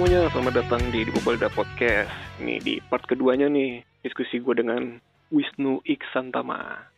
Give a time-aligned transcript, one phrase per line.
[0.00, 2.08] semuanya, selamat datang di Dipopolida Podcast.
[2.40, 4.96] Ini di part keduanya nih, diskusi gue dengan
[5.28, 6.88] Wisnu Iksantama.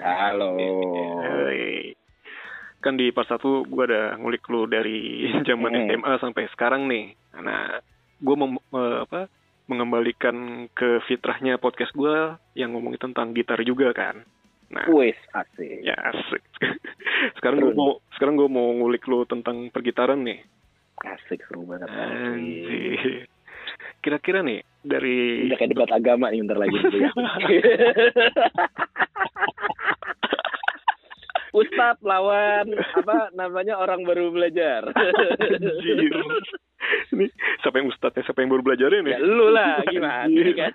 [0.00, 0.56] Halo.
[1.20, 1.92] Hey.
[2.80, 6.00] Kan di part satu gue ada ngulik lu dari zaman Hmm.
[6.00, 7.12] SMA sampai sekarang nih.
[7.44, 7.76] Nah,
[8.24, 9.28] gue eh, apa
[9.68, 14.24] mengembalikan ke fitrahnya podcast gue yang ngomongin tentang gitar juga kan.
[14.72, 15.84] Nah, Wes asik.
[15.84, 16.40] ya asik.
[17.36, 20.55] sekarang gue mau sekarang gue mau ngulik lu tentang pergitaran nih.
[21.04, 21.88] Asik seru banget.
[21.90, 23.26] Anjir.
[24.00, 27.10] Kira-kira nih dari Udah kayak debat agama nih bentar lagi gitu ya.
[31.56, 34.92] Ustadz lawan apa namanya orang baru belajar.
[34.92, 36.12] Anjir.
[37.16, 37.26] Ini
[37.64, 39.12] siapa yang ustadznya, siapa yang baru belajarnya nih?
[39.16, 40.52] ya lu lah gimana Anjir.
[40.54, 40.74] kan.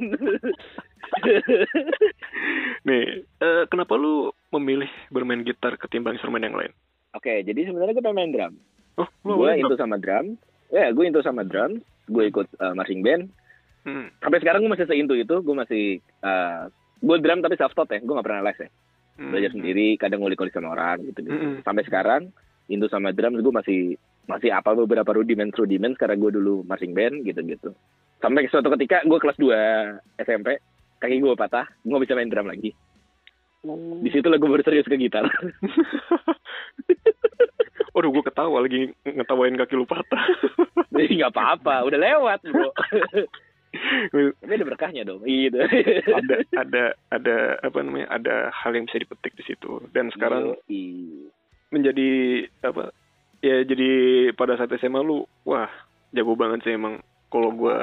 [2.81, 6.73] Nih, eh, kenapa lu memilih bermain gitar ketimbang instrumen yang lain?
[7.14, 8.53] Oke, jadi sebenarnya gue pengen main drum.
[9.02, 10.38] Oh, Gue itu sama drum.
[10.71, 11.81] Ya, gue itu sama drum.
[12.07, 13.30] Gue ikut uh, marching band.
[13.81, 14.13] Hmm.
[14.21, 15.41] Sampai sekarang gue masih seintu itu.
[15.41, 16.69] Gue masih uh,
[17.02, 17.99] gue drum tapi self taught ya.
[17.99, 18.69] Gue gak pernah les ya.
[19.21, 19.30] Hmm.
[19.30, 21.61] belajar sendiri kadang ngulik-ngulik sama orang gitu gitu Mm-mm.
[21.61, 22.33] sampai sekarang
[22.71, 23.93] Indo sama drum gue masih
[24.25, 27.69] masih apa beberapa rudiment rudiment karena gue dulu marching band gitu gitu
[28.17, 30.58] sampai suatu ketika gue kelas 2 SMP
[30.97, 32.73] kaki gue patah gue gak bisa main drum lagi
[34.02, 35.27] di situ lah gue baru serius ke gitar
[37.92, 40.23] Waduh, gue ketawa lagi ngetawain kaki lu patah.
[40.95, 42.70] jadi nggak apa-apa udah lewat bro
[44.44, 45.56] tapi ada berkahnya dong gitu
[46.11, 48.11] ada ada ada apa namanya?
[48.11, 49.80] Ada hal yang bisa dipetik di situ.
[49.95, 51.31] Dan sekarang Yoi.
[51.72, 52.09] menjadi
[52.67, 52.92] apa?
[53.39, 53.92] Ya jadi
[54.36, 55.72] pada saat SMA lu, wah
[56.11, 57.00] jago banget sih emang.
[57.31, 57.78] Kalau gue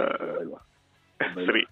[1.48, 1.64] seri,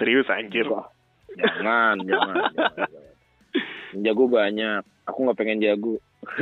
[0.00, 0.64] serius anjir.
[0.64, 0.88] Wah,
[1.36, 3.09] jangan, jangan, jangan, jangan.
[4.04, 4.82] Jago banyak.
[5.08, 5.98] Aku nggak pengen jago.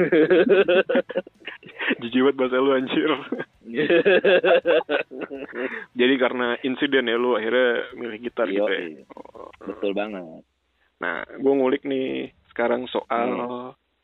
[2.03, 3.11] Jijik banget bahasa lu anjir.
[5.99, 9.07] Jadi karena insiden ya lu akhirnya milih gitar gitu ya.
[9.17, 9.49] Oh.
[9.65, 10.45] Betul banget.
[10.99, 13.29] Nah, gue ngulik nih sekarang soal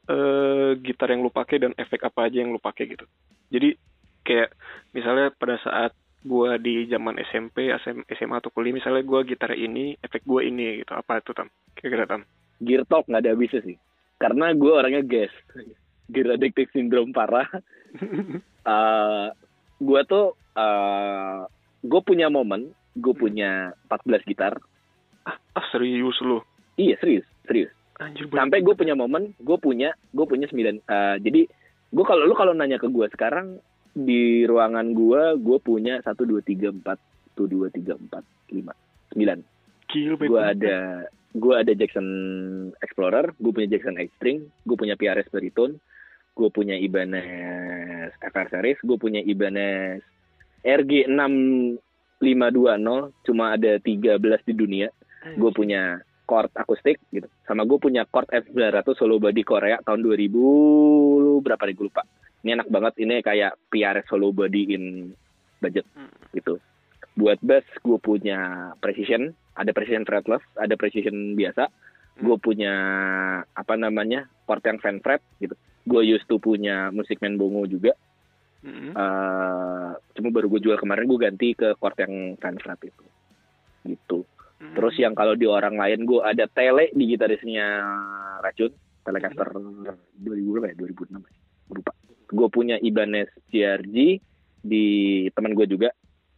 [0.05, 3.09] eh gitar yang lu pakai dan efek apa aja yang lu pakai gitu.
[3.49, 3.77] Jadi
[4.25, 4.53] kayak
[4.93, 5.93] misalnya pada saat
[6.25, 10.85] gua di zaman SMP, SM, SMA atau kuliah misalnya gua gitar ini, efek gua ini
[10.85, 10.93] gitu.
[10.97, 11.49] Apa itu tam?
[11.77, 12.23] Kira-kira tam?
[12.63, 13.77] Gear talk nggak ada habisnya sih.
[14.21, 15.33] Karena gue orangnya gas.
[16.11, 17.49] Gear addictive syndrome parah.
[18.65, 19.29] Eh
[19.85, 21.45] gue tuh, uh,
[21.85, 24.57] gue punya momen, gue punya 14 gitar.
[25.29, 26.41] ah serius lu?
[26.77, 27.73] Iya serius, serius.
[27.97, 30.59] Anjir Sampai gue punya momen, gue punya, gue punya 9.
[30.59, 31.47] eh, jadi
[31.95, 33.63] gue kalau lu kalau nanya ke gue sekarang
[33.95, 36.99] di ruangan gue, gue punya satu dua tiga empat,
[37.31, 38.75] satu dua tiga empat lima
[39.15, 39.39] sembilan.
[40.27, 42.07] Gue ada gue ada Jackson
[42.79, 45.75] Explorer, gue punya Jackson X-String, gue punya PRS Baritone,
[46.35, 49.99] gue punya Ibanez FR Series, gue punya Ibanez
[50.63, 54.89] RG 6520, cuma ada 13 di dunia.
[55.25, 61.45] Gue punya chord akustik gitu, sama gue punya chord F900 solo body Korea tahun 2000
[61.45, 62.03] berapa nih gue lupa.
[62.45, 65.13] Ini enak banget, ini kayak PRS solo body in
[65.61, 66.13] budget Hmm.
[66.37, 66.61] gitu.
[67.17, 71.71] Buat bass gue punya precision, ada precision fretless, ada precision biasa.
[72.19, 72.75] Gue punya
[73.43, 75.55] apa namanya chord yang fan fret gitu.
[75.85, 77.95] Gue used to punya Musicman Bongo juga.
[78.65, 78.97] Hmm.
[78.97, 83.05] Eh, cuma baru gue jual kemarin gue ganti ke chord yang fan fret itu.
[83.85, 84.19] Gitu.
[84.63, 84.75] Hmm.
[84.79, 87.83] Terus yang kalau di orang lain gue ada tele di gitarisnya
[88.41, 88.73] Racun,
[89.05, 90.75] Telecaster 2000 berapa ya?
[90.81, 91.39] 2006 ya?
[91.69, 91.93] Gua lupa.
[92.35, 94.19] Gue punya Ibanez CRG
[94.65, 94.87] di
[95.37, 95.93] teman gue juga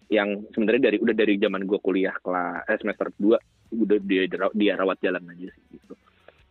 [0.07, 4.23] yang sebenarnya dari udah dari zaman gue kuliah kelas eh, semester 2 udah dia
[4.55, 5.95] dia rawat jalan aja sih gitu.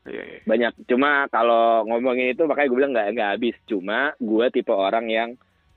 [0.05, 0.39] Iya, iya.
[0.45, 3.55] Banyak cuma kalau ngomongin itu makanya gue bilang nggak nggak habis.
[3.65, 5.29] Cuma gue tipe orang yang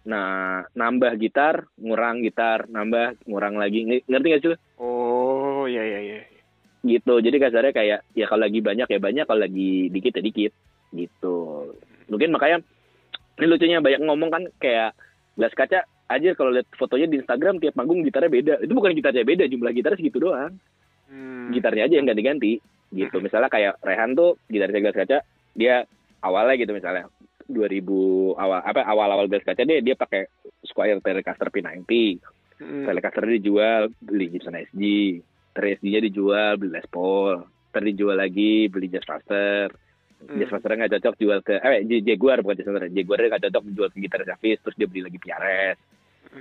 [0.08, 3.84] nah nambah gitar, ngurang gitar, nambah ngurang lagi.
[3.84, 4.58] Ng- Ngerti gak sih?
[4.80, 6.18] Oh, iya iya iya.
[6.86, 10.52] gitu jadi kasarnya kayak ya kalau lagi banyak ya banyak kalau lagi dikit ya dikit
[10.94, 11.36] gitu
[12.06, 12.62] mungkin makanya
[13.34, 14.94] ini lucunya banyak ngomong kan kayak
[15.34, 18.54] gelas kaca aja kalau lihat fotonya di Instagram tiap manggung gitarnya beda.
[18.64, 20.56] Itu bukan gitarnya beda jumlah gitarnya segitu doang.
[21.08, 21.48] Hmm.
[21.56, 22.60] gitarnya aja yang ganti-ganti
[22.92, 23.16] gitu.
[23.24, 25.18] Misalnya kayak Rehan tuh gitarisnya gelas kaca
[25.56, 25.88] dia
[26.20, 27.08] awalnya gitu misalnya
[27.48, 30.28] 2000 awal apa awal-awal gelas kaca dia dia pakai
[30.68, 32.20] Squire Telecaster P90
[32.58, 32.90] Hmm.
[32.90, 34.82] Telecaster dijual beli Gibson SG
[35.54, 37.46] terus SG nya dijual beli Les Paul.
[37.70, 39.70] Terus dijual lagi beli Jazz Master.
[40.26, 40.42] Hmm.
[40.42, 42.90] Jazz Master nggak cocok jual ke eh Jaguar bukan Jazz Master.
[42.90, 45.97] Jaguar nggak cocok jual ke gitar Davis terus dia beli lagi PRS Hmm.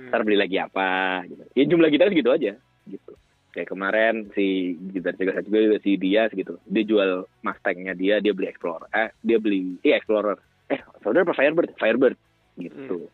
[0.08, 1.42] Ntar beli lagi apa gitu.
[1.56, 2.52] Ya jumlah gitar segitu aja
[2.86, 3.12] gitu.
[3.52, 6.60] Kayak kemarin si gitar Jaguar juga si Dias gitu.
[6.68, 10.36] Dia jual Mustangnya dia dia beli Explorer eh dia beli iya Explorer.
[10.68, 11.74] Eh saudara apa Firebird?
[11.80, 12.16] Firebird
[12.60, 13.08] gitu.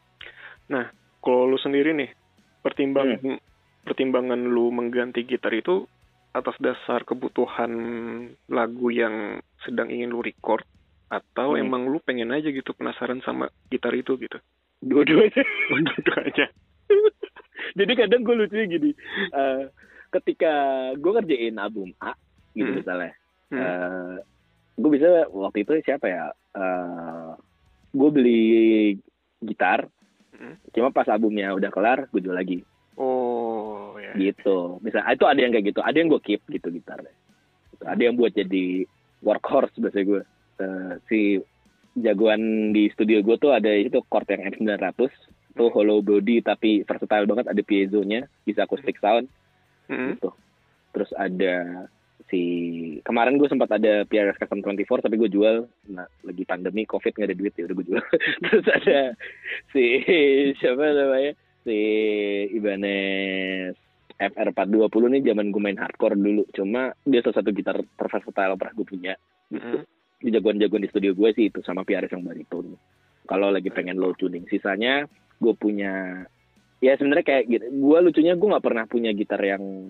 [1.24, 2.12] Kalau lu sendiri nih,
[2.60, 3.40] pertimbang Hmm.
[3.88, 5.88] pertimbangan lu mengganti gitar itu
[6.36, 7.72] atas dasar kebutuhan
[8.48, 10.64] lagu yang sedang ingin lu record
[11.08, 11.64] atau Hmm.
[11.64, 14.36] emang lu pengen aja gitu penasaran sama gitar itu gitu
[14.82, 15.42] Dua-duanya.
[15.70, 16.46] untuk aja
[17.78, 18.90] Jadi kadang gue lucunya gini,
[19.32, 19.62] eh,
[20.12, 20.52] ketika
[20.94, 22.12] gue kerjain album A
[22.52, 22.78] gitu Hmm.
[22.78, 23.12] misalnya,
[23.50, 23.58] Hmm.
[23.58, 24.14] eh,
[24.76, 26.24] gue bisa waktu itu siapa ya,
[26.54, 27.30] eh,
[27.90, 28.44] gue beli
[29.40, 29.88] gitar,
[30.34, 30.58] Hmm.
[30.70, 32.62] cuma pas albumnya udah kelar gue jual lagi
[32.94, 34.78] oh ya gitu.
[34.82, 37.14] Bisa itu ada yang kayak gitu, ada yang gue keep gitu gitarnya.
[37.74, 37.84] Gitu.
[37.86, 38.86] Ada yang buat jadi
[39.18, 40.22] workhorse bahasa gue.
[40.58, 41.18] Eh, si
[41.94, 45.10] jagoan di studio gue tuh ada itu chord yang M900
[45.54, 49.30] tuh hollow body tapi versatile banget ada piezonya bisa acoustic sound.
[49.86, 50.16] Hmm.
[50.16, 50.34] gitu.
[50.96, 51.86] Terus ada
[52.32, 52.42] si
[53.04, 55.70] kemarin gue sempat ada PRS Custom 24 tapi gue jual.
[55.94, 58.04] Nah lagi pandemi covid nggak ada duit ya udah gue jual.
[58.44, 58.98] Terus ada
[59.70, 59.84] si
[60.58, 61.32] siapa namanya?
[61.64, 61.78] Si
[62.52, 63.78] Ibanez
[64.18, 66.42] FR420 nih zaman gue main hardcore dulu.
[66.50, 69.14] Cuma dia salah satu gitar terversatile pernah gue punya.
[69.54, 69.86] Hmm.
[69.86, 69.93] di
[70.24, 72.76] jagoan-jagoan di studio gue sih itu sama PRS yang baritone
[73.24, 74.44] kalau lagi pengen low tuning.
[74.48, 75.08] Sisanya
[75.40, 76.24] gue punya
[76.80, 77.64] ya sebenarnya kayak gitu.
[77.72, 79.88] Gue lucunya gue nggak pernah punya gitar yang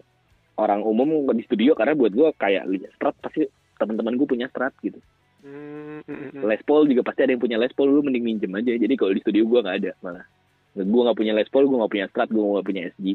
[0.54, 2.62] orang umum di studio karena buat gue kayak
[2.94, 5.02] strat pasti teman-teman gue punya strat gitu.
[5.44, 6.00] Hmm.
[6.46, 8.72] Les Paul juga pasti ada yang punya Les Paul lu mending minjem aja.
[8.78, 10.26] Jadi kalau di studio gue nggak ada malah.
[10.74, 13.06] Gue nggak punya Les Paul gue nggak punya strat gue nggak punya SG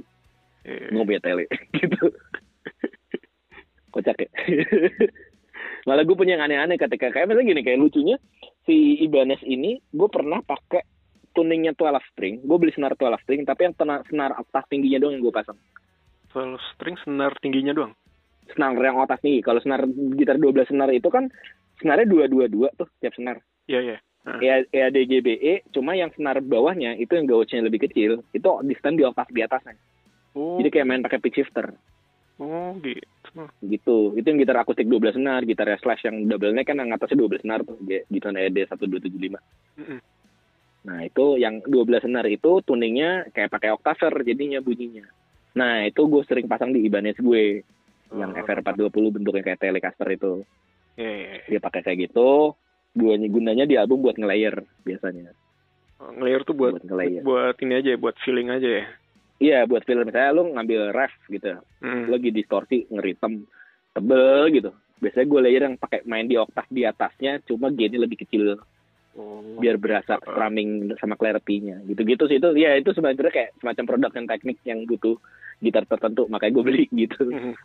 [0.68, 1.46] Eh, gue nggak punya tele
[1.80, 2.04] gitu.
[3.90, 4.30] Kocak ya
[5.88, 8.16] malah gue punya yang aneh-aneh ketika kayak misalnya gini kayak lucunya
[8.68, 10.84] si Ibanez ini gue pernah pakai
[11.32, 15.20] tuningnya 12 string gue beli senar 12 string tapi yang tena, senar oktav tingginya doang
[15.20, 15.58] yang gue pasang.
[16.34, 17.94] 12 string senar tingginya doang?
[18.52, 19.40] Senar yang oktav tinggi.
[19.46, 19.86] Kalau senar
[20.18, 21.30] gitar 12 senar itu kan
[21.80, 23.40] senarnya dua dua dua tuh tiap senar.
[23.70, 23.98] Iya ya
[24.28, 24.36] Ah.
[24.44, 29.08] E EADGBE cuma yang senar bawahnya itu yang gauge-nya lebih kecil itu di stand di
[29.08, 29.80] oktav di atasnya.
[30.36, 30.60] Oh.
[30.60, 31.72] Jadi kayak main pakai pitch shifter.
[32.36, 33.00] Oh gitu
[33.62, 37.22] gitu itu yang gitar akustik 12 senar gitar slash yang double neck kan yang atasnya
[37.22, 39.38] 12 senar tuh gitar ED 1275
[39.80, 40.00] Mm-mm.
[40.88, 45.06] nah itu yang 12 senar itu tuningnya kayak pakai octaver jadinya bunyinya
[45.54, 47.62] nah itu gue sering pasang di Ibanez gue
[48.10, 48.42] yang Oh.
[48.42, 50.42] FR420 bentuknya kayak Telecaster itu
[50.98, 51.42] Iya, iya, iya.
[51.46, 52.58] dia pakai kayak gitu
[52.92, 55.32] gunanya gunanya di album buat nge-layer biasanya
[56.00, 58.86] Oh, Ngelayer tuh buat buat nge-layer buat ini aja ya, buat feeling aja ya.
[59.40, 62.08] Iya buat film misalnya lu ngambil ref gitu Hmm.
[62.08, 63.48] lagi distorsi ngeritem
[63.90, 68.20] tebel gitu biasanya gue layer yang pakai main di oktav di atasnya cuma gainnya lebih
[68.20, 68.60] kecil
[69.12, 69.42] Oh.
[69.58, 70.24] biar berasa Uh-uh.
[70.24, 74.86] strumming sama clarity-nya gitu-gitu sih itu ya itu sebenarnya kayak semacam produk dan teknik yang
[74.86, 75.18] butuh
[75.58, 77.56] gitar tertentu makanya gue beli gitu Hmm.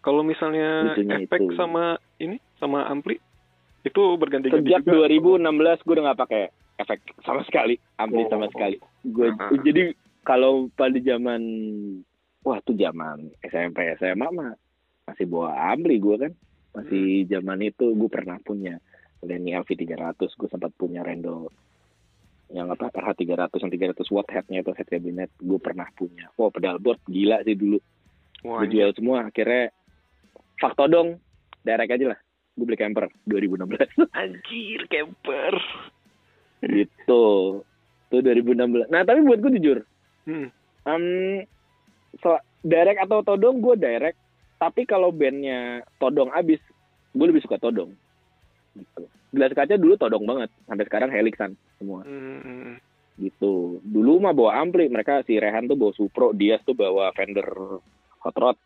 [0.00, 1.54] Kalau misalnya Lucunya efek itu.
[1.54, 3.20] sama ini sama ampli
[3.82, 5.06] itu berganti-ganti sejak juga.
[5.06, 5.46] 2016
[5.78, 6.42] gue udah nggak pakai
[6.76, 8.28] efek sama sekali ampli Oh.
[8.28, 9.62] sama sekali gue Uh-huh.
[9.62, 9.82] jadi
[10.22, 11.42] kalau pada zaman
[12.42, 14.54] wah tuh zaman SMP SMA mah
[15.06, 16.32] masih bawa ampli gue kan.
[16.72, 18.80] Masih zaman itu gue pernah punya
[19.22, 21.52] Lenny LV 300 gue sempat punya Rendo
[22.52, 26.28] yang apa RH 300 yang 300 watt headnya itu head cabinet gue pernah punya.
[26.38, 27.78] Wah pedal board gila sih dulu.
[28.42, 29.70] Gue jual semua akhirnya
[30.58, 31.18] fakto dong
[31.64, 32.20] direct aja lah.
[32.56, 35.54] Gue beli camper 2016 anjir camper.
[36.62, 37.24] gitu.
[38.12, 39.78] Tuh 2016 nah tapi buat gue jujur
[40.22, 40.48] Hmm.
[40.86, 41.04] um,
[42.22, 44.18] so, direct atau todong gue direct.
[44.62, 46.62] Tapi kalau bandnya todong abis
[47.12, 47.90] gue lebih suka todong.
[48.78, 49.02] Gitu.
[49.34, 50.50] Gelas kaca dulu todong banget.
[50.70, 52.06] Sampai sekarang helixan semua.
[52.06, 52.78] Hmm.
[53.20, 53.82] gitu.
[53.84, 54.88] Dulu mah bawa ampli.
[54.88, 57.44] Mereka si Rehan tuh bawa Supro Dias tuh bawa Fender
[58.22, 58.56] Hot Rod.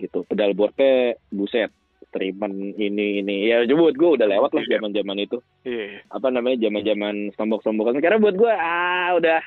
[0.00, 0.24] Gitu.
[0.26, 1.70] Pedal boardnya buset.
[2.10, 3.46] Striman ini ini.
[3.46, 4.72] Ya buat gue udah lewat lah Iya.
[4.76, 5.38] zaman zaman itu.
[5.68, 5.84] Iya.
[5.96, 6.00] iya.
[6.10, 6.56] apa namanya?
[6.64, 9.40] Zaman zaman sombok sombokan sekarang buat gue ah udah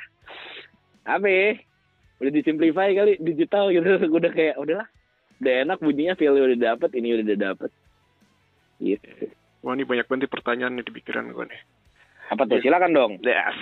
[1.05, 1.49] apa ya
[2.19, 4.87] udah disimplify kali digital gitu udah kayak udahlah
[5.39, 7.71] udah enak bunyinya feel udah dapet ini udah dapet
[8.81, 9.29] gitu
[9.65, 11.61] Wah ini banyak banget pertanyaan nih di pikiran gue nih.
[12.29, 13.57] apa tuh silakan dong Yes.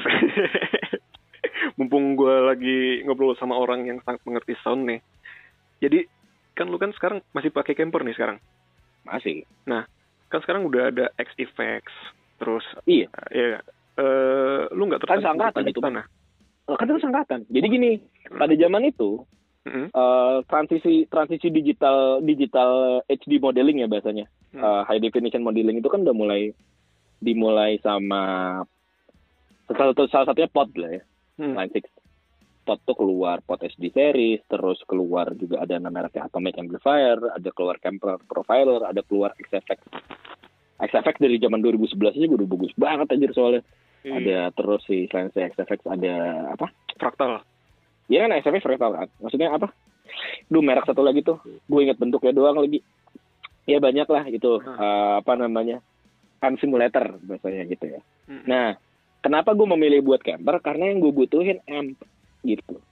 [1.80, 5.00] Mumpung gue lagi ngobrol sama orang yang sangat mengerti sound nih.
[5.80, 6.04] Jadi
[6.60, 8.38] kan lu kan sekarang masih pakai camper nih sekarang.
[9.08, 9.48] masih
[10.28, 11.96] Kan sekarang udah ada X Effects,
[12.36, 13.64] terus iya ya
[13.96, 16.04] eh lu nggak Kan tertarik seangkatan tertarik itu, sana?
[16.66, 17.92] Kan terus angkatan jadi gini
[18.32, 19.24] pada zaman itu
[19.64, 19.88] Mm-mm.
[19.92, 24.62] eh, transisi transisi digital digital HD modeling ya bahasanya Hmm.
[24.62, 26.54] Eh, high definition modeling itu kan udah mulai
[27.18, 28.62] dimulai sama
[29.66, 31.04] salah satu salah satunya pod lah ya
[31.42, 31.58] Hmm.
[31.58, 31.90] Line 6
[32.62, 37.82] pod tuh keluar pod HD series terus keluar juga ada namanya Atomic Amplifier ada keluar
[37.82, 39.82] Kemper Profiler ada keluar XFX
[40.78, 43.62] XFX dari zaman 2011 aja udah bagus banget aja soalnya
[44.04, 44.20] Iya.
[44.20, 46.14] ada terus si selain si XFX ada
[46.52, 46.68] apa
[47.00, 47.40] fraktal.
[48.12, 49.10] Iya kan SFX Freestyle kan.
[49.24, 49.72] Maksudnya apa?
[50.52, 51.40] Duh merek satu lagi tuh.
[51.72, 52.84] Gue inget bentuknya doang lagi.
[53.64, 54.76] Ya banyak lah itu Hmm.
[54.76, 55.80] eh, apa namanya
[56.44, 58.02] amp simulator biasanya gitu ya.
[58.28, 58.44] Mm.
[58.44, 58.68] Nah,
[59.24, 60.60] kenapa gue memilih buat camper?
[60.60, 61.96] Karena yang gue butuhin amp
[62.44, 62.84] gitu.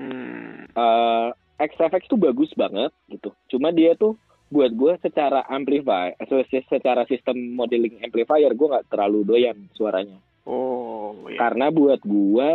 [0.00, 0.64] Hmm.
[0.72, 3.30] eh XFX tuh bagus banget gitu.
[3.52, 4.16] Cuma dia tuh
[4.48, 10.18] buat gue secara amplifier, eh, secara sistem modeling amplifier gue nggak terlalu doyan suaranya.
[10.44, 11.38] Oh, iya.
[11.40, 12.50] Karena buat gue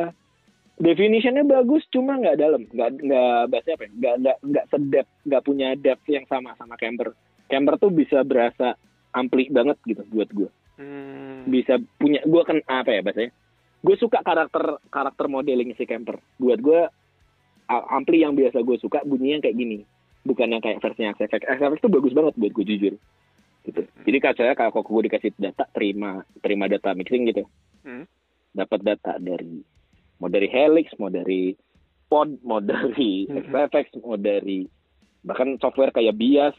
[0.79, 5.43] definitionnya bagus, cuma nggak dalam, nggak nggak bahasa apa ya, nggak nggak nggak sedep, nggak
[5.43, 7.11] punya depth yang sama sama camper.
[7.49, 8.77] Camper tuh bisa berasa
[9.11, 10.49] ampli banget gitu buat gue.
[10.79, 11.49] Hmm.
[11.49, 13.31] Bisa punya gue kan apa ya bahasanya?
[13.79, 16.21] Gue suka karakter karakter modeling si camper.
[16.37, 16.81] Buat gue
[17.69, 19.77] ampli yang biasa gue suka bunyinya kayak gini
[20.25, 22.93] bukan yang kayak versinya XFX XFX tuh bagus banget buat gue jujur
[23.67, 27.45] gitu jadi kalau saya kalau gue dikasih data terima terima data mixing gitu
[27.81, 28.05] Hmm.
[28.49, 29.61] dapat data dari
[30.17, 31.53] mau dari Helix mau dari
[32.09, 33.29] Pod mau dari.
[33.29, 34.65] XFX mau dari
[35.21, 36.57] bahkan software kayak Bias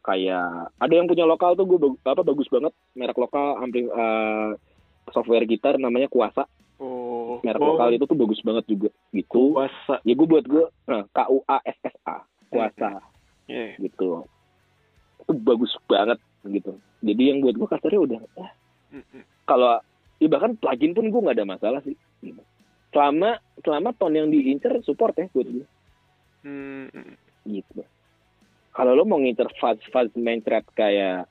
[0.00, 4.50] kayak ada yang punya lokal tuh gue apa bagus banget merek lokal ampli eh,
[5.10, 7.38] software gitar namanya Kuasa Oh.
[7.40, 10.02] merek oh, lokal itu tuh bagus banget juga gitu Kuasa.
[10.02, 12.98] ya gue buat gue nah, K U A S S A kuasa
[13.46, 13.78] Iya.
[13.78, 14.26] gitu
[15.18, 18.50] itu bagus banget gitu jadi yang buat gue kasarnya udah eh,
[18.94, 19.22] Mm-mm.
[19.46, 19.78] kalau
[20.18, 21.96] ya bahkan plugin pun gue nggak ada masalah sih.
[22.94, 25.64] Selama selama tone yang diincer support ya gue
[26.44, 26.92] Hmm.
[26.92, 27.16] mm.
[27.48, 27.80] gitu.
[28.76, 31.24] Kalau lo mau ngincer fuzz fuzz main thread kayak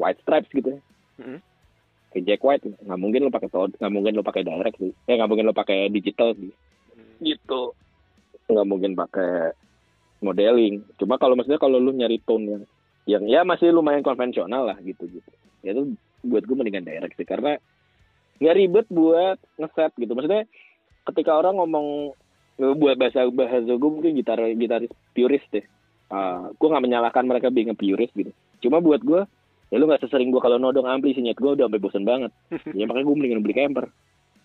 [0.00, 0.80] white stripes gitu ya.
[1.20, 1.40] Mhm.
[2.12, 4.92] kayak Jack White nggak mungkin lo pakai nggak mungkin lo pakai direct sih.
[5.04, 6.48] Eh nggak mungkin lo pakai digital sih.
[7.20, 7.62] Gitu.
[8.48, 9.52] Nggak mungkin pakai
[10.24, 10.80] modeling.
[10.96, 12.62] Cuma kalau maksudnya kalau lu nyari tone yang
[13.06, 15.30] yang ya masih lumayan konvensional lah gitu gitu
[15.62, 15.94] ya itu
[16.26, 17.54] buat gue mendingan direct sih karena
[18.40, 20.12] nggak ribet buat ngeset gitu.
[20.12, 20.44] Maksudnya
[21.06, 22.12] ketika orang ngomong
[22.56, 25.64] buat bahasa bahasa gue mungkin gitar gitaris purist deh.
[26.08, 28.32] Ah, gue nggak menyalahkan mereka being a purist gitu.
[28.64, 29.24] Cuma buat gue
[29.66, 32.32] ya lu nggak sesering gue kalau nodong ampli sih gue udah sampai bosen banget.
[32.72, 33.86] Ya makanya gue mendingan beli camper.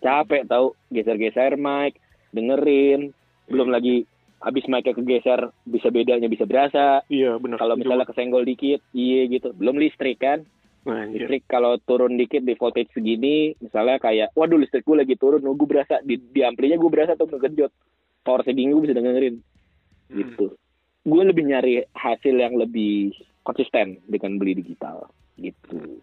[0.02, 1.96] Capek tahu geser-geser mic
[2.34, 3.14] dengerin.
[3.48, 4.04] Belum lagi
[4.42, 7.00] habis mic kegeser bisa bedanya bisa berasa.
[7.08, 7.62] Iya benar.
[7.62, 9.54] kalau misalnya kesenggol dikit iya gitu.
[9.56, 10.44] Belum listrik kan
[10.86, 11.26] anjir.
[11.26, 15.54] listrik kalau turun dikit di voltage segini misalnya kayak waduh listrik gue lagi turun oh,
[15.54, 17.72] gue berasa di, di amplinya gue berasa tuh ngegejot
[18.22, 19.36] power saving gue bisa dengerin.
[20.10, 20.16] Hmm.
[20.18, 20.46] gitu.
[21.02, 23.10] Gue lebih nyari hasil yang lebih
[23.42, 25.10] konsisten dengan beli digital.
[25.34, 25.98] Gitu.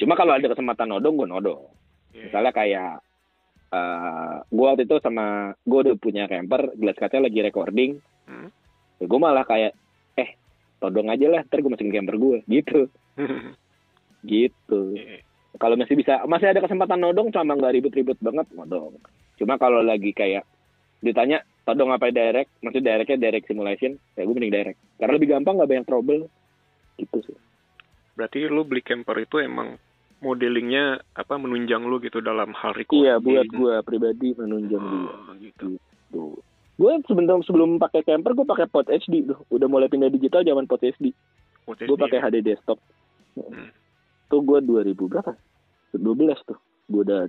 [0.00, 1.62] Cuma kalau ada kesempatan nodong gue nodong.
[2.08, 2.32] Iya.
[2.32, 2.92] misalnya kayak
[3.68, 8.00] eh gue waktu itu sama gue udah punya camper gelas kaca lagi recording.
[8.24, 8.48] Hmm.
[8.96, 9.76] ya gue malah kayak
[10.16, 10.36] eh
[10.80, 12.92] todong aja lah ntar gue masukin camper gue gitu
[14.28, 14.92] gitu.
[14.94, 15.24] Iya.
[15.58, 18.94] kalau masih bisa masih ada kesempatan nodong cuma nggak ribet-ribet banget nodong.
[19.40, 20.46] Cuma kalau lagi kayak
[21.02, 22.52] ditanya todong apa direct?
[22.62, 24.78] Maksud directnya direct simulation ya gue mending direct.
[25.00, 26.22] Karena lebih gampang nggak banyak trouble.
[27.00, 27.38] Gitu sih.
[28.14, 29.80] Berarti lu beli camper itu emang
[30.18, 33.06] modelingnya apa menunjang lu gitu dalam hal recording.
[33.06, 35.10] iya buat gue pribadi menunjang dia.
[35.14, 35.66] Oh, gitu.
[36.10, 36.34] tuh
[36.78, 39.38] gue sebelum sebelum pakai camper gue pakai pot HD tuh.
[39.50, 41.10] Udah mulai pindah digital zaman pot HD
[41.76, 42.78] gue pakai HD desktop.
[43.36, 43.68] Hmm.
[44.28, 45.32] Tuh gue 2000 berapa?
[45.92, 46.58] 12 tuh.
[46.88, 47.26] Gue udah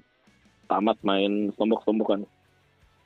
[0.67, 2.29] tamat main sombok-sombokan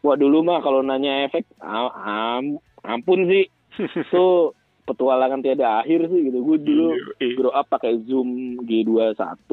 [0.03, 3.47] wah dulu mah kalau nanya efek am, am- ampun sih.
[4.13, 4.51] Tuh
[4.83, 6.43] petualangan tiada akhir sih gitu.
[6.43, 6.91] Gue dulu
[7.23, 9.47] Iya, grow up pakai zoom G21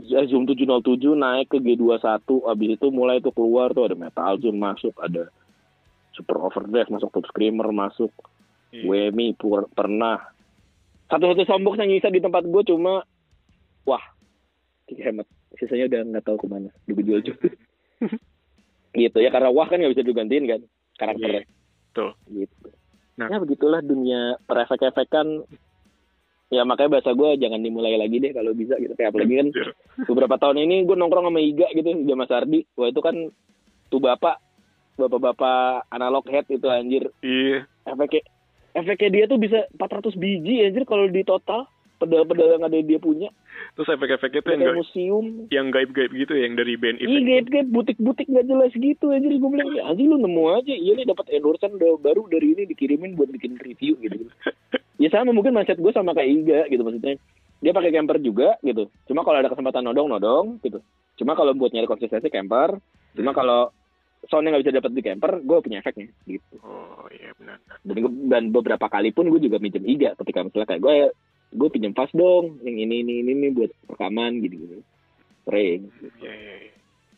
[0.00, 4.56] ya zoom 707 naik ke G21 abis itu mulai tuh keluar tuh ada metal zoom
[4.56, 5.28] masuk ada
[6.16, 8.08] super overdrive masuk top screamer masuk
[8.72, 8.84] iya.
[9.10, 10.20] WMI pur- pernah.
[11.10, 13.02] Satu-satu sombok yang nyisa di tempat gue cuma
[13.86, 14.02] wah
[14.90, 15.26] hemat.
[15.58, 17.48] Sisanya udah nggak tahu ke mana udah gue jual juga.
[18.90, 20.60] Gitu ya karena wah kan nggak bisa digantiin kan
[20.98, 21.46] karakternya
[21.90, 22.10] betul.
[22.30, 22.68] gitu.
[23.18, 23.28] Nah.
[23.28, 25.44] ya begitulah dunia perefek-efekan.
[26.50, 28.90] Ya makanya bahasa gue jangan dimulai lagi deh kalau bisa gitu.
[28.98, 29.48] Kayak apalagi kan
[30.10, 32.60] beberapa tahun ini gue nongkrong sama Iga gitu sama Mas Ardi.
[32.74, 33.14] Wah itu kan
[33.90, 34.42] tuh bapak
[34.98, 37.06] bapak-bapak analog head itu anjir.
[37.22, 37.66] Iya.
[37.86, 38.22] efeknya
[38.74, 41.70] efeknya dia tuh bisa 400 biji anjir kalau di total
[42.00, 43.28] pedal-pedal yang ada dia punya.
[43.76, 45.26] Terus efek-efeknya tuh yang gaib, museum.
[45.52, 49.36] yang gaib-gaib gitu ya, yang dari band Iya gaib-gaib butik-butik nggak jelas gitu anjir.
[49.36, 50.74] Gue bilang ya anjir lu nemu aja.
[50.74, 54.26] Iya nih dapat endorsean baru dari ini dikirimin buat bikin review gitu
[55.02, 57.20] ya sama mungkin mindset gue sama kayak Iga gitu maksudnya.
[57.60, 58.88] Dia pakai camper juga gitu.
[59.04, 60.80] Cuma kalau ada kesempatan nodong nodong gitu.
[61.20, 62.80] Cuma kalau buat nyari konsistensi camper
[63.12, 63.74] cuma kalau
[64.28, 66.56] soundnya nggak bisa dapat di camper gue punya efeknya gitu.
[66.60, 67.56] Oh iya benar.
[67.80, 67.96] dan,
[68.28, 70.94] dan beberapa kali pun gue juga minjem Iga ketika misalnya kayak gue
[71.50, 74.78] gue pinjam fast dong yang ini ini ini, ini buat rekaman gitu gitu
[75.46, 75.90] sering
[76.22, 76.34] iya.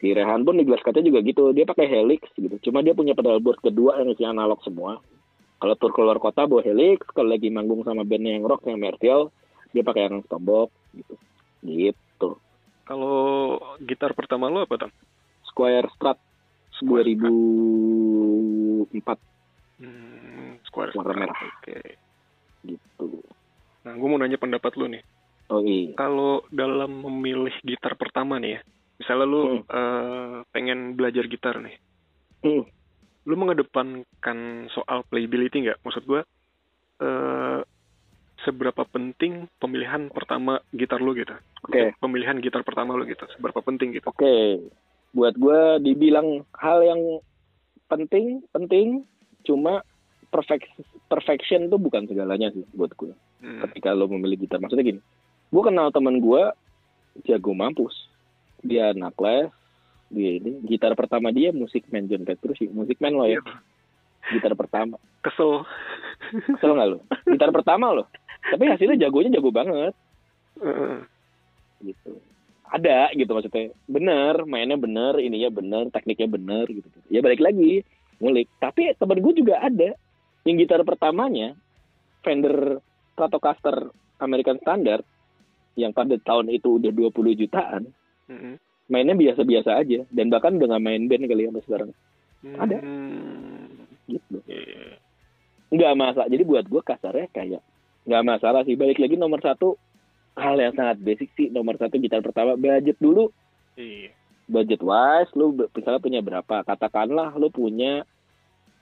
[0.01, 3.13] si Rehan pun di Glass Cut juga gitu dia pakai helix gitu cuma dia punya
[3.13, 4.97] pedal board kedua yang isi analog semua
[5.63, 9.31] kalau tur keluar kota bawa helix kalau lagi manggung sama bandnya yang rock yang Mertial
[9.73, 11.15] dia pakai yang tombok gitu
[11.63, 12.31] gitu
[12.83, 14.91] Kalau gitar pertama lo apa, Tam?
[15.47, 16.19] Squire Strat
[16.83, 19.23] Square 2004
[19.83, 21.19] Hmm, Square Warna Strat.
[21.19, 21.39] merah.
[21.43, 21.79] Oke.
[22.63, 23.19] gitu
[23.83, 25.03] Nah, gue mau nanya pendapat lu nih.
[25.51, 28.61] oh iya Kalau dalam memilih gitar pertama nih ya,
[29.03, 29.63] misalnya lu Hmm.
[29.67, 31.77] eh, pengen belajar gitar nih,
[32.47, 32.65] Hmm.
[33.27, 34.39] lu mengedepankan
[34.71, 35.83] soal playability nggak?
[35.83, 36.23] Maksud gue,
[37.03, 37.61] eh,
[38.43, 41.35] seberapa penting pemilihan pertama gitar lu gitu?
[41.67, 41.95] Oke.
[41.99, 44.09] Pemilihan gitar pertama lu gitu, seberapa penting gitu?
[44.09, 44.63] Oke,
[45.13, 47.03] buat gue dibilang hal yang
[47.87, 49.05] penting, penting,
[49.45, 49.83] cuma
[50.33, 50.71] perfect,
[51.07, 53.13] perfection tuh bukan segalanya sih buat gue.
[53.43, 53.59] Hmm.
[53.67, 55.01] Ketika lo memilih gitar, maksudnya gini,
[55.51, 56.43] gue kenal temen gue
[57.27, 58.07] jago mampus,
[58.63, 59.51] dia anak les,
[60.15, 62.23] dia ini gitar pertama dia musik man John
[62.55, 64.39] sih, musik man lo ya, Iya.
[64.39, 64.95] gitar pertama,
[65.27, 65.67] Kesel.
[66.55, 66.99] kesel nggak lo?
[67.27, 68.07] Gitar pertama lo,
[68.47, 69.93] tapi hasilnya jagonya jago banget.
[70.63, 71.03] Heeh.
[71.83, 72.15] gitu
[72.73, 77.85] ada gitu maksudnya bener mainnya bener ininya bener tekniknya bener gitu ya balik lagi
[78.17, 79.93] ngulik tapi temen gue juga ada
[80.49, 81.53] yang gitar pertamanya
[82.25, 82.81] Fender
[83.13, 83.93] Stratocaster
[84.23, 85.05] American Standard
[85.77, 87.89] yang pada tahun itu udah 20 jutaan
[88.29, 88.61] Mm-mm.
[88.93, 90.05] mainnya biasa-biasa aja.
[90.13, 91.91] Dan bahkan udah nggak main band kali ya sampai sekarang.
[92.43, 92.77] Ada.
[92.83, 93.87] Hmm.
[94.11, 94.37] gitu.
[94.51, 94.99] Iya.
[95.73, 96.29] nggak masalah.
[96.29, 97.63] Jadi buat gue kasarnya kayak
[98.05, 98.77] nggak masalah sih.
[98.77, 99.79] Balik lagi nomor satu
[100.37, 101.49] hal yang sangat basic sih.
[101.49, 102.59] Nomor satu gitar pertama.
[102.59, 103.33] Budget dulu.
[103.79, 104.13] Iya.
[104.53, 106.61] budget wise lu misalnya punya berapa?
[106.67, 108.05] Katakanlah lu punya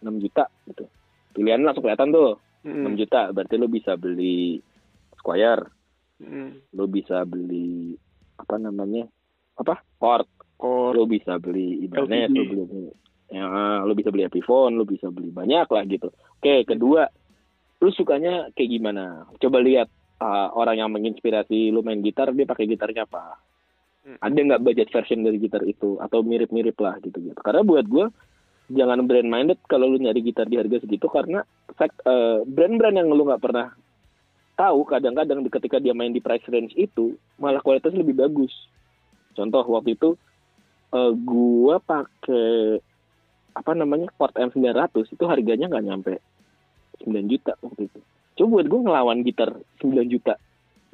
[0.02, 0.88] 6 juta gitu.
[1.37, 2.93] Pilihan langsung kelihatan tuh Mm.
[2.93, 4.61] 6 juta berarti lu bisa beli
[5.17, 5.64] Squire
[6.21, 6.76] Mm.
[6.76, 7.96] lu bisa beli
[8.37, 9.09] apa namanya
[9.57, 10.29] apa Chord.
[10.92, 12.37] lu bisa beli Ibanez LTD.
[12.37, 12.88] lu beli
[13.33, 13.44] ya,
[13.81, 17.09] lu bisa beli Epiphone lu bisa beli banyak lah gitu oke kedua
[17.81, 19.88] lu sukanya kayak gimana coba lihat
[20.20, 23.40] uh, orang yang menginspirasi lu main gitar dia pakai gitarnya apa
[24.01, 24.16] Hmm.
[24.16, 28.09] ada nggak budget version dari gitar itu atau mirip-mirip lah gitu gitu karena buat gue
[28.70, 31.42] jangan brand minded kalau lu nyari gitar di harga segitu karena
[32.06, 33.74] uh, brand-brand yang lu nggak pernah
[34.54, 38.52] tahu kadang-kadang ketika dia main di price range itu malah kualitasnya lebih bagus.
[39.35, 40.14] Contoh waktu itu
[40.94, 42.78] uh, gua pakai
[43.50, 46.14] apa namanya Ford M900 itu harganya nggak nyampe
[47.02, 48.00] 9 juta waktu itu.
[48.38, 49.50] Coba buat gue ngelawan gitar
[49.83, 50.38] 9 juta.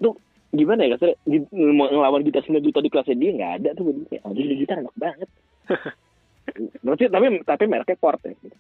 [0.01, 0.17] Tuh
[0.55, 0.97] gimana ya
[1.53, 3.93] mau ngelawan gitar 9 juta di kelasnya dia nggak ada tuh
[4.25, 5.29] aduh gitar enak banget
[6.83, 8.33] Maksudnya, tapi tapi mereknya Ford ya.
[8.39, 8.57] Gitu.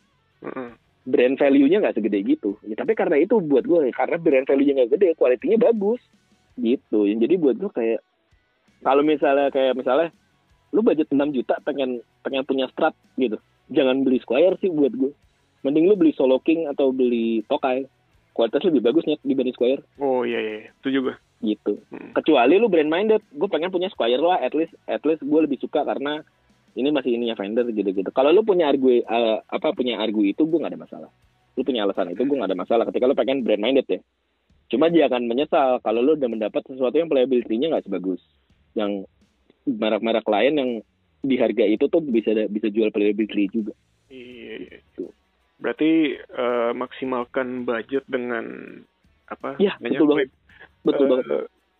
[1.06, 2.58] Brand value-nya nggak segede gitu.
[2.66, 6.02] Ya, tapi karena itu buat gue karena brand value-nya nggak gede kualitinya bagus.
[6.58, 7.06] Gitu.
[7.06, 8.00] Jadi buat gue kayak
[8.82, 10.10] kalau misalnya kayak misalnya
[10.74, 13.38] lu budget 6 juta pengen pengen punya strat gitu.
[13.70, 15.14] Jangan beli Squire sih buat gue.
[15.62, 17.86] Mending lu beli Solo King atau beli Tokai.
[18.36, 19.80] Kualitas lebih bagusnya dibanding Squire.
[19.96, 21.16] Oh iya iya, itu juga.
[21.36, 21.76] gitu.
[21.92, 22.16] Mm.
[22.16, 23.22] kecuali lu brand minded.
[23.30, 26.24] Gue pengen punya Squire lah at least at least gue lebih suka karena
[26.76, 30.44] ini masih ininya Fender gitu gitu kalau lu punya argue eh, apa punya argue itu
[30.44, 31.10] gue nggak ada masalah
[31.56, 34.00] lu punya alasan itu gue nggak ada masalah ketika lu pengen brand minded ya
[34.66, 38.20] cuma jangan menyesal kalau lu udah mendapat sesuatu yang playability-nya nggak sebagus
[38.76, 39.08] yang
[39.66, 40.70] merek-merek lain yang
[41.26, 43.74] di harga itu tuh bisa bisa jual playability juga
[44.06, 44.78] Iya, iya.
[44.94, 45.10] Tuh.
[45.58, 48.44] Berarti eh, maksimalkan budget dengan
[49.26, 49.58] apa?
[49.58, 50.30] Iya, betul banget.
[50.86, 51.26] betul eh, banget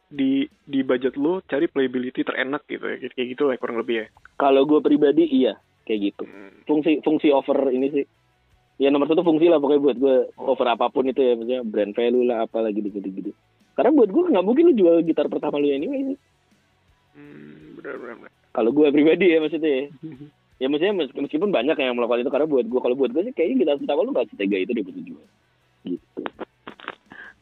[0.06, 0.30] Di
[0.62, 4.06] di budget lu cari playability terenak gitu ya, kayak gitu lah kurang lebih ya.
[4.36, 6.52] kalau gue pribadi iya kayak gitu Hmm.
[6.62, 8.04] fungsi fungsi over ini sih
[8.76, 10.52] ya nomor satu fungsi lah pokoknya buat gue Oh.
[10.52, 13.32] over apa pun itu ya maksudnya brand value lah apa lagi gitu gitu
[13.72, 16.18] karena buat gue nggak mungkin lu jual gitar pertama lu anyway sih
[17.12, 18.30] Hmm, benar benar.
[18.50, 19.84] kalau gue pribadi ya maksudnya ya.
[20.60, 23.32] ya maksudnya mes- meskipun banyak yang melakukan itu karena buat gue kalau buat gue sih
[23.32, 25.24] kayaknya gitar pertama lu nggak setega itu buat lu jual
[25.84, 26.20] gitu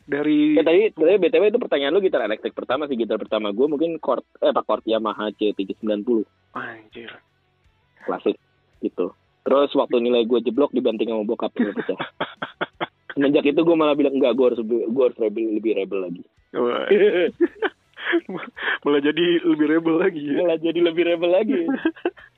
[0.05, 3.64] Dari ya tadi tadi btw itu pertanyaan lu gitar elektrik pertama sih gitar pertama gue
[3.64, 7.11] mungkin chord eh apa chord Yamaha C390 anjir.
[8.05, 8.37] klasik
[8.85, 9.17] gitu.
[9.45, 11.97] Terus waktu nilai gue jeblok dibanting sama bokap gue pecah.
[13.17, 16.25] Semenjak itu gue malah bilang enggak gue harus gue harus rebel lebih rebel lagi.
[18.85, 20.21] Malah jadi lebih rebel lagi.
[20.21, 20.37] Ya.
[20.45, 21.61] malah jadi lebih rebel lagi.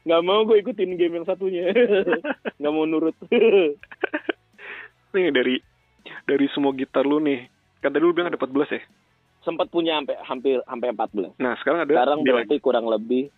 [0.07, 1.75] Nggak mau gue ikutin game yang satunya.
[2.63, 3.17] Nggak mau nurut.
[5.17, 5.59] Nih dari
[6.29, 7.51] dari semua gitar lu nih,
[7.83, 8.83] kan tadi lu bilang ada 14 ya.
[9.47, 12.27] sempat punya sampai hampir sampai 14 Nah, sekarang ada sekarang 9.
[12.27, 13.31] berarti kurang lebih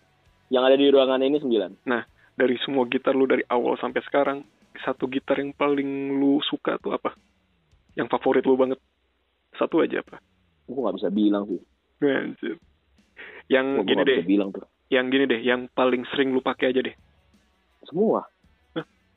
[0.49, 2.01] yang ada di ruangan ini 9 Nah,
[2.33, 4.41] dari semua gitar lu dari awal sampai sekarang,
[4.81, 7.13] satu gitar yang paling lu suka tuh apa?
[7.93, 8.79] Yang favorit lu banget?
[9.59, 10.17] Satu aja apa?
[10.69, 11.61] gue nggak bisa bilang sih
[11.99, 12.55] Anjir.
[13.49, 16.81] Yang gue gini deh, bilang tuh yang gini deh, yang paling sering lu pakai aja
[16.85, 16.95] deh.
[17.89, 18.25] semua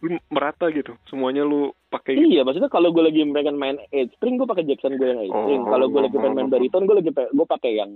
[0.02, 2.26] Lu merata gitu, semuanya lu pakai gitu.
[2.28, 5.30] iya maksudnya kalau gue lagi pengen main eight string gue pakai Jackson gue yang eight
[5.32, 5.70] string Oh.
[5.70, 7.90] kalau gue lagi pengen main bariton gue lagi gue pakai yang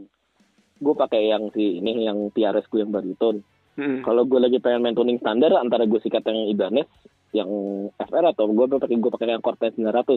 [0.77, 3.42] gue pakai yang si ini yang PRS gue yang bariton
[3.75, 4.01] Mm.
[4.03, 6.88] kalau gue lagi pengen main tuning standar antara gue sikat yang Ibanez
[7.33, 7.51] yang
[7.92, 10.16] FR atau gue pakai gue pakai yang Cortez 900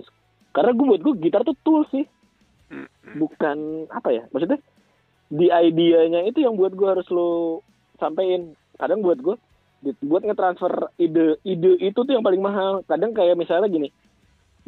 [0.52, 2.06] karena gue buat gue gitar tuh tool sih
[2.70, 2.86] Mm.
[3.18, 3.58] bukan
[3.90, 4.62] apa ya maksudnya
[5.28, 7.60] di idenya itu yang buat gue harus lo
[7.96, 9.36] sampein kadang buat gue
[9.80, 12.84] buat ngetransfer ide ide itu tuh yang paling mahal.
[12.84, 13.90] Kadang kayak misalnya gini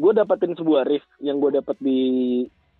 [0.01, 1.99] gue dapetin sebuah riff yang gue dapet di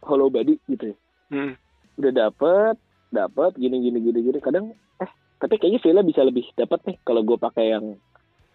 [0.01, 0.97] Hollow Body gitu ya.
[1.31, 1.55] Mm.
[2.01, 2.75] udah dapet
[3.11, 4.39] dapet gini gini gini gini.
[4.39, 7.95] Kadang eh tapi kayaknya feelnya bisa lebih dapet nih kalau gue pakai yang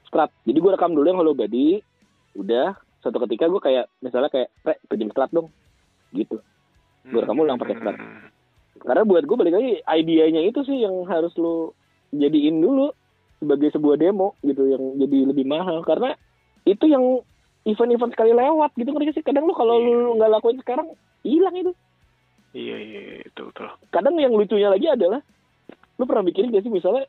[0.09, 0.33] strat.
[0.49, 1.81] Jadi gue rekam dulu yang hollow body
[2.37, 2.77] udah.
[3.05, 5.53] Suatu ketika gue kayak misalnya kayak Pre, pinjam strat dong.
[6.11, 6.41] Gitu.
[7.07, 7.97] Gue rekam ulang pakai strat.
[7.97, 8.29] Mm.
[8.77, 11.73] karena buat gue balik lagi idenya itu sih yang harus lo
[12.13, 12.93] jadiin dulu
[13.47, 16.19] sebagai sebuah demo gitu yang jadi lebih mahal karena
[16.63, 17.23] itu yang
[17.63, 20.91] event-event sekali lewat gitu ngerti sih kadang lo kalau lu nggak lakuin sekarang
[21.23, 21.71] hilang itu
[22.51, 23.69] Iya, iya, iya, itu betul.
[23.91, 25.21] kadang yang lucunya lagi adalah
[25.95, 27.07] lu pernah mikirin gak sih misalnya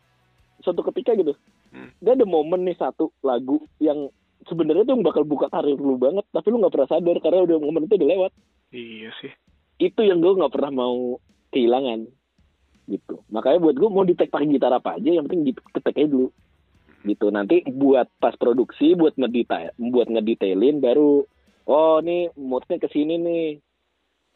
[0.62, 1.34] suatu ketika gitu
[1.68, 1.92] Hmm.
[2.00, 4.08] dia ada momen nih satu lagu yang
[4.48, 7.84] sebenarnya tuh bakal buka karir lu banget tapi lu nggak pernah sadar karena udah momen
[7.84, 8.32] itu udah lewat
[8.72, 9.32] Iya sih.
[9.78, 11.20] itu yang gue nggak pernah mau
[11.52, 12.08] kehilangan
[12.88, 15.96] gitu makanya buat gue mau di tag pakai gitar apa aja yang penting di tag
[15.96, 16.32] aja dulu
[17.06, 21.24] gitu nanti buat pas produksi buat ngedetail buat ngedetailin baru
[21.68, 23.46] oh nih moodnya ke sini nih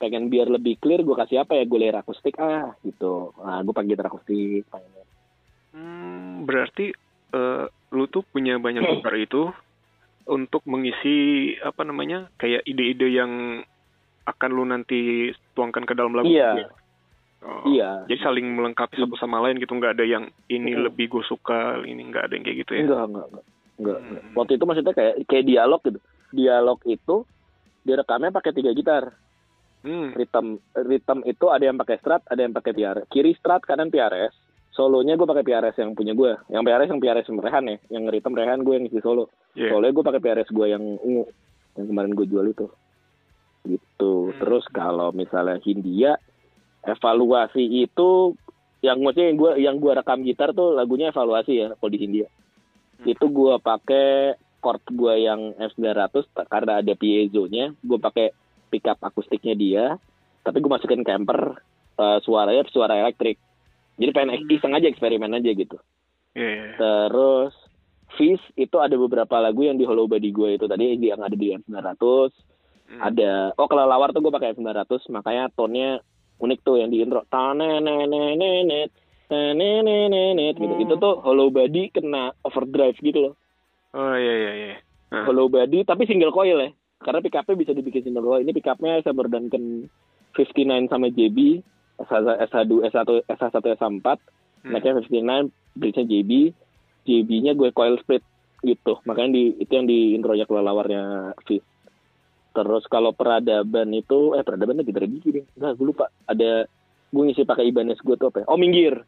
[0.02, 3.70] pengen biar lebih clear gue kasih apa ya gue layer akustik ah gitu nah gue
[3.70, 4.66] pakai gitar akustik.
[5.72, 6.92] Hmm, berarti
[7.32, 9.54] eh, lu tuh punya banyak gitar itu
[10.26, 13.64] untuk mengisi apa namanya kayak ide-ide yang
[14.26, 16.30] akan lu nanti tuangkan ke dalam lagu.
[16.30, 16.50] Iya.
[16.58, 16.70] gitu ya?
[17.42, 20.86] Oh, iya Jadi saling melengkapi satu sama lain gitu, nggak ada yang ini Mm.
[20.86, 22.82] lebih gue suka, ini nggak ada yang kayak gitu ya.
[22.86, 23.46] enggak enggak enggak
[23.98, 24.34] enggak, Hmm.
[24.36, 26.00] waktu itu maksudnya kayak kayak dialog gitu
[26.32, 27.16] dialog itu
[27.82, 29.04] direkamnya pakai tiga gitar
[29.82, 30.14] Hmm.
[30.14, 34.38] rhythm rhythm itu ada yang pakai strat ada yang pakai PRS kiri strat kanan PRS
[34.70, 38.04] solonya gue pakai PRS yang punya gue yang PRS yang PRS yang Rehan ya yang
[38.06, 39.74] rhythm Rehan gue yang isi solo Iya.
[39.74, 41.26] solonya gue pakai PRS gue yang ungu
[41.74, 42.70] yang kemarin gue jual itu
[43.64, 44.38] gitu Hmm.
[44.38, 46.22] terus kalau misalnya Hindia
[46.84, 48.34] evaluasi itu
[48.82, 52.28] yang maksudnya yang gue yang gue rekam gitar tuh lagunya evaluasi ya kalau di Hindia
[53.02, 53.18] Hmm.
[53.18, 58.30] itu gue pakai chord gue yang F900 karena ada piezo-nya gue pakai
[58.70, 59.86] pickup akustiknya dia
[60.42, 61.58] tapi gue masukin camper
[61.98, 63.42] eh, suaranya suara elektrik
[63.98, 64.54] jadi pengen Hmm.
[64.54, 65.82] iseng aja eksperimen aja gitu
[66.32, 66.72] Iya, iya.
[66.78, 67.58] terus
[68.12, 71.58] Fish itu ada beberapa lagu yang di Hollow Body gue itu tadi yang ada di
[71.58, 72.30] M900
[72.92, 73.00] Hmm.
[73.02, 76.04] ada oh kalau lawar tuh gue pakai M900 makanya tone-nya
[76.42, 77.22] unik tuh yang di intro.
[77.30, 78.90] Tanenenenet
[79.32, 80.74] tanenenenet gitu.
[80.76, 80.84] Hmm.
[80.84, 83.34] itu tuh Hollow Body kena overdrive gitu loh.
[83.96, 84.76] Oh iya iya iya.
[85.12, 86.72] Hollow body tapi single coil ya.
[87.04, 88.40] Karena pickupnya bisa dibikin single coil.
[88.40, 89.92] Ini pickupnya Saber Duncan
[90.32, 91.60] 59 sama JB
[92.00, 94.72] SH, SH2 S1 SH1 SH4 hmm.
[94.72, 96.32] naiknya 59 bridge-nya JB
[97.02, 98.24] JB-nya gue coil split
[98.64, 99.04] gitu.
[99.04, 101.66] Makanya di itu yang di intronya kelelawarnya Fizz
[102.52, 105.46] terus kalau peradaban itu eh peradaban itu gitar gigi deh.
[105.56, 106.06] Enggak gue lupa.
[106.28, 106.68] Ada
[107.12, 108.46] gue ngisi pakai Ibanez gue tuh apa ya?
[108.52, 109.04] oh minggir.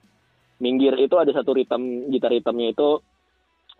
[0.64, 3.04] Minggir itu ada satu rhythm gitar hitamnya itu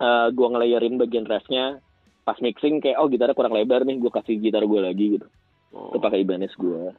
[0.00, 1.80] eh gue ngelayerin bagian refnya.
[2.24, 5.26] Pas mixing kayak oh gitarnya kurang lebar nih gue kasih gitar gue lagi gitu.
[5.74, 6.94] Oh, itu pakai Ibanez gue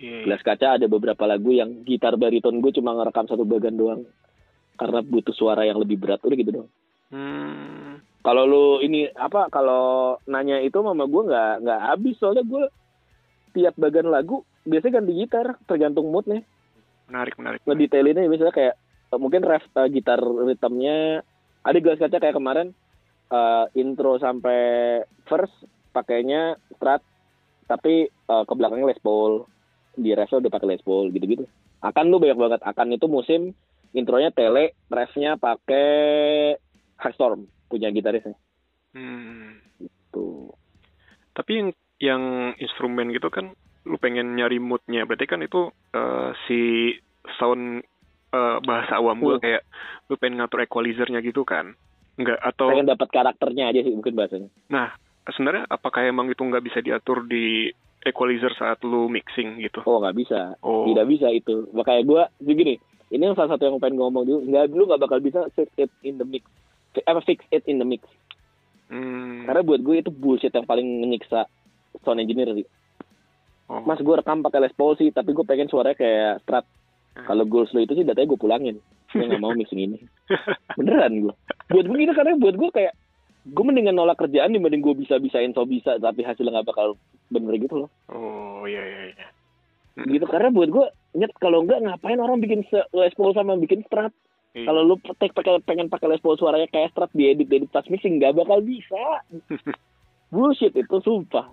[0.00, 0.24] iya, iya.
[0.24, 4.02] gelas kaca ada beberapa lagu yang gitar bariton gue cuma ngerekam satu bagian doang.
[4.74, 6.70] Karena butuh suara yang lebih berat udah gitu doang.
[7.14, 7.93] Hmm.
[8.24, 12.16] Kalau lu ini apa kalau nanya itu mama gue nggak nggak habis.
[12.16, 12.64] Soalnya gue
[13.52, 16.40] tiap bagian lagu biasanya ganti gitar tergantung moodnya.
[17.04, 17.60] Menarik menarik.
[17.68, 18.74] ngedetailinnya misalnya kayak
[19.12, 21.20] eh, mungkin ref eh, gitar ritmenya.
[21.68, 22.72] Ada gelas kaca kayak kemarin
[23.28, 25.52] eh, intro sampai verse
[25.92, 27.04] pakainya strat
[27.68, 29.44] tapi eh, ke belakangnya Les Paul.
[30.00, 31.44] Di refnya udah pakai Les Paul gitu-gitu.
[31.84, 32.60] Akan lu banyak banget.
[32.64, 33.52] Akan itu musim
[33.92, 36.56] intronya tele refnya pakai
[36.96, 38.38] Highstorm punya gitarisnya
[38.94, 39.58] Hmm.
[40.08, 40.54] tuh
[41.34, 42.22] Tapi yang yang
[42.62, 43.50] instrumen gitu kan
[43.84, 45.02] lu pengen nyari moodnya.
[45.02, 46.60] Berarti kan itu eh, si
[47.36, 47.82] sound
[48.30, 49.42] eh, bahasa awam gue Hmm.
[49.42, 49.62] kayak
[50.06, 51.74] lu pengen ngatur equalizernya gitu kan?
[52.14, 52.38] Nggak?
[52.38, 54.50] Atau pengen dapat karakternya aja sih mungkin bahasanya.
[54.70, 54.94] Nah
[55.26, 57.74] sebenarnya apakah emang itu nggak bisa diatur di
[58.06, 59.82] equalizer saat lu mixing gitu?
[59.90, 60.54] Oh nggak bisa.
[60.62, 60.86] Oh.
[60.86, 61.66] Tidak bisa itu.
[61.74, 62.74] Makanya gue begini
[63.10, 65.90] ini yang salah satu yang pengen ngomong dulu nggak lu nggak bakal bisa fix it
[66.02, 66.46] in the mix
[67.02, 68.06] apa fix it in the mix.
[68.84, 69.48] Hmm.
[69.48, 71.48] karena buat gue itu bullshit yang paling menyiksa
[72.04, 72.68] sound engineer sih.
[73.64, 73.80] Oh.
[73.80, 76.66] mas gue rekam pakai Les Paul sih tapi gue pengen suaranya kayak strat.
[77.14, 77.30] Hmm.
[77.30, 78.76] kalau goals lu itu sih datanya gue pulangin.
[79.14, 79.98] Gue nggak mau mixing ini.
[80.78, 81.34] Beneran gue.
[81.70, 82.94] Buat gue gitu karena buat gue kayak
[83.44, 86.98] gue mendingan nolak kerjaan dibanding gue bisa bisain so bisa tapi hasilnya nggak bakal
[87.30, 87.90] bener gitu loh.
[88.10, 89.26] Oh iya iya iya.
[90.02, 94.10] Gitu karena buat gue nyet kalau enggak ngapain orang bikin Les Paul sama bikin strat
[94.54, 94.70] Iya.
[94.70, 97.82] kalau lu petek pakai pengen pakai Les Paul suaranya kayak strat di edit edit pas
[97.90, 99.02] mixing nggak bakal bisa.
[100.34, 101.50] Bullshit itu sumpah.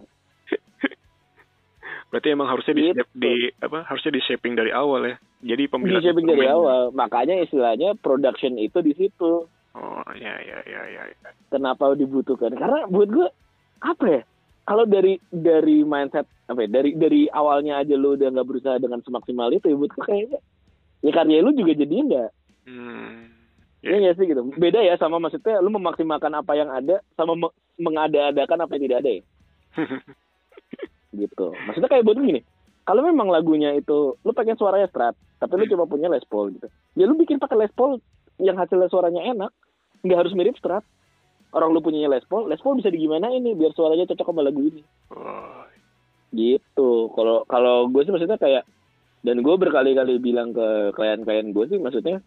[2.14, 3.04] Berarti emang harusnya di, Gitu.
[3.16, 5.16] di apa harusnya di shaping dari awal ya.
[5.42, 6.92] Jadi di pemilihan shaping dari awal.
[6.92, 9.48] Makanya istilahnya production itu di situ.
[9.72, 11.30] Oh iya iya iya iya iya.
[11.48, 12.52] kenapa dibutuhkan?
[12.54, 13.28] Karena buat gue
[13.80, 14.22] apa ya?
[14.68, 19.00] Kalau dari dari mindset apa ya, dari dari awalnya aja lu udah nggak berusaha dengan
[19.02, 20.40] semaksimal itu ya buat gue kayaknya
[21.02, 22.30] ya karya lu juga jadinya nggak
[22.66, 23.42] hmm.
[23.82, 24.42] Iya nggak sih gitu.
[24.62, 29.00] Beda ya sama maksudnya lu memaksimalkan apa yang ada sama me- mengada-adakan apa yang tidak
[29.02, 29.24] ada ya.
[31.12, 31.46] Gitu.
[31.68, 32.40] Maksudnya kayak buat gini.
[32.88, 36.68] Kalau memang lagunya itu lu pengen suaranya strat, tapi lu cuma punya Les Paul gitu.
[36.98, 38.02] Ya lu bikin pakai Les Paul
[38.42, 39.52] yang hasilnya suaranya enak,
[40.02, 40.82] nggak harus mirip strat.
[41.52, 44.64] Orang lu punyanya Les Paul, Les Paul bisa digimana ini biar suaranya cocok sama lagu
[44.64, 44.82] ini.
[45.14, 45.68] oh,
[46.32, 46.90] Gitu.
[47.12, 48.64] Kalau kalau gue sih maksudnya kayak
[49.22, 52.24] dan gue berkali-kali bilang ke klien-klien gue sih maksudnya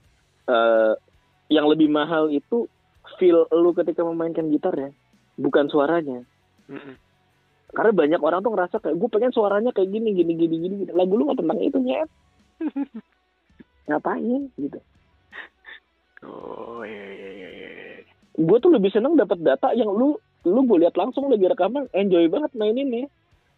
[0.49, 0.95] eh
[1.53, 2.67] yang lebih mahal itu
[3.21, 4.91] feel lu ketika memainkan gitar ya,
[5.37, 6.25] bukan suaranya.
[6.69, 6.97] mm-mm.
[7.75, 10.75] Karena banyak orang tuh ngerasa kayak gue pengen suaranya kayak gini gini gini gini.
[10.87, 10.93] gini.
[10.95, 12.09] Lagu lu nggak tentang itu nyet.
[13.91, 14.79] Ngapain gitu.
[16.25, 17.71] oh iya iya iya iya.
[18.39, 22.31] Gue tuh lebih seneng dapat data yang lu lu gue lihat langsung lagi rekaman enjoy
[22.31, 23.05] banget mainin ya.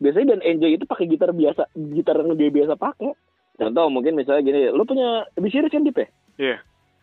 [0.01, 3.17] Biasanya dan enjoy itu pakai gitar biasa, gitar yang dia biasa pakai.
[3.57, 6.09] Contoh mungkin misalnya gini, lu punya B-Series kan Dip ya?
[6.37, 6.57] Iya.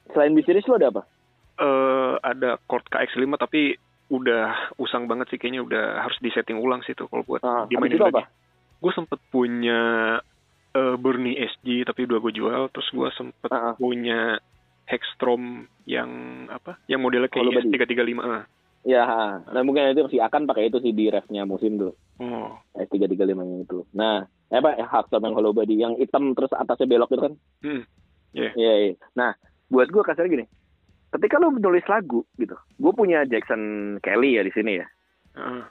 [0.10, 1.04] Selain B-Series lu ada apa?
[1.54, 3.78] eh ada chord KX5 tapi
[4.10, 7.94] udah usang banget sih kayaknya udah harus disetting ulang sih tuh kalau buat Ah, dimainin
[7.94, 8.14] itu lagi.
[8.16, 8.24] apa?
[8.80, 9.82] Gue sempet punya
[10.72, 13.74] eh Bernie SG tapi udah gue jual terus gue sempet Ah, ah.
[13.74, 14.42] punya
[14.84, 16.10] Hexstrom yang
[16.50, 17.78] apa yang modelnya Hollow kayak body.
[17.78, 18.44] S335 ah.
[18.84, 19.06] Ya,
[19.46, 21.94] nah mungkin itu si akan pakai itu sih di refnya musim tuh.
[22.18, 23.88] oh S335 yang itu.
[23.94, 27.34] Nah, eh, apa hak sama yang hollow body yang hitam terus atasnya belok itu kan?
[27.62, 27.84] hmm.
[28.34, 28.50] Iya.
[28.52, 28.94] Iya, iya.
[29.14, 29.32] Nah,
[29.74, 30.46] buat gue kasar gini.
[31.10, 34.88] Ketika lu menulis lagu gitu, gue punya Jackson Kelly ya di sini ya.
[35.34, 35.66] Ah.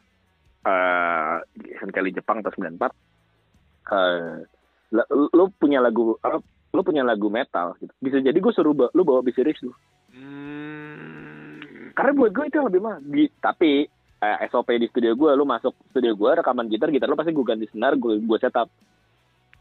[0.62, 1.36] Eh,
[1.66, 2.90] Jackson Kelly Jepang tahun 94.
[3.90, 4.38] Eh,
[4.90, 6.42] lu, lu punya lagu apa?
[6.72, 7.90] Lu punya lagu metal gitu.
[7.98, 9.74] Bisa jadi gue suruh ba- lu bawa B-Series lu.
[10.14, 11.58] Hmm.
[11.92, 12.80] Karena buat gue itu yang lebih.
[13.10, 13.70] Gi- Tapi
[14.22, 17.44] eh, SOP di studio gue, lu masuk studio gue, rekaman gitar, gitar lu pasti gue
[17.44, 18.70] ganti senar, gue gue setup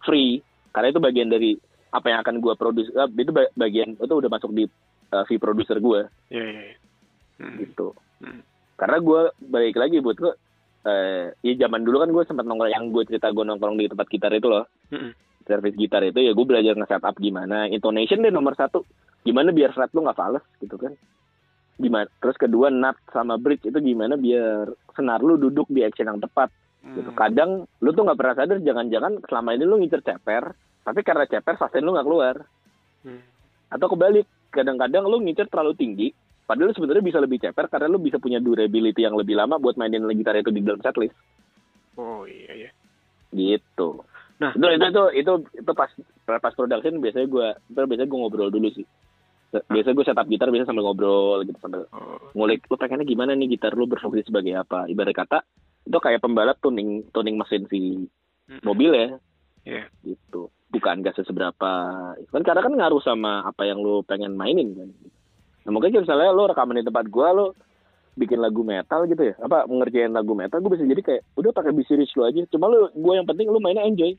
[0.05, 0.39] free.
[0.71, 1.57] Karena itu bagian dari
[1.91, 2.89] apa yang akan gue produce.
[2.89, 4.65] eh, itu ba- bagian itu udah masuk di
[5.07, 6.61] eh, fee producer gue Iya iya.
[6.65, 6.75] iya.
[7.37, 7.57] Hmm.
[7.57, 7.91] gitu.
[8.19, 8.41] Hmm.
[8.73, 10.33] Karena gue balik lagi buat gue.
[10.81, 14.09] Eh, ya zaman dulu kan gue sempat nongkrong yang gue cerita gue nongkrong di tempat
[14.09, 15.13] gitar itu loh Mm-mm.
[15.45, 18.81] service gitar itu ya gue belajar nge-setup gimana intonation deh nomor satu
[19.21, 20.97] gimana biar fret lu nggak fals gitu kan
[21.77, 26.17] gimana terus kedua nut sama bridge itu gimana biar senar lu duduk di action yang
[26.17, 26.49] tepat
[26.81, 27.19] gitu Hmm.
[27.19, 31.55] kadang lu tuh nggak pernah sadar jangan-jangan selama ini lu ngincer ceper tapi karena ceper
[31.55, 32.35] sustain lu nggak keluar
[33.01, 33.17] Hmm.
[33.67, 36.07] atau kebalik kadang-kadang lu ngincer terlalu tinggi
[36.43, 39.73] padahal lu sebenarnya bisa lebih ceper karena lu bisa punya durability yang lebih lama buat
[39.73, 41.17] mainin gitar itu di dalam setlist
[41.93, 42.69] Oh iya iya.
[43.31, 44.05] gitu
[44.37, 44.53] Nah.
[44.53, 45.89] itu itu itu itu, itu pas
[46.27, 48.85] pas production biasanya gue biasanya gue ngobrol dulu sih
[49.67, 52.21] biasanya gue setup gitar biasanya sambil ngobrol gitu sambil Oh.
[52.33, 55.41] ngulik lu pengennya gimana nih gitar lu berfungsi sebagai apa ibarat kata
[55.83, 58.05] itu kayak pembalap tuning tuning mesin si
[58.61, 59.07] mobil ya
[59.61, 59.83] Iya.
[60.03, 61.71] gitu bukan gasnya seberapa
[62.15, 64.89] kan karena kan ngaruh sama apa yang lu pengen mainin kan
[65.61, 67.45] nah mungkin misalnya lu rekaman di tempat gua lu
[68.11, 71.71] bikin lagu metal gitu ya apa mengerjain lagu metal gue bisa jadi kayak udah pakai
[71.71, 74.15] B series lu aja cuma lu gue yang penting lu mainnya enjoy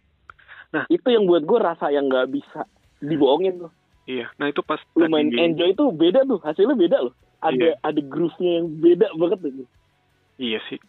[0.72, 0.88] Nah.
[0.88, 2.64] itu yang buat gue rasa yang nggak bisa
[2.98, 4.32] dibohongin tuh Iya.
[4.34, 7.76] Nah itu pas lu main enjoy tuh beda tuh hasilnya beda loh ada Iya.
[7.78, 9.68] ada groove-nya yang beda banget tuh
[10.40, 10.80] Iya sih.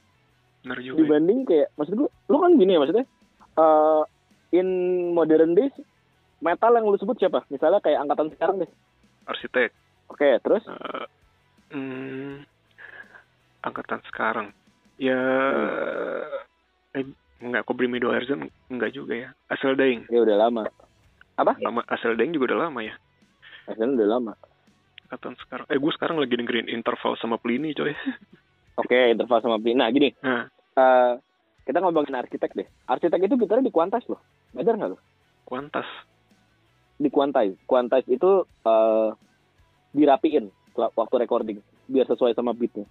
[0.64, 0.96] Benar juga.
[0.96, 1.00] ya.
[1.04, 3.06] dibanding kayak maksud gue lu kan gini ya maksudnya
[3.54, 4.02] eh
[4.54, 4.68] in
[5.12, 5.74] modern days
[6.40, 8.72] metal yang lu sebut siapa misalnya kayak angkatan sekarang deh
[9.24, 9.72] Arsitek.
[10.08, 11.06] oke terus Eh,
[11.72, 12.44] hmm,
[13.62, 14.52] angkatan sekarang.
[14.96, 15.18] Ya
[16.94, 17.06] eh,
[17.40, 19.30] enggak Kobri Mido Herzon enggak juga ya.
[19.48, 20.06] Asal Daing.
[20.08, 20.64] ya udah lama
[21.34, 22.94] apa Lama Asal Daing juga udah lama ya.
[23.66, 24.34] Akhirnya udah lama
[25.04, 25.66] Angkatan sekarang.
[25.68, 27.94] Eh gue sekarang lagi dengerin Interval sama Plini coy.
[28.76, 31.12] oke interval sama Plin nah gini Nah, eh
[31.64, 34.22] kita ngomongin arsitek deh arsitek itu gitarnya di Quantize loh
[34.54, 34.98] Badar nggak lo
[35.44, 35.88] kuantas.
[37.00, 39.10] di Quantize Quantize itu eh
[39.94, 42.88] dirapiin waktu recording biar sesuai sama beatnya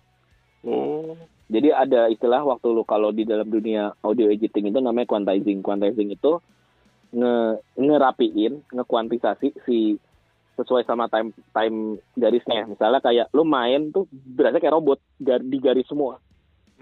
[0.62, 1.18] Oh.
[1.50, 5.58] Jadi ada istilah waktu lu kalau di dalam dunia audio editing itu namanya quantizing.
[5.58, 6.38] Quantizing itu
[7.12, 7.34] nge
[7.76, 9.98] ngerapiin, ngekuantisasi si
[10.54, 12.64] sesuai sama time time garisnya.
[12.70, 16.22] Misalnya kayak lu main tuh berasa kayak robot gar- di garis semua.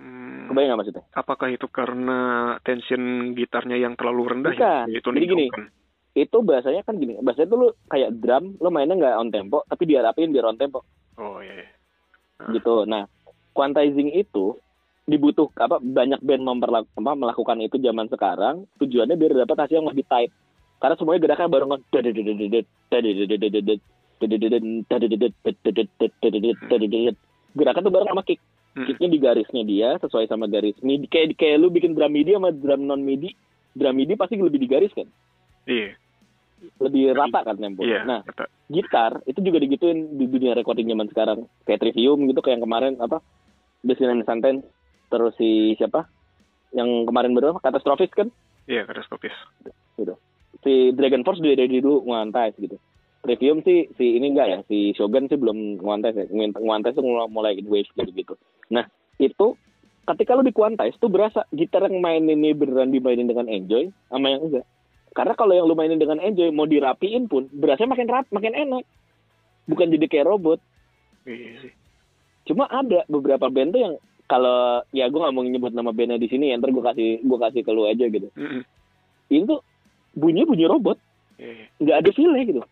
[0.01, 1.05] Hmm, Kebayang nggak maksudnya?
[1.13, 2.19] apakah itu karena
[2.65, 4.87] tension gitarnya yang terlalu rendah Bukan.
[4.89, 4.97] ya?
[4.97, 5.47] Itu Jadi gini.
[6.17, 9.85] Itu bahasanya kan gini, bahasanya tuh lu kayak drum, lu mainnya nggak on tempo, tapi
[9.87, 10.83] diharapin biar on tempo
[11.21, 11.53] Oh iya.
[11.63, 11.67] iya.
[12.41, 12.51] Ah.
[12.57, 12.89] gitu.
[12.89, 13.05] Nah,
[13.53, 14.57] quantizing itu
[15.07, 19.91] dibutuh apa banyak band memperlaku, apa, melakukan itu zaman sekarang tujuannya biar dapat hasil yang
[19.91, 20.33] lebih tight
[20.81, 21.81] karena semuanya gerakan barengan
[27.51, 28.50] gerakan tuh bareng sama kick Hmm.
[28.71, 31.11] Kicknya di garisnya dia sesuai sama garis midi.
[31.11, 33.35] Kayak kayak lu bikin drum midi sama drum non midi
[33.75, 35.09] drum midi pasti lebih digaris kan?
[35.67, 35.95] Iya.
[36.77, 37.81] lebih rata kan tempo.
[37.89, 38.05] Iya.
[38.05, 41.39] nah kata- gitar itu juga digituin di dunia recording zaman sekarang.
[41.65, 43.25] Kayak Trivium gitu kayak yang kemarin apa?
[43.81, 44.61] Desinan Santen
[45.09, 46.05] terus si siapa?
[46.77, 48.29] Yang kemarin berapa katastrofis kan?
[48.69, 49.33] Iya, katastrofis.
[50.61, 52.77] si Dragon Force dia dari dulu nguantais gitu
[53.21, 57.05] Trivium sih si ini enggak ya si Shogun sih belum nguantais ya Nguant- nguantais tuh
[57.29, 58.35] mulai wave gitu gitu.
[58.73, 58.89] Nah
[59.21, 59.57] itu
[60.09, 64.33] ketika lu di quantize tuh berasa gitar yang main ini beneran dimainin dengan enjoy sama
[64.33, 64.65] yang enggak.
[65.13, 68.89] Karena kalau yang lu mainin dengan enjoy mau dirapiin pun berasa makin rap makin enak.
[69.69, 70.59] Bukan jadi kayak robot.
[71.29, 71.73] Iya sih.
[72.49, 76.27] cuma ada beberapa band tuh yang kalau ya gue nggak mau nyebut nama bandnya di
[76.27, 78.33] sini ya ntar gue kasih gue kasih ke lu aja gitu.
[78.33, 78.65] Mm-mm.
[79.29, 79.61] ini tuh
[80.17, 80.97] bunyi bunyi robot.
[81.37, 81.69] Iya.
[81.85, 82.65] nggak ada feel gitu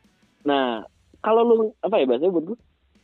[0.47, 0.85] nah
[1.23, 2.59] kalau lu apa ya bahasanya buat gue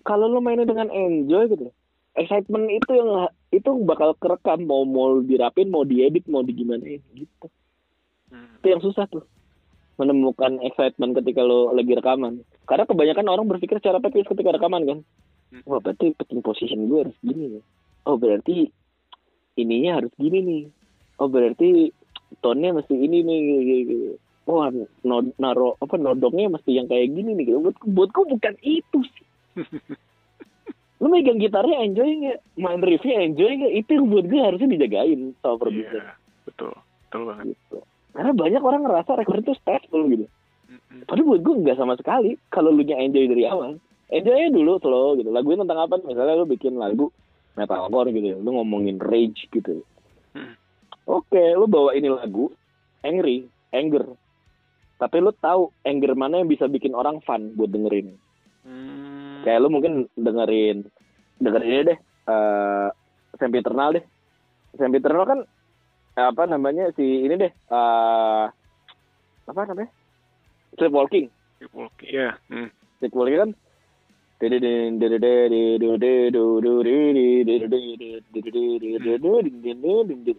[0.06, 1.70] kalau lu mainnya dengan enjoy gitu
[2.14, 3.10] excitement itu yang
[3.50, 7.46] itu bakal kerekam mau mau dirapin mau diedit mau digimanain gitu.
[8.30, 8.58] Hmm.
[8.62, 9.26] itu yang susah tuh
[9.94, 12.42] menemukan excitement ketika lo lagi rekaman.
[12.66, 14.98] Karena kebanyakan orang berpikir secara teknis ketika rekaman kan.
[15.54, 15.62] Hmm.
[15.70, 17.62] wah berarti pitching position gue harus gini ya
[18.04, 18.68] oh berarti
[19.56, 20.64] ininya harus gini nih.
[21.18, 21.94] Oh berarti
[22.42, 23.94] tone-nya mesti ini nih gitu, gitu,
[24.44, 24.52] gitu.
[24.52, 24.68] wah
[25.08, 27.58] no, naro apa nodongnya mesti yang kayak gini nih gitu.
[27.64, 29.26] buat buatku bukan itu sih
[31.02, 35.20] lu megang gitarnya enjoy nggak main riffnya enjoy nggak itu yang buat gue harusnya dijagain
[35.42, 36.12] sama produser Iya,
[36.48, 36.72] betul.
[37.08, 37.44] Betul banget.
[37.52, 37.78] gitu
[38.14, 40.26] karena banyak orang ngerasa record itu stressful gitu.
[41.10, 43.74] Padahal buat gue nggak sama sekali kalau lu nya enjoy dari awal.
[44.06, 45.34] Enjoy aja dulu slow gitu.
[45.34, 45.98] Lagunya tentang apa?
[46.06, 47.10] Misalnya lu bikin lagu
[47.58, 49.82] metalcore gitu, lu ngomongin rage gitu.
[50.30, 50.54] Hmm.
[51.10, 52.54] Oke, lu bawa ini lagu
[53.02, 54.14] angry, anger.
[54.94, 58.14] Tapi lu tahu anger mana yang bisa bikin orang fun buat dengerin.
[58.64, 59.42] Hmm.
[59.44, 60.86] Kayak lu mungkin dengerin
[61.42, 61.98] dengerin ini deh
[62.30, 62.88] eh
[63.36, 64.04] Sempiternal deh.
[64.78, 65.40] Sempiternal kan
[66.14, 68.44] apa namanya si ini deh eh
[69.44, 69.90] apa namanya?
[70.78, 71.30] Sleepwalking.
[71.74, 72.38] Oke, ya.
[72.50, 72.70] Hmm.
[72.98, 73.50] Sleepwalking kan
[74.34, 74.50] Nah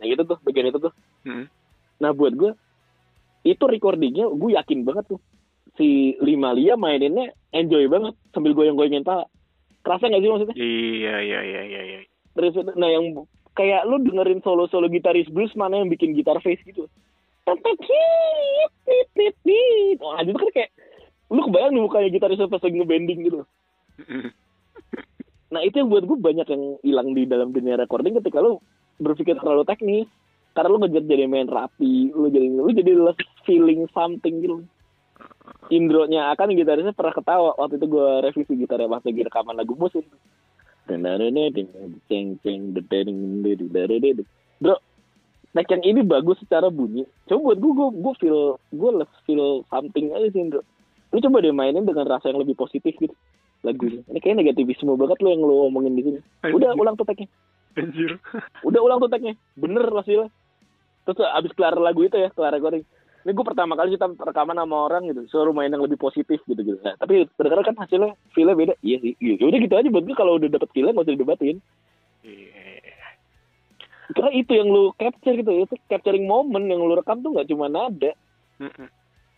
[0.05, 0.93] gitu tuh bagian itu tuh
[1.25, 1.49] Hmm.
[1.97, 2.53] Nah buat gue
[3.45, 5.21] Itu recordingnya gue yakin banget tuh
[5.77, 9.29] Si Lima Lia maininnya enjoy banget Sambil goyang-goyangin pala
[9.85, 10.55] Kerasa gak sih maksudnya?
[10.57, 11.99] Iya, iya, iya, iya, iya.
[12.33, 13.21] Terus nah yang
[13.53, 16.89] kayak lu dengerin solo-solo gitaris blues mana yang bikin gitar face gitu.
[20.01, 20.73] Wah itu kan kayak
[21.29, 23.39] lu kebayang nih mukanya gitaris pas lagi ngebanding gitu.
[25.45, 28.59] Nah itu yang buat gue banyak yang hilang di dalam dunia recording ketika lu
[28.99, 30.09] berpikir terlalu teknis.
[30.55, 34.63] Karena lu ngejar jadi main rapi, lu jadi lu jadi less feeling something gitu.
[35.67, 40.07] Indronya akan gitarisnya pernah ketawa waktu itu gue revisi gitarnya pas lagi rekaman lagu musim.
[44.63, 44.79] Bro,
[45.57, 47.03] neck yang ini bagus secara bunyi.
[47.27, 48.39] Coba buat gue, gue, gue feel,
[48.71, 50.61] gue less feel something aja sih, bro.
[51.11, 53.15] Lu coba deh mainin dengan rasa yang lebih positif gitu
[53.65, 54.05] lagunya.
[54.07, 56.19] Ini kayak negativisme banget lo yang lo ngomongin di sini.
[56.53, 57.25] Udah ulang tuh tag-nya.
[57.75, 58.21] Anjir.
[58.61, 59.33] Udah ulang tuh tag-nya.
[59.57, 60.29] Bener hasilnya.
[61.05, 62.81] Terus abis kelar lagu itu ya, kelar recording.
[63.25, 66.61] Ini gue pertama kali kita rekaman sama orang gitu, suruh main yang lebih positif gitu
[66.61, 66.77] gitu.
[66.85, 68.77] Nah, tapi terkadang kan hasilnya feel beda.
[68.85, 69.17] Iya sih.
[69.17, 71.57] Ya udah gitu aja buat gue kalau udah dapet feel nggak usah didebatin.
[72.21, 72.65] Iya.
[74.13, 77.65] Karena itu yang lu capture gitu, itu capturing moment yang lu rekam tuh nggak cuma
[77.65, 78.13] nada,
[78.61, 78.87] Mm-mm.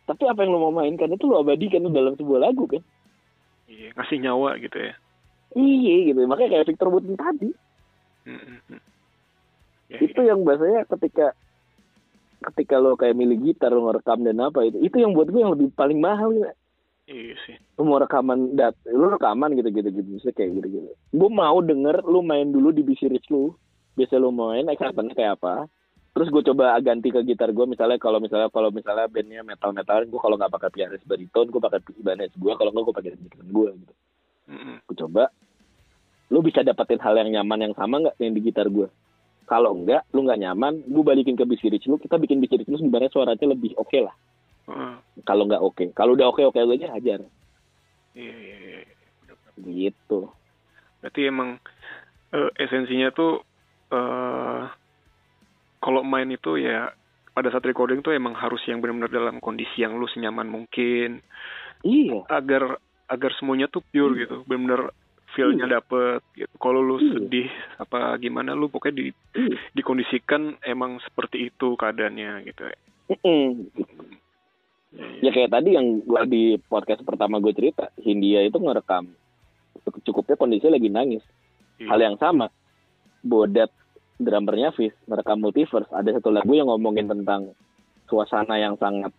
[0.03, 2.83] tapi apa yang lu mau mainkan itu lu abadikan dalam sebuah lagu kan.
[3.71, 4.93] Iya, ngasih nyawa gitu ya.
[5.55, 7.55] Iya gitu, makanya kayak Victor Wooten tadi.
[8.27, 8.83] Mm-mm.
[9.87, 11.31] Ya, itu yang bahasanya ketika
[12.37, 15.53] ketika lo kayak milih gitar lo ngerekam dan apa itu itu yang buat gue yang
[15.53, 16.51] lebih paling mahal ya.
[17.07, 17.55] Iya sih.
[17.79, 21.57] lu mau rekaman dat lu rekaman gitu gitu gitu Maksudnya kayak gitu gitu gue mau
[21.63, 23.55] denger lu main dulu di Rich lu
[23.95, 25.71] biasa lu main excitement kayak apa
[26.11, 30.03] terus gue coba ganti ke gitar gue misalnya kalau misalnya kalau misalnya bandnya metal metal
[30.03, 33.45] gue kalau nggak pakai pianis bariton gue pakai Ibanez gue kalau nggak gue pakai gitar
[33.45, 33.93] gue gitu
[34.51, 34.75] Mm-mm.
[34.83, 35.23] gue coba
[36.27, 38.91] lu bisa dapetin hal yang nyaman yang sama nggak yang di gitar gue
[39.47, 43.09] kalau enggak lu nggak nyaman gue balikin ke Rich lu kita bikin Rich lu sebenarnya
[43.09, 44.15] suaranya lebih oke lah.
[44.67, 44.93] Heeh.
[45.23, 45.85] kalau nggak oke.
[45.95, 47.23] Kalau udah oke oke aja hajar.
[48.11, 48.79] Iya, iya, iya.
[49.63, 50.27] gitu.
[50.99, 51.55] Berarti emang
[52.35, 53.39] eh, esensinya tuh
[53.95, 54.63] eh
[55.79, 56.91] kalau main itu ya
[57.31, 61.23] pada saat recording tuh emang harus yang benar-benar dalam kondisi yang lu senyaman mungkin.
[61.87, 62.27] Iya.
[62.27, 62.75] Agar
[63.07, 64.27] agar semuanya tuh pure Iya.
[64.27, 64.91] gitu, benar-benar
[65.37, 66.49] feel-nya dapet gitu.
[66.57, 67.13] Kalau lu Iya.
[67.13, 69.05] sedih apa gimana lu pokoknya di
[69.37, 69.57] iya.
[69.71, 72.65] dikondisikan emang seperti itu keadaannya gitu.
[73.07, 73.69] Mm-mm.
[75.21, 79.07] ya kayak tadi yang gua di podcast pertama gue cerita Hindia itu ngerekam
[80.01, 81.23] cukupnya kondisi lagi nangis
[81.77, 81.87] Iya.
[81.87, 82.49] hal yang sama
[83.21, 83.69] Bodat
[84.17, 87.53] drummernya Fizz merekam Multiverse ada satu lagu yang ngomongin tentang
[88.09, 89.13] suasana yang sangat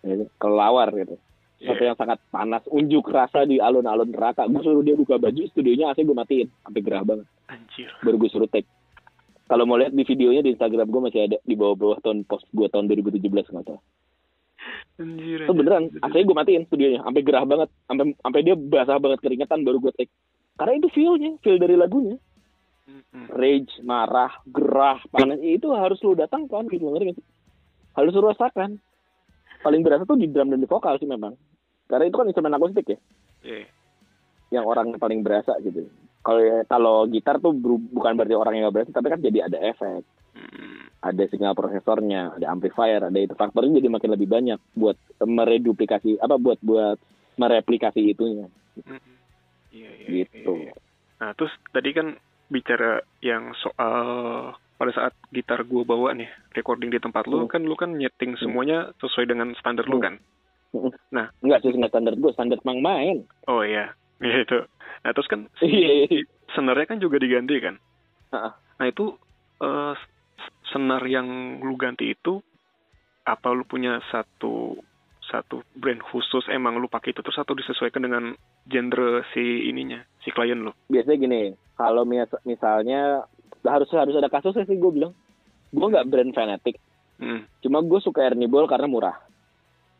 [0.00, 1.20] ya, kelawar gitu
[1.60, 1.76] Iya.
[1.76, 4.48] satu yang sangat panas unjuk rasa di alun-alun neraka.
[4.48, 6.48] Gue suruh dia buka baju studionya AC gue matiin.
[6.64, 7.28] Sampai gerah banget.
[7.52, 7.92] Anjir.
[8.00, 8.64] baru gue suruh take.
[9.44, 12.64] Kalau mau lihat di videonya di Instagram gue masih ada di bawah-bawah tahun post gue
[12.72, 13.82] tahun 2017 nggak salah
[15.00, 15.38] Anjir.
[15.44, 17.04] itu beneran AC gue matiin studionya.
[17.04, 17.68] Sampai gerah banget.
[17.84, 20.12] Sampai sampai dia basah banget keringetan baru gue take.
[20.56, 22.16] Karena itu feelnya feel dari lagunya.
[23.36, 25.36] Rage marah gerah panas.
[25.44, 27.26] Itu harus lu datang kan gitu ngerti sih?
[28.00, 28.80] harus lu rasakan.
[29.60, 31.36] Paling berasa tuh di drum dan di vokal sih memang
[31.90, 32.98] karena itu kan instrumen akustik ya
[33.42, 33.66] Iya.
[34.50, 38.90] yang orang paling berasa gitu kalau kalau gitar tuh bukan berarti orang yang gak berasa
[38.92, 40.86] tapi kan jadi ada efek Mm.
[41.02, 46.38] ada sinyal prosesornya ada amplifier ada itu faktornya jadi makin lebih banyak buat mereduplikasi apa
[46.38, 47.02] buat buat
[47.34, 48.46] mereplikasi itunya
[48.78, 49.00] Mm-mm.
[49.70, 50.74] Iya, iya, gitu iya, iya.
[51.18, 52.14] Nah, terus tadi kan
[52.46, 53.98] bicara yang soal
[54.74, 57.50] pada saat gitar gua bawa nih recording di tempat lu Hmm.
[57.50, 60.06] kan lu kan nyeting semuanya sesuai dengan standar lu Hmm.
[60.06, 60.14] kan.
[61.10, 61.26] Nah.
[61.42, 63.90] enggak sih nggak standar gue standar mang main Oh iya,
[64.22, 64.58] Iya, itu.
[65.00, 66.22] Nah, terus kan Iya, iya.
[66.52, 67.74] senarnya kan juga diganti kan.
[68.30, 69.16] Nah, itu
[69.58, 70.10] eh, s-
[70.68, 71.26] senar yang
[71.58, 72.38] lu ganti itu
[73.22, 74.78] apa lu punya satu
[75.20, 80.30] satu brand khusus emang lu pakai itu terus atau disesuaikan dengan genre si ininya, si
[80.30, 80.72] klien lu?
[80.86, 81.40] biasanya gini
[81.74, 83.22] kalau mis- misalnya
[83.62, 85.12] harus harus ada kasusnya sih gue bilang
[85.70, 86.76] gue nggak brand fanatic
[87.16, 89.16] Hmm, cuma gue suka Ernie Ball karena murah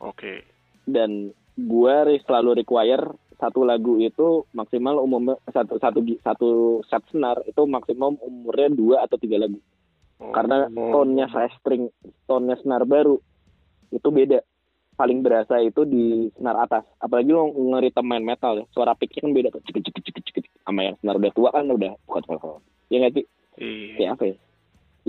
[0.00, 0.40] oke.
[0.86, 3.04] Dan gue selalu require
[3.40, 6.50] satu lagu itu maksimal umumnya satu satu satu
[6.84, 9.56] set senar itu maksimum umurnya dua atau tiga lagu.
[10.20, 10.36] Oh.
[10.36, 11.88] karena tone-nya saya string
[12.28, 13.16] tone-nya senar baru
[13.88, 14.44] itu beda.
[15.00, 16.84] Paling berasa itu di senar atas.
[17.00, 19.64] Apalagi lo ngeritem main metal ya suara picknya kan beda tuh.
[19.64, 22.60] Cek cek cek cek sama yang senar udah tua kan udah bukan kalau
[22.92, 23.26] ya nggak sih?
[23.60, 24.16] Iya.
[24.16, 24.36] apa ya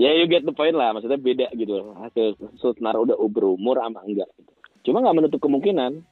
[0.00, 0.96] ya you get the point lah.
[0.96, 1.72] Maksudnya beda gitu.
[1.76, 2.40] Loh hasil
[2.80, 4.52] senar udah berumur sama enggak gitu.
[4.82, 6.02] Cuma nggak menutup kemungkinan.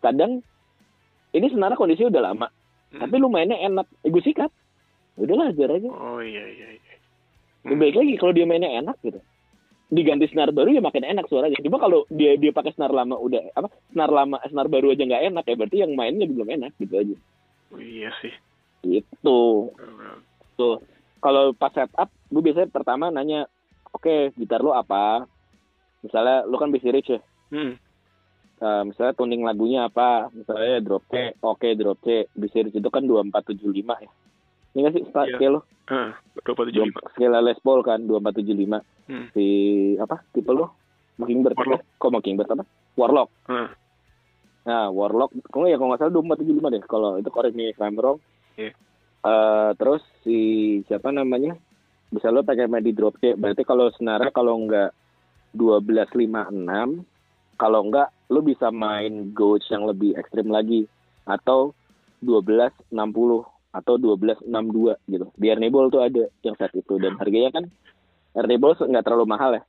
[0.00, 0.44] Kadang
[1.32, 2.48] ini senar kondisi udah lama.
[2.86, 3.02] Hmm.
[3.02, 3.86] tapi lu mainnya enak.
[4.06, 4.50] Eh, gue sikat.
[5.16, 5.88] Udahlah ajar aja.
[5.90, 6.94] Oh iya iya iya.
[7.66, 9.18] lebih baik lagi kalau dia mainnya enak gitu.
[9.90, 11.58] Diganti senar baru ya makin enak suaranya.
[11.58, 15.24] Cuma kalau dia dia pakai senar lama udah apa senar lama senar baru aja nggak
[15.34, 17.16] enak ya berarti yang mainnya belum enak gitu aja.
[17.74, 18.34] Oh, iya sih.
[18.86, 19.72] gitu.
[20.54, 20.78] Tuh.
[21.18, 23.50] Kalau pas setup gue biasanya pertama nanya
[23.90, 25.26] oke gitar lu apa?
[26.06, 27.18] Misalnya lu kan busy rich ya.
[27.50, 27.74] Hmm.
[28.56, 30.32] Eh, misalnya tuning lagunya apa?
[30.32, 32.24] Misalnya drop C oke drop C.
[32.32, 34.10] Busy rich itu kan 2475 ya.
[34.72, 35.36] Ini nggak sih start Iya.
[35.36, 35.60] scale lo?
[35.86, 36.96] Ah, 275.
[37.12, 39.28] scale Les Paul kan 2475 Hmm.
[39.30, 39.46] si
[39.96, 40.24] apa?
[40.30, 40.72] Tipe lo?
[41.16, 41.80] Mockingbird Warlock.
[41.80, 42.64] eh, kok Mockingbird apa?
[42.94, 43.28] Warlock.
[43.46, 43.68] Ah,
[44.64, 46.82] nah Warlock kalau ya kalau nggak salah 2475 deh.
[46.82, 48.20] Kalau itu correct me if I'm wrong.
[48.56, 48.72] Iya.
[49.22, 50.38] Eh, terus si
[50.84, 51.56] siapa namanya?
[52.06, 53.32] Bisa lo pakai main di drop C.
[53.32, 54.90] Berarti kalau senara kalau nggak
[55.52, 57.04] 1256
[57.56, 60.84] kalau nggak lo bisa main gauge yang lebih ekstrim lagi.
[61.26, 61.74] Atau
[62.22, 62.92] 1260
[63.72, 65.26] atau 1262 gitu.
[65.36, 66.96] Di Ernibol tuh ada yang set itu.
[66.96, 67.64] Dan harganya kan
[68.32, 69.62] Ernibol nggak terlalu mahal ya.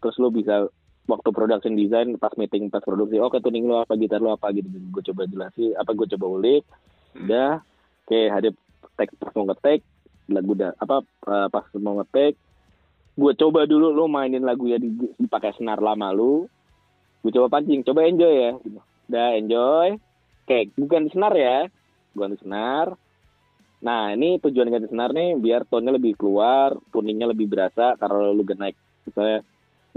[0.00, 0.66] Terus lo bisa
[1.06, 4.50] waktu production design pas meeting pas produksi oke tuning lo apa gitar lo apa?
[4.50, 6.62] Gitu gue coba jelasin apa gue coba ulik.
[7.16, 7.62] Udah
[8.04, 8.48] oke ada
[8.96, 9.80] tag pas mau ngetek
[10.26, 12.34] lagu udah apa eh, pas mau ngetek
[13.16, 16.44] gue coba dulu lo mainin lagu ya di- dipakai senar lama lu
[17.26, 18.52] gue coba pancing coba enjoy ya.
[18.62, 18.78] Gitu.
[19.10, 19.88] udah enjoy.
[20.46, 21.66] Oke bukan di senar ya.
[22.14, 22.94] Bukan senar.
[23.82, 28.46] Nah ini tujuan ganti senar nih biar tone-nya lebih keluar tuningnya lebih berasa karena lu
[28.46, 28.78] naik.
[29.10, 29.42] Misalnya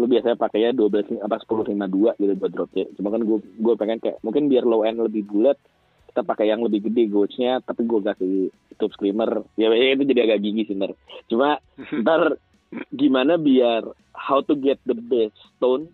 [0.01, 2.89] lu biasanya pakainya 12 apa 10 52 gitu buat drop C.
[2.97, 5.61] Cuma kan gue gue pengen kayak mungkin biar low end lebih bulat
[6.09, 8.49] kita pakai yang lebih gede gauge-nya tapi gue kasih
[8.81, 9.45] tube screamer.
[9.53, 10.97] Ya ya itu jadi agak gigi sih ntar
[11.29, 11.61] cuma
[12.01, 12.41] ntar
[12.89, 13.85] gimana biar
[14.17, 15.91] how to get the best tone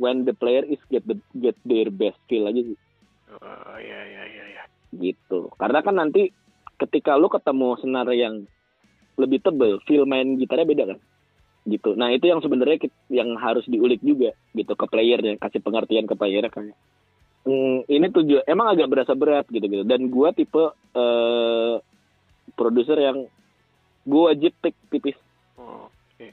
[0.00, 2.78] when the player is get the get their best feel aja sih.
[3.30, 4.62] Oh, iya iya iya iya.
[4.96, 5.52] gitu.
[5.60, 6.32] Karena kan nanti
[6.80, 8.48] ketika lu ketemu senar yang
[9.20, 10.98] lebih tebel feel main gitarnya beda kan?
[11.68, 11.92] Gitu.
[11.94, 16.48] Nah itu yang sebenarnya yang harus diulik juga gitu ke playernya kasih pengertian ke playernya
[16.48, 16.74] kayak
[17.44, 21.74] mm, ini tujuan emang agak berasa berat gitu gitu dan gua tipe eh
[22.56, 23.28] produser yang
[24.08, 25.18] gua wajib pick tipis.
[25.60, 26.26] Oh, oke.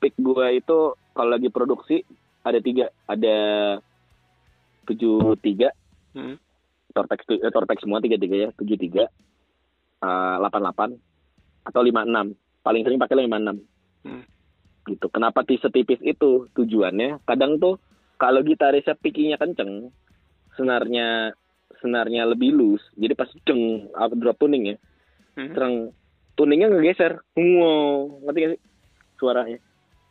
[0.00, 2.02] pick gua itu kalau lagi produksi
[2.42, 3.36] ada tiga ada
[4.86, 5.70] tujuh tiga.
[6.12, 6.36] Hmm.
[6.92, 9.08] torpex eh, torpex semua tiga tiga ya tujuh tiga.
[10.02, 10.90] Delapan delapan
[11.64, 12.36] atau lima enam.
[12.62, 13.56] Paling sering pakai lima enam.
[14.02, 14.26] Hmm.
[14.82, 15.06] gitu.
[15.14, 17.22] Kenapa ti setipis itu tujuannya?
[17.22, 17.78] Kadang tuh
[18.18, 19.94] kalau gitarisnya pickingnya kenceng
[20.58, 21.32] senarnya
[21.80, 24.76] senarnya lebih loose jadi pas ceng up drop tuning ya
[25.32, 25.48] Hmm.
[25.56, 25.74] terang
[26.36, 27.24] tuningnya ngegeser.
[27.40, 28.60] Wow ngerti gak sih
[29.16, 29.58] suaranya?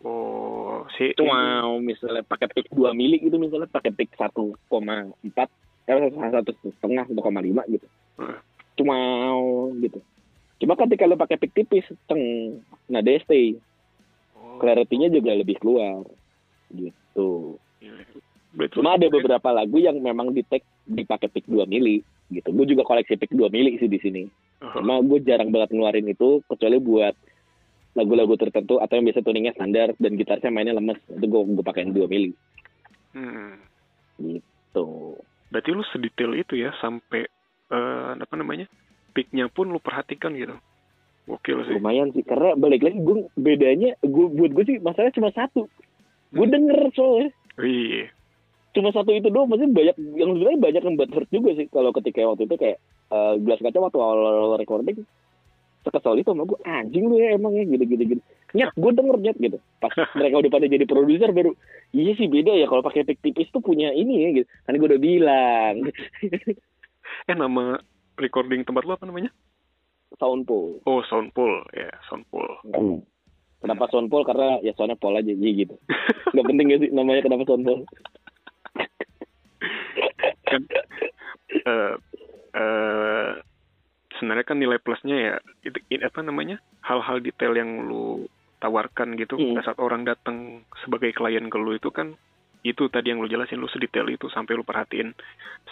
[0.02, 0.51] Oh,
[0.98, 4.32] si wow misalnya pakai pick 2 mili gitu misalnya pakai pick 1,4
[5.90, 7.88] eh satu setengah 1,5 gitu.
[8.22, 8.38] Hmm.
[8.78, 8.98] cuma
[9.82, 10.00] gitu.
[10.62, 12.22] Cuma ketika lo pakai pick tipis ceng
[12.88, 13.58] nah dia stay.
[14.38, 16.06] Oh, clarity-nya juga lebih keluar.
[16.70, 17.58] Gitu.
[17.82, 18.04] Gila.
[18.52, 22.52] Berarti cuma ada beberapa lagu yang memang di tag dipakai pick 2 mili gitu.
[22.54, 24.24] Gue juga koleksi pick 2 mili sih di sini.
[24.62, 27.16] Oh, cuma gue jarang banget ngeluarin itu kecuali buat
[27.92, 31.92] lagu-lagu tertentu atau yang biasa tuningnya standar dan gitarnya mainnya lemes itu gue gue pakein
[31.92, 32.32] 2 mili
[33.16, 33.54] hmm.
[34.20, 35.18] gitu
[35.52, 37.28] Berarti lu sedetail itu ya sampai
[37.68, 38.72] eh, apa namanya?
[39.12, 40.56] Picknya pun lu perhatikan gitu.
[41.28, 41.76] Gokil sih.
[41.78, 45.70] lumayan sih karena balik lagi gue bedanya gue buat gue sih masalahnya cuma satu
[46.34, 46.56] gue Hmm.
[46.56, 47.30] denger soalnya
[47.62, 48.10] Iya.
[48.74, 51.94] cuma satu itu doang maksudnya banyak yang sebenarnya banyak yang buat hurt juga sih kalau
[51.94, 52.78] ketika waktu itu kayak
[53.14, 55.06] eh, gelas kaca waktu awal recording
[55.92, 58.22] sekesal itu sama gue anjing lu ya emang ya gitu gitu gitu.
[58.56, 59.58] Nyet gue denger nyet gitu.
[59.84, 61.52] Pas mereka udah pada jadi produser baru
[61.92, 64.48] iya sih beda ya kalau pakai pick tipis tuh punya ini ya gitu.
[64.64, 65.76] Kan gue udah bilang.
[67.28, 67.76] Eh nama
[68.16, 69.36] recording tempat lu apa namanya?
[70.16, 71.68] soundpool Oh, Soundpool.
[71.76, 72.48] Ya, Soundpool.
[73.60, 75.76] kenapa soundpool karena ya soalnya pol aja gitu.
[76.34, 77.84] Nggak penting gak sih namanya kenapa soundpool
[80.48, 80.62] kan
[81.52, 81.94] eh
[82.56, 83.30] eh,
[84.22, 85.34] sebenarnya kan nilai plusnya ya
[85.65, 88.30] itu apa namanya hal-hal detail yang lu
[88.61, 89.57] tawarkan gitu Hmm.
[89.57, 92.13] pada saat orang datang sebagai klien ke lu itu kan
[92.61, 95.17] itu tadi yang lu jelasin lu sedetail itu sampai lu perhatiin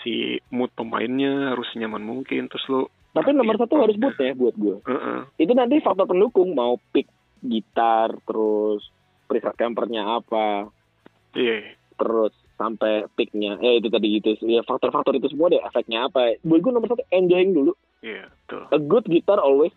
[0.02, 4.58] si mood pemainnya harus nyaman mungkin terus lu tapi nomor satu harus boot ya buat
[4.58, 5.20] gue Heeh.
[5.38, 7.06] itu nanti faktor pendukung mau pick
[7.46, 8.90] gitar terus
[9.30, 10.68] preset campernya apa.
[11.38, 11.78] Iya.
[11.96, 14.34] Terus sampai picknya eh itu tadi gitu.
[14.44, 16.36] Ya faktor-faktor itu semua deh efeknya apa.
[16.42, 18.64] Buat gue nomor satu enjoying dulu iya betul.
[18.72, 19.74] A good guitar always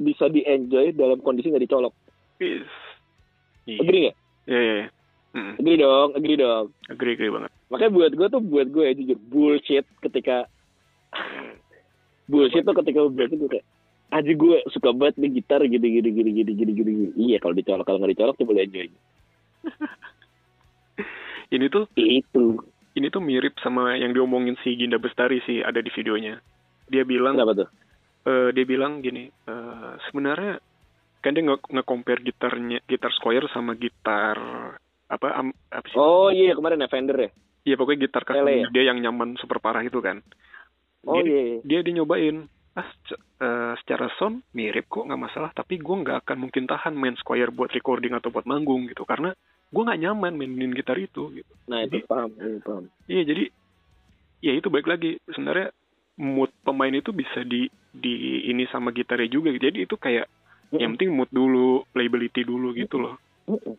[0.00, 1.94] bisa di enjoy dalam kondisi nggak dicolok.
[2.42, 2.66] Is.
[3.68, 3.80] iya.
[3.80, 4.16] Agree nggak?
[4.50, 4.88] Iya iya iya.
[5.34, 6.66] Mm, agree dong agree dong.
[6.86, 7.50] Agree agree banget.
[7.70, 10.46] Makanya buat gue tuh buat gue ya jujur bullshit ketika
[12.30, 13.66] bullshit tuh ketika buat itu kayak
[14.14, 17.10] aja gue suka banget nih gitar gini gini gini gini gini gini gini.
[17.18, 18.86] iya kalau dicolok kalau nggak dicolok coba lu enjoy
[21.54, 22.44] ini tuh itu.
[22.94, 26.38] ini tuh mirip sama yang diomongin si Ginda Bestari sih ada di videonya
[26.88, 27.68] dia bilang kenapa tuh?
[28.28, 30.60] eh, dia bilang gini eh, sebenarnya
[31.24, 34.36] kan dia nge nge-compare gitarnya gitar Squire sama gitar
[35.08, 35.96] apa am- apa sih?
[35.96, 37.30] Oh iya kemarin ya Fender ya?
[37.64, 38.68] Iya pokoknya gitar custom ya?
[38.68, 40.20] dia yang nyaman super parah itu kan.
[41.08, 41.58] Oh dia, iya iya.
[41.64, 42.88] dia dia nyobain ah
[43.40, 45.48] eh, secara sound mirip kok nggak masalah.
[45.56, 49.32] Tapi gue nggak akan mungkin tahan main Squire buat recording atau buat manggung gitu karena
[49.72, 51.52] gue nggak nyaman mainin gitar itu gitu.
[51.72, 52.84] Nah itu paham iya, paham.
[53.08, 53.44] Iya jadi
[54.44, 55.16] ya itu baik lagi.
[55.32, 55.72] Sebenarnya
[56.14, 58.14] mood pemain itu bisa di di
[58.46, 60.26] ini sama gitarnya juga jadi itu kayak
[60.74, 63.14] yang penting mood dulu playability dulu gitu loh.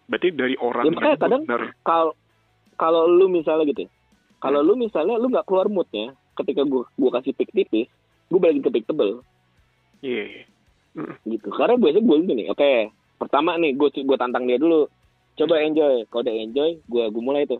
[0.08, 1.44] Berarti dari orang Ya, makanya kadang-
[1.84, 2.12] kalau
[2.76, 3.90] kalau lu misalnya gitu ya,
[4.40, 7.88] kalau lu misalnya lu nggak keluar moodnya ketika gua gua kasih pick tipis
[8.28, 9.20] gua balikin ke pick tebel
[10.00, 10.44] iya
[11.28, 11.48] gitu.
[11.52, 12.72] Karena biasanya gue gini oke
[13.20, 14.88] pertama nih gue gue tantang dia dulu.
[15.36, 16.08] Coba enjoy.
[16.08, 17.60] Kalau udah enjoy gue gue mulai tuh.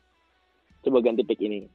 [0.84, 1.68] Coba ganti pick ini.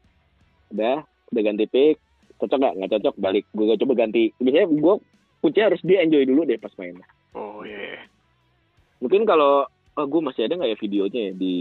[0.72, 2.01] Udah udah ganti pick
[2.41, 2.74] cocok nggak?
[2.80, 3.45] Nggak cocok balik.
[3.53, 4.32] Gue coba ganti.
[4.41, 4.95] Biasanya gue
[5.41, 6.97] kuncinya harus dia enjoy dulu deh pas main.
[7.36, 8.05] Oh iya.
[9.01, 9.64] Mungkin kalau
[9.97, 11.57] oh, gue masih ada nggak ya videonya ya di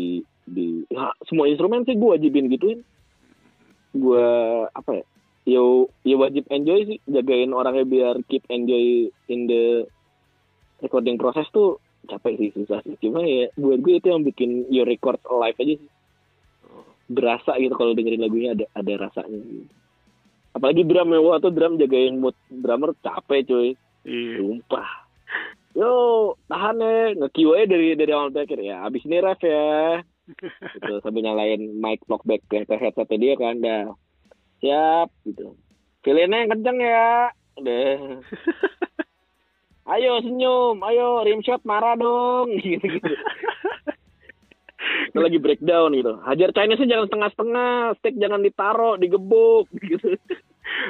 [0.50, 2.80] di ya, semua instrumen sih gue wajibin gituin.
[3.96, 4.28] Gue
[4.72, 5.06] apa ya
[5.48, 6.98] yo yo wajib enjoy sih.
[7.08, 9.88] Jagain orangnya biar keep enjoy in the
[10.84, 12.96] recording proses tuh capek sih susah sih.
[13.00, 15.90] Cuma ya buat gue itu yang bikin your record live aja sih.
[16.68, 19.74] Oh, berasa gitu kalau dengerin lagunya ada ada rasanya gitu.
[20.56, 23.70] Apalagi drum ya wah tuh drum jagain mood drummer capek cuy
[24.08, 25.10] iya Sumpah.
[25.78, 25.92] Yo,
[26.50, 27.14] tahan ya.
[27.16, 28.84] Nge-Q aja dari dari awal terakhir ya.
[28.84, 30.02] Abis ini ref ya.
[30.78, 33.56] Gitu, sambil nyalain mic talkback ke ke headsetnya dia kan.
[33.62, 33.86] Dah.
[34.62, 35.08] Siap.
[35.26, 35.56] Gitu.
[36.02, 37.34] Filinnya yang kenceng ya.
[37.62, 37.98] Udah.
[39.94, 40.78] Ayo senyum.
[40.86, 42.54] Ayo rim shot marah dong.
[42.62, 43.14] Gitu-gitu.
[45.12, 46.14] kita lagi breakdown gitu.
[46.24, 50.16] Hajar Chinese jangan setengah-setengah steak jangan ditaruh digebuk gitu.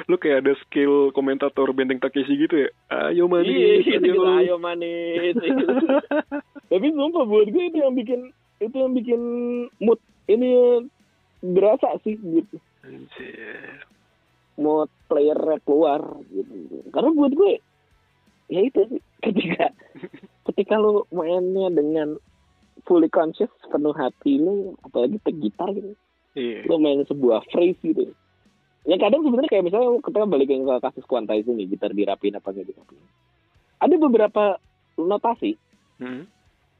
[0.06, 2.70] Lu kayak ada skill komentator benteng Takeshi gitu ya?
[2.92, 5.34] Ayo iya manis gitu, gitu, ayo ayo manis
[6.70, 8.30] tapi sumpah buat gue itu yang bikin
[8.62, 9.20] itu yang bikin
[9.82, 9.98] mood
[10.30, 10.84] ini
[11.42, 12.56] berasa sih gitu.
[12.86, 13.84] Anjir.
[14.60, 16.84] mood playernya keluar gitu.
[16.92, 17.54] Karena buat gue
[18.50, 19.72] ya itu sih ketika
[20.50, 22.18] ketika lu mainnya dengan
[22.86, 25.92] fully conscious penuh hati lu apalagi ke gitar gitu.
[26.34, 26.66] Iya.
[26.66, 28.14] Lu main sebuah phrase gitu.
[28.88, 32.48] Ya kadang sebenarnya kayak misalnya lu ketika balikin ke kasus quantize ini gitar dirapin apa
[32.54, 33.02] dirapin.
[33.80, 34.60] Ada beberapa
[34.96, 35.56] notasi.
[36.00, 36.24] Hmm.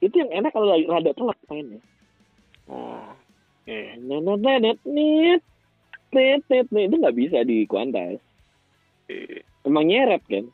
[0.00, 1.76] itu yang enak kalau lagi rada telat mainnya.
[2.72, 3.12] Oh
[3.68, 4.00] iya.
[4.00, 5.42] Net net net net net.
[6.72, 8.24] Itu nggak bisa di quantize.
[9.12, 9.44] Iya.
[9.68, 10.48] Emang nyeret kan?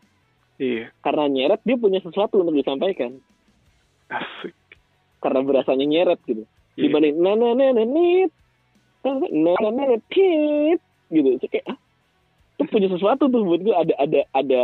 [0.59, 0.91] Iya.
[0.99, 3.23] Karena nyeret dia punya sesuatu untuk disampaikan.
[4.11, 4.66] Asik
[5.21, 6.45] karena berasanya nyeret gitu.
[6.77, 6.93] Iya.
[6.93, 8.31] dibanding na na na na nit.
[9.01, 11.29] Na na na na tit gitu.
[11.41, 11.79] Itu kayak ah
[12.57, 14.63] tuh punya sesuatu tuh buat gue ada ada ada.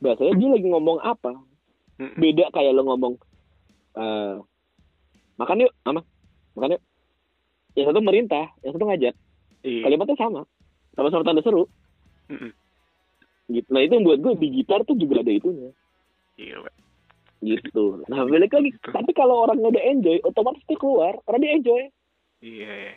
[0.00, 1.36] Bahasanya dia lagi ngomong apa?
[2.18, 3.14] Beda kayak lo ngomong
[3.92, 4.36] eh
[5.36, 6.00] makan yuk ama
[6.56, 6.82] makan yuk.
[7.76, 9.14] Yang satu merintah yang satu ngajak.
[9.62, 9.82] Iya.
[9.86, 10.42] Kalimatnya sama.
[10.92, 11.64] Sama-sama tanda seru.
[12.32, 12.52] Mm-mm.
[13.52, 13.68] gitu.
[13.68, 15.68] Nah itu yang buat gue di gitar tuh juga ada itunya.
[16.40, 16.72] Gila.
[17.42, 18.06] Gitu.
[18.06, 18.70] Nah balik lagi.
[18.80, 21.18] Tapi kalau orang udah enjoy otomatis dia keluar.
[21.26, 21.82] Karena dia enjoy.
[22.42, 22.94] Iya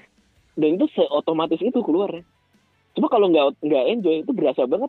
[0.56, 2.24] dan itu seotomatis itu keluarnya
[2.96, 4.88] cuma kalau nggak nggak enjoy itu berasa banget.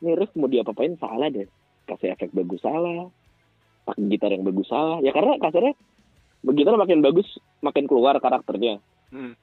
[0.00, 0.96] Ini riff mau diapa-apain?
[0.96, 1.44] Salah deh.
[1.84, 3.12] Kasih efek bagus salah.
[3.84, 4.96] Pakai gitar yang bagus salah.
[5.04, 5.76] Ya karena kasarnya
[6.56, 7.28] gitar makin bagus
[7.60, 8.80] makin keluar karakternya.
[9.12, 9.36] Hmm.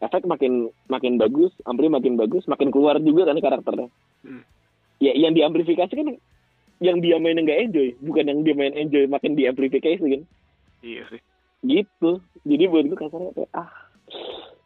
[0.00, 3.92] efek makin makin bagus ampli makin bagus makin keluar juga kan karakternya.
[4.24, 4.42] Hmm.
[4.96, 6.08] ya yang diamplifikasi kan
[6.82, 10.22] yang dia main nggak enjoy bukan yang dia main enjoy makin diamplifikasi kan.
[10.82, 11.20] Iya sih.
[11.62, 12.10] Gitu.
[12.42, 13.70] Jadi buat gue kasarnya kayak ah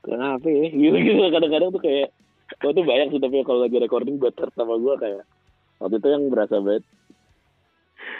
[0.01, 0.73] kenapa ya?
[0.81, 1.21] Gitu gitu.
[1.29, 2.09] Kadang-kadang tuh kayak
[2.57, 5.25] gue tuh banyak sih tapi kalau lagi recording buat sama gue kayak
[5.77, 6.85] waktu itu yang berasa banget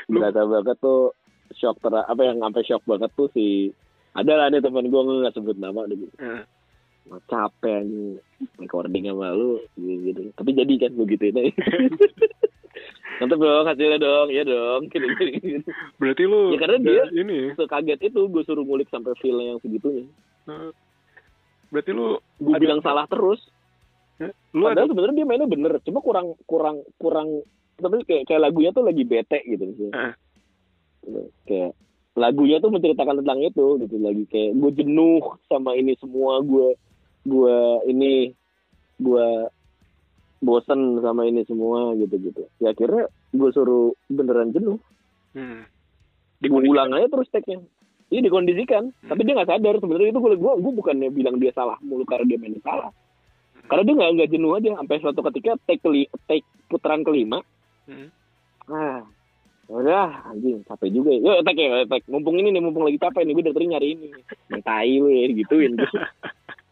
[0.13, 1.17] Lu- berasa banget tuh
[1.57, 3.73] shock ter apa yang sampai shock banget tuh si
[4.13, 5.97] ada lah nih teman gue nggak sebut nama deh.
[5.97, 6.13] Gitu.
[7.07, 7.87] Wah, capek
[8.59, 10.21] recording sama lu gitu, gitu.
[10.35, 11.55] tapi jadi kan begitu ini
[13.17, 15.69] nanti dong hasilnya dong ya dong gitu, gitu, gitu.
[15.97, 20.05] berarti lu Ya, karena dia- ini sekaget itu gue suruh ngulik sampai feel yang segitunya
[20.47, 20.71] eh,
[21.69, 23.41] berarti lu gue Ada- bilang salah terus
[24.53, 27.45] lu ada padahal sebenarnya dia mainnya bener cuma kurang kurang kurang
[27.77, 29.93] tapi kayak kayak lagunya tuh lagi bete gitu misalnya.
[29.93, 30.13] Heeh.
[31.05, 31.21] Gitu.
[31.45, 31.73] kayak
[32.17, 36.73] lagunya tuh menceritakan tentang itu gitu lagi kayak gue jenuh sama ini semua gue
[37.25, 37.57] gue
[37.87, 38.33] ini
[38.97, 39.29] gue
[40.47, 44.79] bosen sama ini semua gitu gitu ya akhirnya gue suruh beneran jenuh
[45.35, 45.67] hmm.
[46.47, 47.59] gue ulang aja terus tagnya
[48.07, 52.07] Iya dikondisikan, tapi dia nggak sadar sebenarnya itu gue gue bukannya bilang dia salah mulu
[52.07, 52.95] karena dia mainnya salah.
[53.67, 57.43] Karena dia nggak nggak jenuh aja sampai suatu ketika take keli, take putaran kelima,
[57.87, 58.11] Hmm.
[58.67, 59.03] ah
[59.67, 61.35] udah anjing capek juga ya.
[61.35, 62.07] Yuk take ya, take.
[62.07, 64.09] Mumpung ini nih, mumpung lagi capek nih, gue dari tadi nyari ini.
[64.55, 65.75] Mentai lu ya, gituin.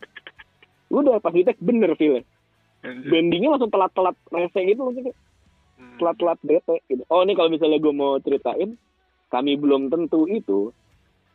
[0.95, 2.23] udah pas di take bener feel.
[2.85, 5.15] Bendingnya langsung telat-telat rese gitu maksudnya.
[5.75, 5.99] Hmm.
[5.99, 7.03] telat-telat bete gitu.
[7.11, 8.79] Oh ini kalau misalnya gue mau ceritain,
[9.31, 10.71] kami belum tentu itu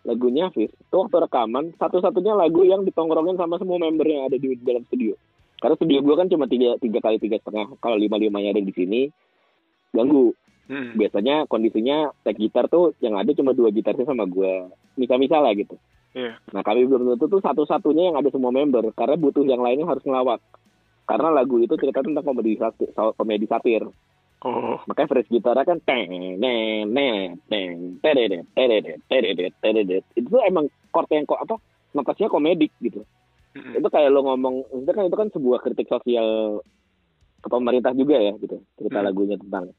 [0.07, 0.71] lagunya Fis.
[0.71, 5.19] Itu waktu rekaman satu-satunya lagu yang ditongkrongin sama semua member yang ada di dalam studio.
[5.59, 7.75] Karena studio gue kan cuma tiga tiga kali tiga setengah.
[7.83, 9.11] Kalau lima limanya ada di sini
[9.91, 10.31] ganggu.
[10.69, 10.93] Hmm.
[10.95, 14.71] Biasanya kondisinya tag gitar tuh yang ada cuma dua gitarnya sama gue.
[14.95, 15.75] Misal-misal lah gitu.
[16.15, 16.39] Iya.
[16.55, 20.01] Nah kami belum tentu tuh satu-satunya yang ada semua member karena butuh yang lainnya harus
[20.07, 20.39] ngelawak.
[21.09, 23.81] Karena lagu itu cerita tentang komedi satir, komedi satir.
[24.39, 24.79] Oh.
[24.87, 30.71] makanya phrase gitarnya kan teng neng neng teng teredet teredet teredet teredet itu tuh emang
[30.95, 31.59] chord yang kok apa
[31.91, 33.03] notasinya komedik gitu.
[33.51, 33.75] Hmm.
[33.75, 36.61] itu kayak lo ngomong itu kan itu kan sebuah kritik sosial
[37.43, 39.07] ke pemerintah juga ya gitu cerita Hmm.
[39.11, 39.75] lagunya tentang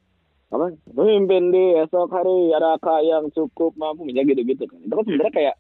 [0.52, 4.82] apa pemimpin di esok hari adakah yang cukup mampu misalnya gitu gitu kan.
[4.84, 5.56] Itu kan sebenarnya kayak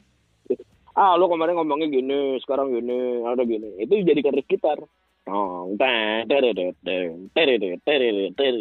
[0.98, 3.80] ah lo kemarin ngomongnya gini sekarang gini ada gini.
[3.80, 4.76] Itu dijadikan riff gitar
[5.24, 5.76] Tong.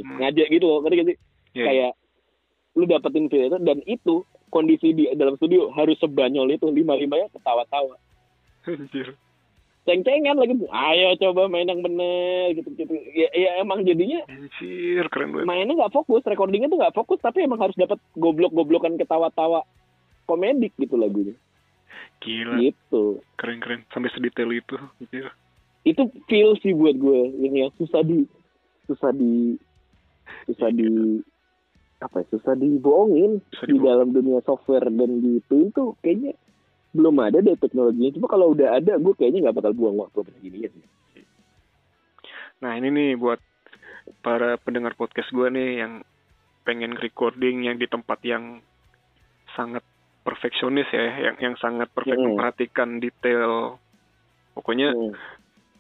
[0.04, 0.20] Hmm.
[0.20, 1.18] ngajak gitu loh gak sih
[1.58, 1.66] Iya.
[1.66, 1.92] kayak
[2.78, 4.22] lu dapetin feel itu dan itu
[4.54, 7.98] kondisi di dalam studio harus sebanyol itu lima limanya ketawa-tawa
[9.90, 15.34] ceng-cengan lagi ayo coba main yang bener gitu gitu ya, ya emang jadinya Anjir, keren
[15.34, 15.50] banget.
[15.50, 19.66] mainnya nggak fokus recordingnya tuh nggak fokus tapi emang harus dapat goblok-goblokan ketawa-tawa
[20.30, 21.34] komedik gitu lagunya
[22.22, 23.88] Gila, gitu keren-keren.
[23.90, 24.76] Sampai sedetail itu.
[24.76, 25.32] Anjir.
[25.94, 28.26] Itu feel sih buat gue ini yang susah di
[28.86, 29.58] susah di
[30.46, 31.22] susah di
[32.00, 36.32] apa ya susah dibohongin di dalam dunia software dan gitu itu kayaknya
[36.96, 40.58] belum ada deh teknologinya cuma kalau udah ada gue kayaknya nggak bakal buang waktu begini
[40.66, 40.86] ya sih
[42.60, 43.40] Nah ini nih buat
[44.20, 46.04] para pendengar podcast gue nih yang
[46.68, 48.60] pengen recording yang di tempat yang
[49.56, 49.82] sangat
[50.28, 53.80] perfeksionis ya, yang yang sangat perfect memperhatikan detail.
[54.54, 55.16] Pokoknya Hmm.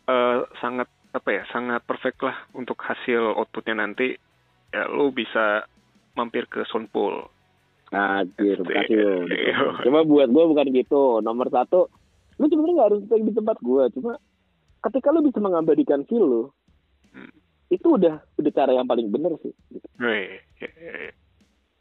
[0.10, 4.18] Eh, sangat apa ya, sangat perfect lah untuk hasil outputnya nanti.
[4.70, 5.66] Ya lu bisa
[6.14, 7.26] mampir ke Soundpool.
[7.89, 9.14] Anjir, makasih lo.
[9.34, 9.57] Iya.
[9.86, 11.26] Cuma buat gue bukan gitu.
[11.26, 11.89] Nomor satu,
[12.38, 13.84] lu sebenarnya nggak harus di tempat gue.
[13.97, 14.12] Cuma
[14.86, 16.43] ketika lu bisa mengabadikan feel lu,
[17.10, 17.34] Hmm.
[17.74, 19.49] itu udah udah cara yang paling bener sih.
[19.74, 19.88] Gitu.
[19.97, 21.12] Weh, ya, ya, ya.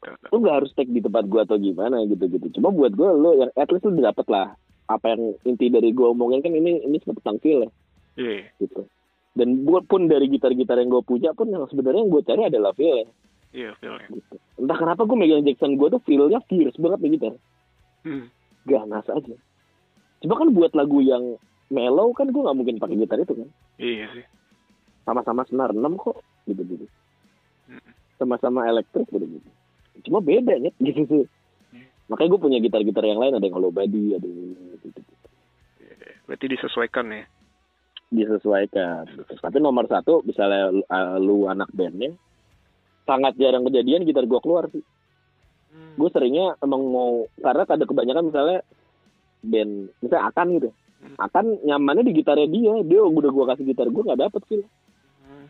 [0.01, 0.29] Tuh, tuh.
[0.33, 2.49] Lu nggak harus take di tempat gue atau gimana gitu gitu.
[2.57, 4.57] Cuma buat gue lu yang at least lu dapet lah
[4.89, 7.69] apa yang inti dari gue omongin kan ini ini tentang feel ya
[8.19, 8.81] Iya, gitu.
[9.31, 12.71] Dan buat pun dari gitar-gitar yang gue punya pun yang sebenarnya yang gue cari adalah
[12.75, 13.07] feel ya.
[13.55, 14.07] iya feelnya.
[14.11, 14.35] Gitu.
[14.59, 17.33] Entah kenapa gue megang Jackson gue tuh feel-nya fierce banget nih gitar.
[18.03, 18.27] Hmm.
[18.67, 19.35] ganas aja.
[20.19, 21.39] Cuma kan buat lagu yang
[21.71, 23.49] mellow kan gue nggak mungkin pakai gitar itu kan.
[23.79, 24.25] Iya sih.
[25.07, 26.85] Sama-sama senar 6 kok gitu gitu.
[27.71, 27.91] Mm.
[28.19, 29.49] Sama-sama elektrik gitu gitu.
[30.05, 31.23] Cuma beda ya gitu sih.
[31.71, 31.87] Hmm.
[32.11, 34.53] Makanya gue punya gitar-gitar yang lain ada yang hollow body, ada yang
[34.83, 35.01] gitu, gitu.
[36.27, 37.23] Berarti disesuaikan ya.
[38.09, 39.05] Disesuaikan.
[39.05, 39.33] Gitu.
[39.37, 42.13] Tapi nomor satu misalnya lu, uh, lu anak bandnya
[43.05, 44.81] sangat jarang kejadian gitar gue keluar sih.
[45.69, 45.93] Hmm.
[45.97, 48.59] Gue seringnya emang mau karena ada kebanyakan misalnya
[49.45, 50.69] band misalnya akan gitu.
[50.99, 51.15] Hmm.
[51.21, 54.63] Akan nyamannya di gitarnya dia, dia udah gue kasih gitar gue nggak dapet feel.
[55.25, 55.47] Hmm.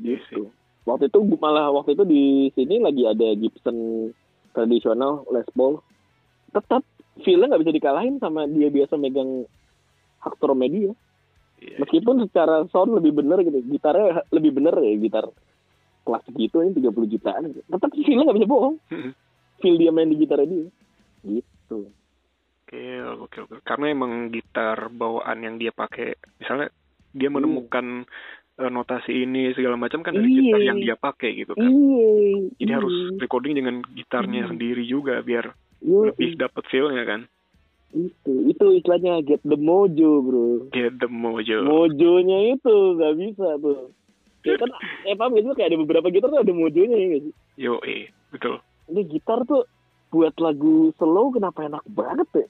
[0.00, 0.48] Iya gitu.
[0.84, 4.08] Waktu itu gua- malah waktu itu di sini lagi ada Gibson
[4.52, 5.80] tradisional Les Paul.
[6.52, 6.84] Tetap
[7.24, 9.48] feel-nya nggak bisa dikalahin sama dia biasa megang
[10.20, 10.92] Hector Media.
[11.58, 11.76] Iya.
[11.80, 15.24] Meskipun secara sound lebih bener gitu, gitarnya lebih bener ya gitar
[16.04, 17.42] kelas gitu ini 30 jutaan.
[17.54, 18.76] Tetap feel-nya nggak bisa bohong.
[18.92, 19.12] Hmm.
[19.58, 20.68] Feel dia main di gitarnya dia.
[21.24, 21.78] Gitu.
[22.64, 22.84] Oke,
[23.20, 23.56] oke, oke.
[23.64, 26.68] Karena emang gitar bawaan yang dia pakai, misalnya
[27.14, 28.04] dia menemukan
[28.54, 30.38] eh, notasi ini segala macam kan dari Iya.
[30.38, 31.66] gitar yang dia pakai gitu kan.
[31.66, 32.54] Iya.
[32.54, 32.78] Jadi iya.
[32.78, 34.50] harus recording dengan gitarnya Hmm.
[34.54, 35.50] sendiri juga biar
[35.82, 37.20] Iya, lebih dapet feel-nya kan.
[37.94, 40.66] Itu itu istilahnya get the mojo bro.
[40.68, 41.62] Get the mojo.
[41.62, 43.94] mojonya itu nggak bisa tuh
[44.42, 44.68] ya kan
[45.08, 48.10] eh paham gitu kayak ada beberapa gitar tuh ada mojonya ya nggak sih Yo, eh,
[48.28, 48.58] betul.
[48.86, 49.64] ini gitar tuh
[50.10, 52.46] buat lagu slow kenapa enak banget ya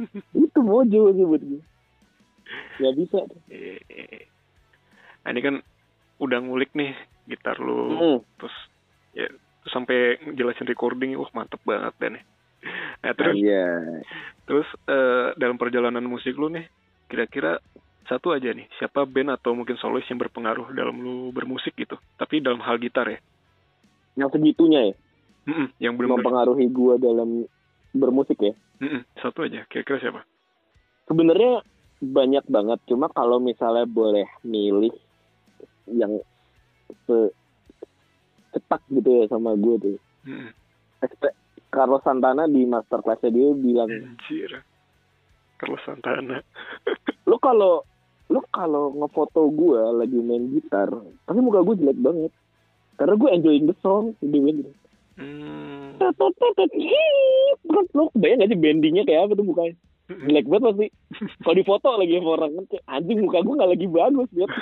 [0.44, 1.62] itu mojo sih buat gue
[2.78, 4.24] nggak bisa Eh, eh.
[5.20, 5.54] Nah, ini kan
[6.16, 8.18] udah ngulik nih gitar lu, Hmm.
[8.36, 8.56] terus
[9.12, 9.28] ya
[9.66, 12.24] sampai jelasin recording, wah mantep banget dan nih.
[13.04, 13.66] Nah, terus iya.
[14.44, 16.66] Terus eh, dalam perjalanan musik lu nih,
[17.06, 17.58] kira-kira
[18.10, 21.94] satu aja nih, siapa band atau mungkin solois yang berpengaruh dalam lu bermusik gitu?
[22.18, 23.18] Tapi dalam hal gitar ya,
[24.18, 24.94] yang segitunya ya?
[25.46, 27.46] Mm-mm, yang belum mempengaruhi gue dalam
[27.94, 28.52] bermusik ya?
[29.22, 30.20] Satu aja, kira-kira siapa?
[31.10, 31.66] sebenarnya
[31.98, 32.78] banyak banget.
[32.86, 34.94] Cuma kalau misalnya boleh milih
[35.90, 36.22] yang
[36.86, 37.16] se
[38.54, 39.98] cetak gitu ya sama gue tuh.
[40.22, 40.54] Mm-mm.
[41.02, 41.39] Expe-
[41.70, 44.50] Carlos Santana di masterclassnya dia bilang Anjir,
[45.56, 46.42] Carlos Santana.
[47.30, 47.86] lu kalau
[48.30, 50.90] lu kalau ngefoto gue lagi main gitar
[51.26, 52.32] tapi muka gue jelek banget.
[52.98, 54.72] Karena gue enjoying the song dia bilang gitu.
[55.20, 55.96] Hmm.
[57.96, 59.74] Lu bayang gak sih bendingnya kayak apa tuh mukanya?
[60.10, 60.86] Jelek banget pasti.
[61.46, 64.50] Kalau di foto lagi sama orang kan kayak, anjing muka gue nggak lagi bagus lihat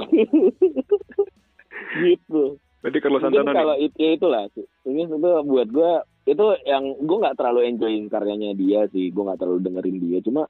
[2.00, 3.86] gitu Berarti Carlos Santana kalau nih.
[3.86, 5.92] itu ya itulah sih ini itu buat gue
[6.26, 10.48] itu yang gue nggak terlalu enjoying karyanya dia sih gue nggak terlalu dengerin dia cuma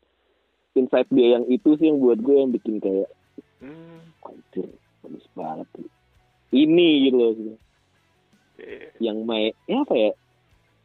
[0.73, 3.11] insight dia yang itu sih yang buat gue yang bikin kayak
[3.61, 4.01] Hmm.
[4.25, 5.85] anjir bagus banget sih.
[6.55, 7.33] ini gitu loh
[8.57, 8.89] Eh.
[8.99, 10.11] yang main ya apa ya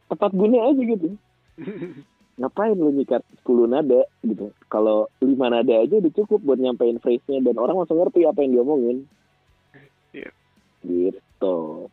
[0.07, 1.15] tepat guna aja gitu
[2.35, 7.39] ngapain lu nyikat 10 nada gitu kalau 5 nada aja udah cukup buat nyampein phrase-nya
[7.41, 9.07] dan orang langsung ngerti apa yang diomongin
[10.11, 10.31] Iya.
[11.45, 11.89] Gitu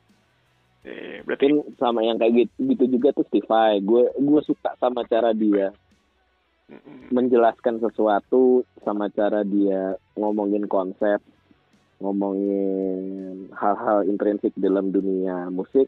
[0.83, 4.75] Eh, berarti mungkin sama yang kayak gitu, gitu juga tuh Steve Vai gue gue suka
[4.83, 5.71] sama cara dia
[7.15, 11.23] menjelaskan sesuatu sama cara dia ngomongin konsep
[12.03, 15.87] ngomongin hal-hal intrinsik dalam dunia musik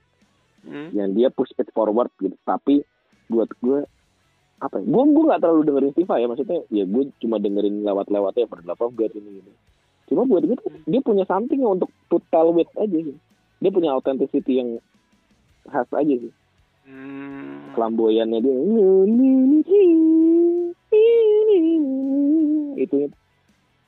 [0.64, 0.88] Hmm.
[0.96, 2.32] yang dia push it forward gitu.
[2.46, 2.80] Tapi
[3.28, 3.84] buat gue
[4.62, 6.30] apa ya gue gue nggak terlalu dengerin Steve Vai ya.
[6.30, 9.50] Maksudnya ya gue cuma dengerin lewat-lewatnya of God ini gitu.
[10.08, 13.18] Cuma buat gue tuh, dia punya something untuk to tell with aja gitu
[13.64, 14.76] dia punya authenticity yang
[15.72, 16.32] khas aja sih.
[16.84, 17.72] Hmm.
[17.72, 18.56] flamboyannya dia
[22.76, 23.08] itu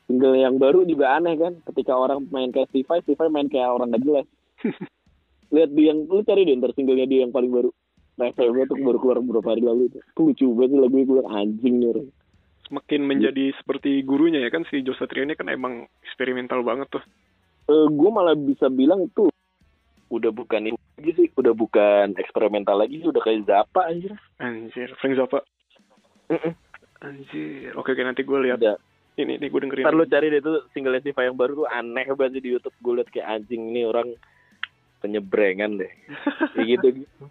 [0.08, 3.52] single yang baru juga aneh kan ketika orang main kayak Steve Vai Steve Vai main
[3.52, 4.26] kayak orang gak jelas.
[5.54, 7.70] Lihat dia yang lu cari deh ntar singlenya dia yang paling baru.
[8.16, 10.00] Reframe tuh baru keluar beberapa hari lalu itu.
[10.16, 12.08] Lucu banget sih lagunya gue anjing nih orang.
[12.64, 17.04] Semakin menjadi seperti gurunya ya kan si Joe Satria ini kan emang eksperimental banget tuh.
[17.68, 19.28] Eh, gue malah bisa bilang itu
[20.07, 24.92] udah bukan itu lagi sih udah bukan eksperimental lagi sih udah kayak Zappa anjir Anjir,
[25.00, 25.40] Frank Zappa.
[27.00, 27.72] Anjir.
[27.76, 28.61] Oke, oke nanti gue lihat.
[28.61, 28.76] Udah.
[29.16, 29.84] Ini nih gue dengerin.
[29.88, 32.76] Ntar lu cari deh tuh single Siva yang baru tuh aneh banget sih di YouTube
[32.84, 34.12] gue liat kayak anjing ini orang
[35.00, 35.92] penyebrengan deh
[36.57, 37.24] kayak gitu gitu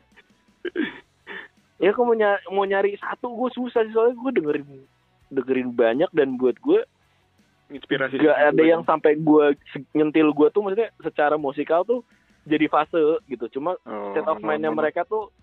[1.81, 4.69] ya aku mau nyari, mau nyari satu gue susah sih soalnya gue dengerin
[5.33, 6.85] dengerin banyak dan buat gue
[7.65, 8.21] Inspirasi.
[8.21, 9.57] gak ada yang sampai gue
[9.97, 12.05] nyentil gue tuh maksudnya secara musikal tuh
[12.45, 13.59] jadi fase gitu.
[13.59, 14.79] Cuma oh, state of mindnya no, no, no.
[14.81, 15.33] mereka tuh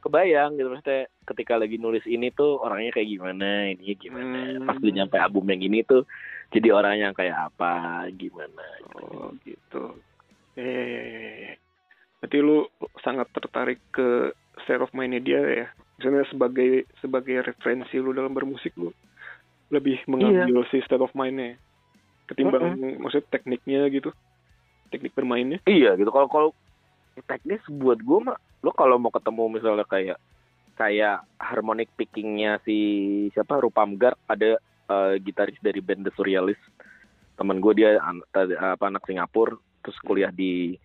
[0.00, 0.70] kebayang gitu.
[0.70, 4.38] Maksudnya ketika lagi nulis ini tuh orangnya kayak gimana ini gimana.
[4.56, 4.66] Hmm.
[4.66, 6.06] pas udah nyampe album yang ini tuh
[6.54, 8.66] jadi orang yang kayak apa gimana
[9.02, 9.98] Oh gitu.
[10.56, 11.58] Eh,
[12.22, 12.64] berarti lu
[13.02, 14.32] sangat tertarik ke
[14.62, 15.66] state of mind dia ya.
[15.98, 18.94] Misalnya sebagai sebagai referensi lu dalam bermusik lu
[19.66, 21.58] lebih mengambil si state of mind-nya
[22.26, 24.10] ketimbang maksudnya tekniknya gitu,
[24.86, 25.58] teknik bermainnya.
[25.64, 26.08] iya gitu.
[26.08, 26.48] Kalau kalau
[27.22, 30.18] teknis buat gue mah lo kalau mau ketemu misalnya kayak
[30.74, 32.76] kayak harmonic pickingnya si
[33.32, 36.60] siapa Rupamgar ada eh, gitaris dari band The Surrealist.
[37.34, 40.76] Teman gue dia an- tadi- apa anak Singapura terus kuliah di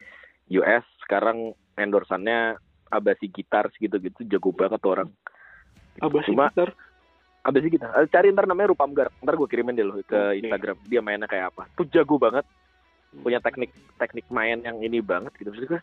[0.52, 5.10] US sekarang endorsannya Abasi Gitar gitu gitu jago banget tuh orang.
[6.00, 6.72] Cuma- gitar.
[7.42, 10.38] Abasi Gitar Eh, cari ntar namanya Rupamgar ntar gue kirimin deh lo ke.
[10.38, 10.78] Instagram.
[10.86, 11.66] Dia mainnya kayak apa.
[11.74, 12.44] Tuh jago banget
[13.20, 15.52] punya teknik teknik main yang ini banget gitu.
[15.52, 15.82] Maksud gue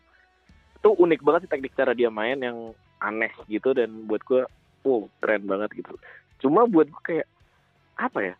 [0.81, 4.43] tuh unik banget sih teknik cara dia main yang aneh gitu dan buat gue
[4.81, 5.93] wow keren banget gitu.
[6.41, 7.27] Cuma buat gue kayak
[7.99, 8.35] apa ya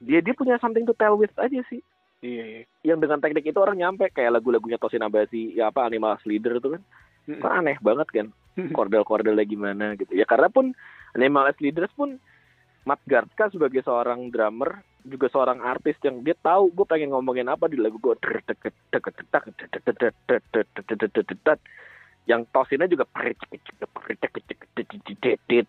[0.00, 1.84] dia dia punya something to tell with aja sih.
[2.24, 2.62] Iya, iya.
[2.80, 6.68] yang dengan teknik itu orang nyampe kayak lagu-lagunya Tosin Abasi ya apa Animal Leader itu
[6.72, 6.82] kan.
[7.28, 10.16] Kan aneh banget kan kordel-kordelnya gimana gitu.
[10.16, 10.72] Ya karena pun
[11.12, 12.16] Animal Leaders pun
[12.88, 17.70] Matt Garska sebagai seorang drummer juga seorang artis yang dia tahu gue pengen ngomongin apa
[17.70, 18.14] di lagu gue
[22.26, 23.06] yang tosinnya juga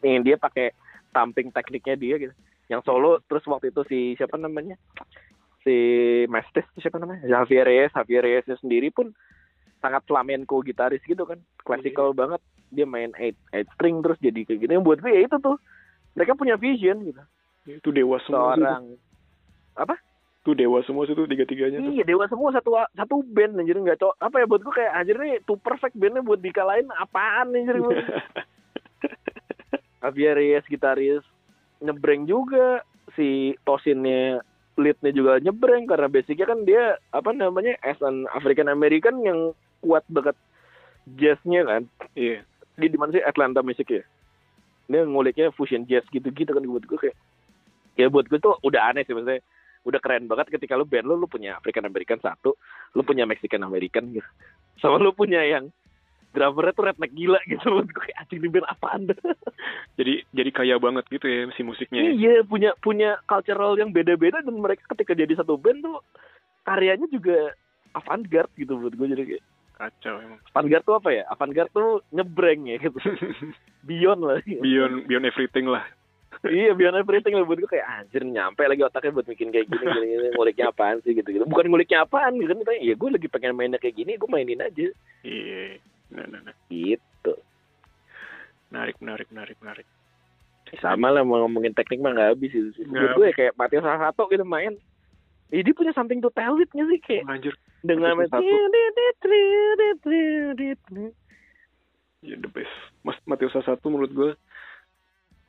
[0.02, 0.74] dia pakai
[1.14, 2.34] tamping tekniknya dia gitu
[2.68, 4.76] yang solo terus waktu itu si siapa namanya
[5.62, 5.76] si
[6.28, 9.14] Mestis siapa namanya Javier Reyes Javier Reyesnya sendiri pun
[9.80, 12.42] sangat flamenco gitaris gitu kan classical banget
[12.74, 15.56] dia main eight, eight string terus jadi kayak gini yang buat gue ya itu tuh
[16.18, 17.24] mereka punya vision gitu
[17.68, 18.56] Itu dewa semua.
[18.58, 18.98] sih.
[19.78, 20.00] Seorang
[20.42, 21.92] Itu dewa semua sih tuh tiga-tiganya tuh.
[21.92, 25.16] iya dewa semua satu satu band anjir nggak cocok apa ya buat gue kayak anjir
[25.20, 28.00] nih tuh perfect bandnya buat dikalahin apaan anjir gue
[30.00, 31.24] Javier Reyes gitaris
[31.78, 32.82] nyebreng juga.
[33.16, 34.40] Si Tosinnya
[34.78, 39.40] leadnya juga nyebreng karena basicnya kan dia apa namanya as an African American yang
[39.82, 40.38] kuat banget
[41.18, 41.82] jazznya kan.
[42.14, 42.46] Iya.
[42.78, 43.26] di di mana sih?
[43.26, 44.04] Atlanta Music ya?
[44.86, 47.18] Dia nguliknya fusion jazz gitu-gitu kan buat gue kayak.
[47.98, 49.42] Ya buat gue tuh udah aneh sih maksudnya
[49.88, 52.60] udah keren banget ketika lu band lu lu punya African American satu
[52.92, 54.28] lu punya Mexican American gitu
[54.84, 55.72] sama lu punya yang
[56.36, 59.18] drummernya tuh redneck gila gitu buat gue kayak anjing di band apaan dah
[59.98, 62.04] Jadi jadi kaya banget gitu ya si musiknya.
[62.04, 62.12] ya.
[62.14, 65.98] iya punya punya cultural yang beda-beda dan mereka ketika jadi satu band tuh
[66.68, 67.56] karyanya juga
[67.96, 69.46] avant-garde gitu buat gue jadi kayak
[69.78, 70.42] Kacau emang.
[70.54, 72.98] avant-garde tuh apa ya avant-garde tuh nyebreng ya gitu
[73.90, 75.86] beyond lah beyond beyond everything lah.
[76.46, 77.46] Iya beyond everything lah.
[77.48, 81.02] Buat gue kayak anjir nyampe lagi otaknya buat bikin kayak gini gini, gini nguliknya apaan
[81.02, 81.12] sih?
[81.18, 82.52] Gitu gitu bukan nguliknya apaan gitu.
[82.54, 84.88] Kan ya gue lagi pengen mainnya kayak gini gue mainin aja.
[85.26, 85.82] Iya.
[86.14, 86.56] Nah, nah, nah.
[86.70, 87.34] gitu.
[88.70, 89.88] Menarik, menarik, menarik, menarik.
[90.84, 93.88] sama lah mau ngomongin teknik mah nggak habis itu Nggak buat gue ya kayak Matius
[93.88, 94.76] satu gitu main.
[95.48, 97.24] Eh, dia punya something to tell it sih kayak?
[97.24, 97.56] Anjir.
[97.86, 98.44] dengan Matius
[102.26, 102.74] Ya, the best.
[103.06, 104.30] Mas Matius satu menurut gue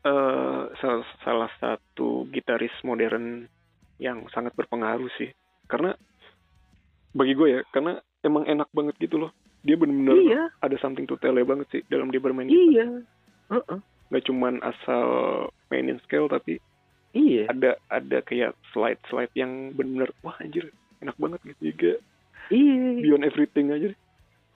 [0.07, 3.47] eh salah, salah satu gitaris modern
[3.99, 5.31] yang sangat berpengaruh sih.
[5.67, 5.95] Karena
[7.15, 9.31] bagi gue ya, karena emang enak banget gitu loh.
[9.67, 12.47] Dia benar-benar iya ada something to tell ya banget sih dalam dia bermain.
[12.47, 13.03] iya
[13.51, 13.79] Heeh.
[14.09, 15.05] Gak cuman asal
[15.69, 16.63] mainin scale tapi
[17.17, 20.69] iya ada ada kayak slide slide yang bener wah anjir
[21.01, 21.93] enak banget gitu juga
[22.53, 23.91] iya beyond everything aja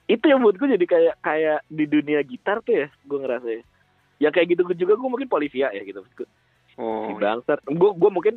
[0.05, 3.63] itu yang buat gue jadi kayak kayak di dunia gitar tuh ya gue ngerasa ya
[4.21, 6.25] ya kayak gitu juga gue mungkin Polivia ya gitu si
[6.77, 8.35] oh bangsat gue gue mungkin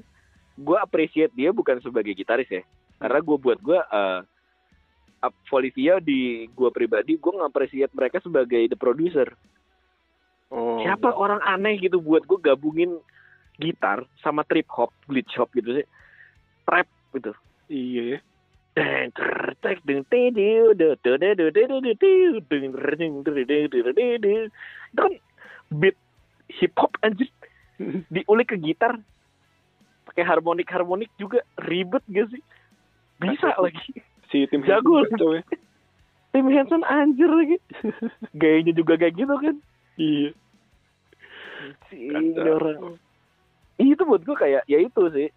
[0.57, 2.63] gue appreciate dia bukan sebagai gitaris ya
[3.01, 4.21] karena gue buat gue uh,
[5.51, 9.29] Polivia di gue pribadi gue nge-appreciate mereka sebagai the producer
[10.53, 12.97] oh siapa orang aneh gitu buat gue gabungin
[13.57, 15.87] gitar sama trip hop glitch hop gitu sih
[16.69, 17.33] trap gitu
[17.69, 18.19] iya ya
[19.65, 19.81] tek
[25.71, 25.97] beat
[26.49, 27.27] hip hop anjir
[28.09, 28.97] diulik ke gitar
[30.07, 32.43] pakai harmonik harmonik juga ribet gak sih
[33.19, 33.63] bisa Asli.
[33.69, 33.91] lagi
[34.29, 35.03] si tim Jago.
[35.03, 35.41] Hanson coy.
[36.33, 37.57] Tim Hanson anjir lagi
[38.33, 39.57] gayanya juga kayak gitu kan
[39.97, 40.31] iya
[41.91, 42.97] si orang
[43.77, 45.29] Iya, itu buat gue kayak ya itu sih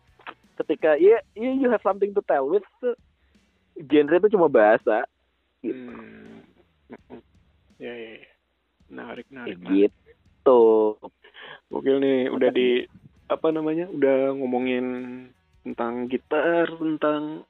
[0.55, 2.63] ketika ya ya you have something to tell with
[3.75, 5.03] genre itu cuma bahasa
[5.59, 6.39] Hmm.
[7.75, 8.31] Ya, ya, ya.
[8.87, 9.59] Menarik, menarik.
[9.59, 9.91] kayak menarik.
[10.39, 10.95] Gitu
[11.69, 12.81] Gokil nih, udah di
[13.29, 13.85] apa namanya?
[13.93, 14.85] Udah ngomongin
[15.61, 17.45] tentang gitar, tentang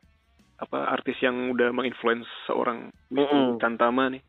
[0.59, 3.63] apa artis yang udah menginfluence seorang Mm-mm.
[3.63, 4.19] Cantama nih.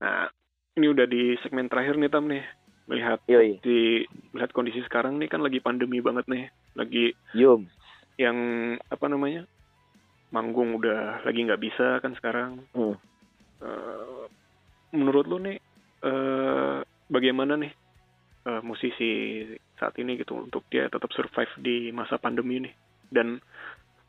[0.00, 0.32] Nah,
[0.80, 2.40] ini udah di segmen terakhir nih Tam nih.
[2.88, 6.48] Melihat yoi di melihat kondisi sekarang nih kan lagi pandemi banget nih.
[6.72, 7.68] Lagi yum
[8.16, 8.38] yang
[8.88, 9.44] apa namanya?
[10.32, 12.64] Manggung udah lagi nggak bisa kan sekarang.
[12.72, 12.96] Hmm.
[13.60, 14.24] Eh,
[14.96, 15.60] menurut lu nih
[16.00, 16.80] eh
[17.10, 17.72] bagaimana nih
[18.46, 19.10] eh, musisi
[19.76, 22.70] saat ini gitu untuk dia tetap survive di masa pandemi ini
[23.10, 23.42] dan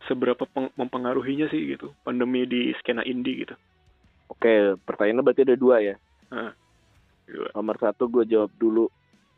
[0.05, 3.55] seberapa peng- mempengaruhinya sih gitu pandemi di skena indie gitu.
[4.29, 5.95] oke pertanyaannya berarti ada dua ya
[6.31, 6.55] Nah,
[7.27, 7.43] gitu.
[7.51, 8.87] nomor satu gue jawab dulu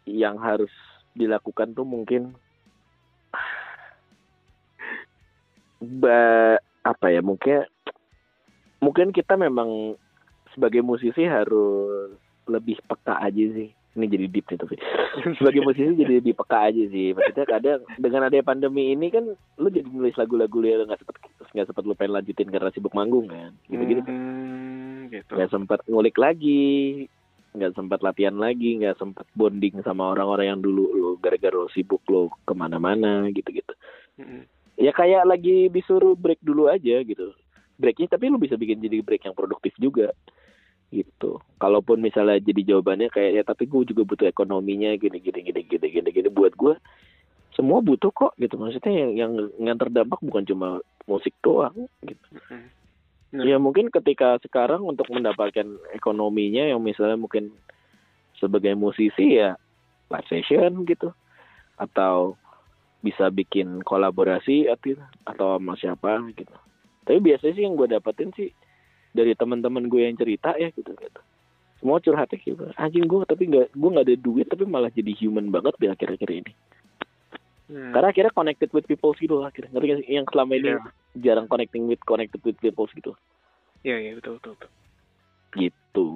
[0.05, 0.71] yang harus
[1.17, 2.37] dilakukan tuh mungkin
[5.83, 7.67] ba apa ya mungkin
[8.79, 9.95] mungkin kita memang
[10.55, 12.15] sebagai musisi harus
[12.47, 13.69] lebih peka aja sih.
[13.93, 14.75] Ini jadi deep nih tapi
[15.37, 17.13] sebagai musisi jadi lebih peka aja sih.
[17.13, 19.29] Maksudnya kadang dengan adanya pandemi ini kan
[19.61, 21.15] lu jadi nulis lagu-lagu lu yang nggak sempet
[21.53, 23.53] nggak sempet lu pengen lanjutin karena sibuk manggung kan?
[23.69, 25.31] Gitu gitu Hmm, gitu.
[25.37, 27.05] nggak sempat ngulik lagi
[27.53, 32.01] nggak sempat latihan lagi nggak sempat bonding sama orang-orang yang dulu lo gara-gara lo sibuk
[32.09, 33.77] lo ke mana-mana gitu-gitu.
[34.17, 34.49] Mm-mm.
[34.73, 37.29] ya kayak lagi disuruh break dulu aja gitu.
[37.77, 40.09] Breaknya tapi lu bisa bikin jadi break yang produktif juga
[40.93, 45.61] gitu kalaupun misalnya jadi jawabannya kayak ya tapi gue juga butuh ekonominya gini gini gini
[45.65, 46.77] gini gini gini buat gue
[47.57, 49.31] semua butuh kok gitu maksudnya yang yang
[49.61, 50.69] yang terdampak bukan cuma
[51.05, 52.27] musik doang gitu.
[53.33, 53.45] Nah.
[53.45, 57.49] Ya mungkin ketika sekarang untuk mendapatkan ekonominya yang misalnya mungkin
[58.37, 59.57] sebagai musisi ya
[60.09, 61.13] live session gitu
[61.77, 62.37] atau
[63.01, 66.53] bisa bikin kolaborasi atau atau sama siapa gitu.
[67.03, 68.49] Tapi biasanya sih yang gue dapetin sih
[69.13, 71.21] dari teman-teman gue yang cerita ya gitu gitu.
[71.79, 72.65] Semua curhatnya gitu.
[72.75, 76.29] Anjing gue tapi nggak gue nggak ada duit tapi malah jadi human banget di akhir-akhir
[76.33, 76.51] ini.
[77.71, 77.95] Hmm.
[77.95, 79.71] Karena akhirnya connected with people gitu loh akhirnya.
[79.71, 80.09] Ngerti?
[80.11, 80.79] Yang selama ini Iya.
[81.21, 83.13] jarang connecting with connected with people gitu.
[83.85, 84.53] Iya, iya betul betul.
[84.57, 84.71] betul.
[85.53, 86.09] gitu.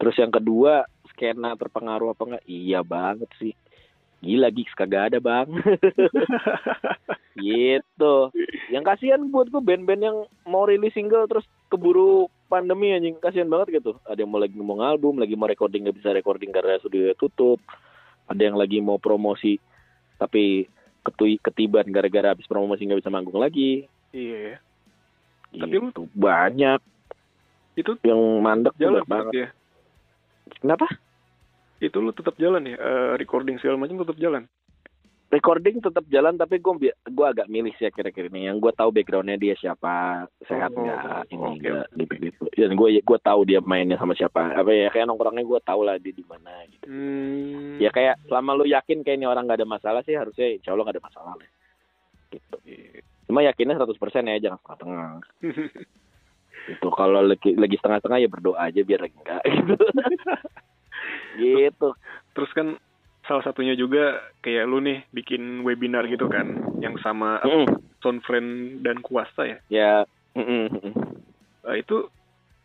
[0.00, 2.44] Terus yang kedua, skena terpengaruh apa enggak?
[2.48, 3.52] Iya banget sih.
[4.24, 5.52] Gila gigs kagak ada bang.
[7.44, 8.14] gitu.
[8.72, 10.16] Yang kasihan buat gue band-band yang
[10.48, 13.98] mau rilis single terus keburu pandemi anjing kasihan banget gitu.
[14.04, 17.58] Ada yang mau lagi mau album, lagi mau recording nggak bisa recording karena studio tutup.
[18.30, 19.58] Ada yang lagi mau promosi
[20.16, 20.64] tapi
[21.04, 23.84] ketui ketiban gara-gara habis promosi nggak bisa manggung lagi.
[24.14, 24.56] Iya ya.
[25.52, 25.62] Gitu.
[25.62, 26.80] Tapi lu- banyak
[27.74, 29.32] Itu yang mandek tuh jalan banget.
[29.34, 29.48] ya.
[30.62, 30.86] Kenapa?
[31.82, 32.78] Itu lu tetap jalan ya.
[32.78, 34.46] Eh, recording segala macam tetap jalan.
[35.34, 38.46] Recording tetap jalan tapi gue gue agak milih sih akhir-akhir ini.
[38.46, 42.44] Yang gue tahu backgroundnya dia siapa sehat Oh, nggak ini oke, nggak gitu gitu.
[42.54, 44.54] Dan gue gue tahu dia mainnya sama siapa.
[44.54, 46.86] Apa ya kayak nongkrongnya gue tahu lah dia di mana gitu.
[46.86, 47.82] Hmm.
[47.82, 50.86] ya kayak selama lu yakin kayak ini orang nggak ada masalah sih harusnya insya Allah
[50.86, 51.48] nggak ada masalah lah.
[52.30, 52.56] Gitu.
[53.26, 53.98] Cuma yakinnya 100%
[54.30, 55.10] ya jangan setengah-setengah
[56.64, 59.74] itu kalau lagi lagi setengah-setengah ya berdoa aja biar lagi enggak gitu.
[61.34, 61.88] Gitu.
[62.30, 62.78] Terus kan
[63.24, 67.66] salah satunya juga kayak lu nih bikin webinar gitu kan yang sama Mm-mm.
[68.04, 69.58] Soundfriend dan Kuasa ya.
[69.72, 69.94] ya
[70.36, 70.92] mm-mm, mm-mm.
[71.64, 72.12] Eh, itu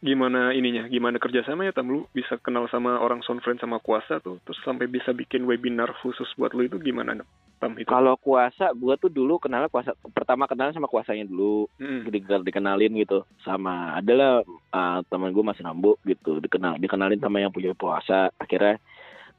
[0.04, 0.88] gimana ininya?
[0.88, 5.16] Gimana kerjasamanya Tam lu bisa kenal sama orang Soundfriend sama Kuasa tuh terus sampai bisa
[5.16, 7.16] bikin webinar khusus buat lu itu gimana
[7.60, 7.88] Tam itu?
[7.88, 12.08] Kalau kuasa, gue tuh dulu kenal kuasa pertama kenal sama kuasanya dulu, Mm.
[12.08, 17.52] di, dikenalin gitu sama adalah uh, teman gue masih nambuk gitu, dikenal dikenalin sama yang
[17.52, 18.32] punya kuasa.
[18.40, 18.80] Akhirnya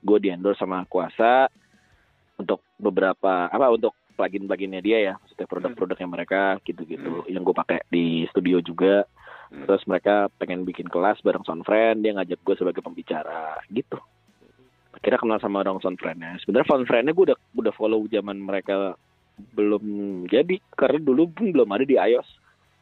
[0.01, 1.49] gue di endorse sama kuasa
[2.41, 7.81] untuk beberapa apa untuk plugin pluginnya dia ya, maksudnya produk-produknya mereka gitu-gitu, yang gue pakai
[7.89, 9.09] di studio juga.
[9.49, 9.65] Hmm.
[9.65, 13.97] Terus mereka pengen bikin kelas bareng Soundfriend, dia ngajak gue sebagai pembicara gitu.
[14.93, 16.37] Akhirnya kenal sama orang Soundfriendnya.
[16.45, 18.95] Sebenarnya Soundfriendnya gue udah udah follow zaman mereka
[19.57, 19.85] belum
[20.29, 22.29] jadi karena dulu pun belum ada di iOS.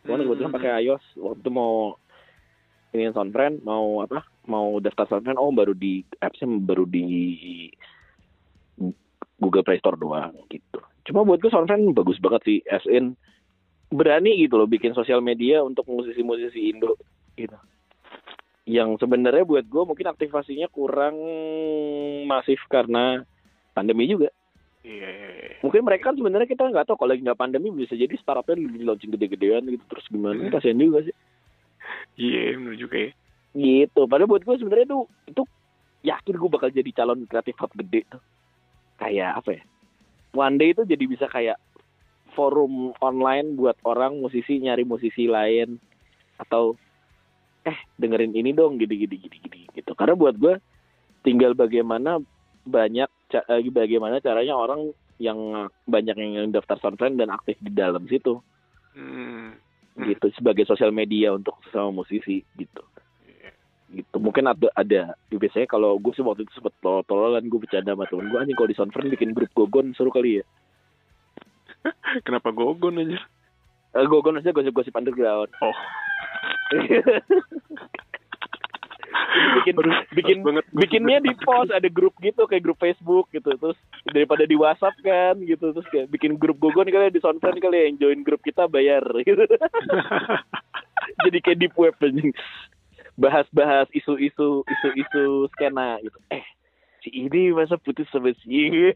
[0.03, 1.95] Cuman gue bilang pakai iOS waktu mau
[2.97, 7.05] ini Soundfriend mau apa mau daftar Soundfriend oh baru di appsnya baru di
[9.39, 10.81] Google Play Store doang gitu.
[11.09, 13.15] Cuma buat gue Soundfriend bagus banget sih as in
[13.89, 16.97] berani gitu loh bikin sosial media untuk musisi-musisi Indo
[17.37, 17.57] gitu.
[18.69, 21.17] Yang sebenarnya buat gue mungkin aktivasinya kurang
[22.29, 23.25] masif karena
[23.73, 24.29] pandemi juga.
[24.85, 25.57] Iya, iya, iya.
[25.65, 28.85] Mungkin mereka kan sebenarnya kita nggak tahu kalau lagi nggak pandemi bisa jadi startupnya di
[28.85, 30.39] launching gede-gedean gitu terus gimana?
[30.39, 30.53] Hmm.
[30.53, 31.17] Kasian juga sih.
[32.19, 33.11] Iya, bener juga ya.
[33.55, 34.01] Gitu.
[34.11, 35.43] Padahal buat gue sebenarnya tuh itu
[36.03, 38.23] yakin gue bakal jadi calon kreatif hub gede tuh.
[38.99, 39.63] Kayak apa ya?
[40.35, 41.57] One day itu jadi bisa kayak
[42.35, 45.79] forum online buat orang musisi nyari musisi lain
[46.39, 46.79] atau
[47.67, 49.95] eh dengerin ini dong gini gini gini gini gitu.
[49.95, 50.59] Karena buat gue
[51.23, 52.19] tinggal bagaimana
[52.67, 58.39] banyak eh, bagaimana caranya orang yang banyak yang daftar soundtrack dan aktif di dalam situ
[58.99, 59.38] Hmm.
[59.99, 60.07] Hmm.
[60.15, 60.27] gitu.
[60.39, 62.83] Sebagai sosial media untuk sama musisi gitu.
[63.91, 64.17] Gitu.
[64.21, 65.19] Mungkin ada ada.
[65.27, 68.71] Biasanya kalau gue sih waktu itu sempet tolol-tololan gue bercanda sama temen gue anjing kalau
[68.71, 70.45] di Soundfriend bikin grup gogon seru kali ya.
[72.27, 73.19] Kenapa gogon aja?
[73.97, 75.51] Eh, gogon maksudnya gosip-gosip underground.
[75.65, 75.79] Oh,
[79.09, 79.75] Jadi bikin
[80.15, 80.65] bikin banget.
[80.73, 83.51] bikinnya di post ada grup gitu kayak grup Facebook gitu.
[83.57, 83.79] Terus
[84.09, 85.73] daripada di WhatsApp kan gitu.
[85.73, 88.69] Terus kayak bikin grup gogon kali ya, di Soundfriend kali ya, yang join grup kita
[88.69, 89.05] bayar.
[89.29, 89.45] Gitu.
[91.25, 92.33] Jadi kayak deep web anjing.
[93.19, 96.19] Bahas-bahas isu-isu isu-isu skena gitu.
[96.31, 96.47] Eh
[97.03, 98.71] si ini masa putus sama si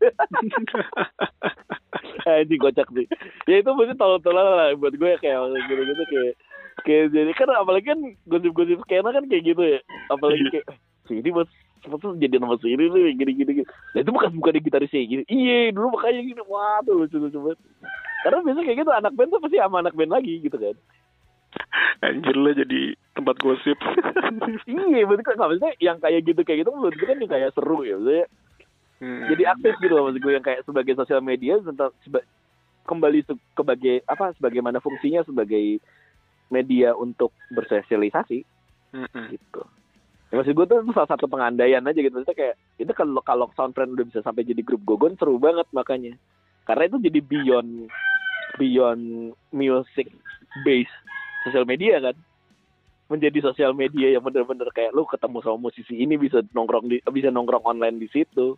[2.26, 3.06] ini kocak sih.
[3.50, 5.38] Ya itu mesti tolong-tolong lah buat gue kayak
[5.70, 6.34] gitu-gitu kayak
[6.82, 10.66] kayak jadi kan apalagi kan gosip-gosip skena kan kayak gitu ya apalagi kayak
[11.04, 11.50] si ini mas
[11.82, 13.70] sepatu jadi nama si ini nih gini-gini gitu.
[13.92, 15.22] Nah itu bukan bukan di gitarisnya gitu.
[15.26, 16.42] Iya dulu makanya gini.
[16.46, 17.58] Wah tuh lucu lucu banget.
[18.22, 20.76] Karena biasanya kayak gitu anak band tuh pasti sama anak band lagi gitu kan.
[22.06, 22.82] Anjir lah jadi
[23.18, 23.78] tempat gosip.
[24.70, 27.82] iya betul kan maksudnya yang kayak gitu kayak gitu menurut gue kan yang kayak seru
[27.82, 28.26] ya maksudnya
[29.02, 29.26] Hmm.
[29.26, 32.22] jadi aktif gitu loh maksud gue yang kayak sebagai sosial media tentang seba-
[32.86, 35.82] kembali se- sebagai apa sebagaimana fungsinya sebagai
[36.52, 38.44] media untuk bersosialisasi
[38.92, 39.26] Mm-mm.
[39.32, 39.62] gitu.
[40.32, 42.12] Ya, maksud gue tuh itu salah satu pengandaian aja gitu.
[42.12, 46.16] Maksudnya kayak itu kalau kalau Soundfriend udah bisa sampai jadi grup gogon seru banget makanya.
[46.64, 47.92] Karena itu jadi beyond
[48.56, 50.08] beyond music
[50.64, 50.96] based
[51.44, 52.16] sosial media kan.
[53.12, 57.28] Menjadi sosial media yang bener-bener kayak lu ketemu sama musisi ini bisa nongkrong di bisa
[57.28, 58.56] nongkrong online di situ.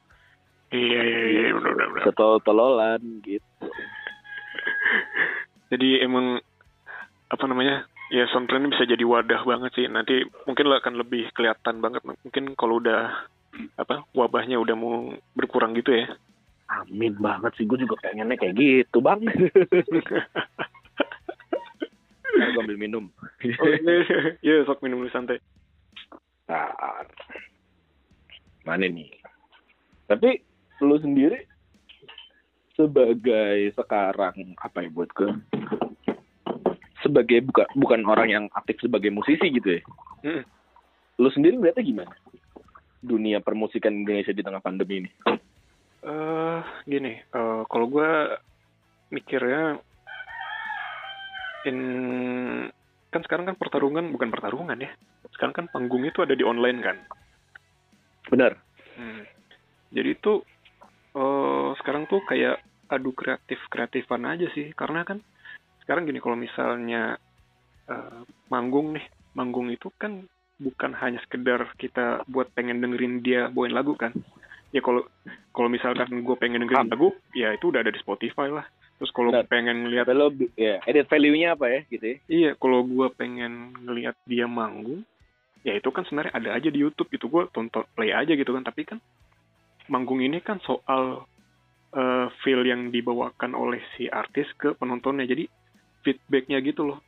[0.71, 1.89] Iya iya iya benar benar.
[1.91, 2.05] benar.
[2.07, 3.67] Setol-tololan gitu.
[5.75, 6.39] Jadi emang
[7.31, 7.87] apa namanya?
[8.13, 9.87] Ya Soundtrend bisa jadi wadah banget sih.
[9.89, 12.05] Nanti mungkin lo akan lebih kelihatan banget.
[12.05, 13.11] Mungkin kalau udah
[13.79, 16.07] apa wabahnya udah mau berkurang gitu ya.
[16.69, 19.23] Amin banget sih gue juga pengennya kayak gitu, Bang.
[22.35, 23.05] Gua ambil minum.
[23.63, 25.39] Oh, iya, iya, sok minum dulu santai.
[26.45, 27.07] Bentar.
[28.67, 29.13] Mana nih?
[30.11, 30.43] Tapi
[30.83, 31.47] lu sendiri
[32.75, 35.31] sebagai sekarang apa ya buat gue?
[37.05, 39.83] Sebagai bukan bukan orang yang aktif sebagai musisi gitu ya.
[40.25, 40.43] Mm.
[41.21, 42.17] Lu sendiri berarti gimana?
[43.05, 45.11] Dunia permusikan Indonesia di tengah pandemi ini.
[46.05, 48.11] eh gini, eh, kalau gue
[49.13, 49.77] mikirnya
[51.69, 51.79] in
[53.13, 54.89] kan sekarang kan pertarungan bukan pertarungan ya.
[55.37, 56.97] Sekarang kan panggung itu ada di online kan.
[58.33, 58.57] Benar.
[58.97, 59.29] Hmm.
[59.93, 60.41] Jadi itu
[61.15, 65.21] eh sekarang tuh kayak adu kreatif kreatifan aja sih, karena kan
[65.85, 67.21] sekarang gini kalau misalnya
[67.93, 69.05] eh, manggung nih,
[69.37, 70.25] manggung itu kan
[70.59, 74.17] bukan hanya sekedar kita buat pengen dengerin dia bawain lagu kan.
[74.75, 75.07] Ya kalau
[75.55, 78.67] kalau misalkan gue pengen dengerin lagu, ya itu udah ada di Spotify lah.
[78.99, 82.17] Terus kalau pengen ngeliat Tapi lo ya edit value-nya apa ya gitu ya?
[82.31, 85.03] Iya, kalau gue pengen ngelihat dia manggung,
[85.67, 87.11] ya itu kan sebenarnya ada aja di YouTube.
[87.11, 88.63] Itu gue tonton play aja gitu kan.
[88.63, 88.99] Tapi kan
[89.91, 91.27] manggung ini kan soal
[91.95, 95.27] eh, feel yang dibawakan oleh si artis ke penontonnya.
[95.27, 95.51] Jadi
[96.05, 97.01] feedbacknya gitu loh.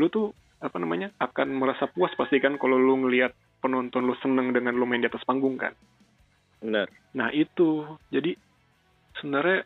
[0.00, 3.30] Lu tuh apa namanya akan merasa puas pasti kan kalau lu ngelihat
[3.62, 5.74] penonton lu seneng dengan lu main di atas panggung kan.
[6.58, 6.90] Benar.
[7.14, 8.34] Nah itu, jadi
[9.18, 9.62] sebenarnya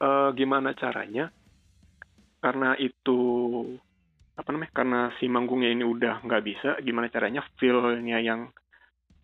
[0.00, 1.32] eh, gimana caranya?
[2.44, 3.20] Karena itu
[4.36, 4.72] apa namanya?
[4.76, 8.52] Karena si manggungnya ini udah nggak bisa, gimana caranya feel-nya yang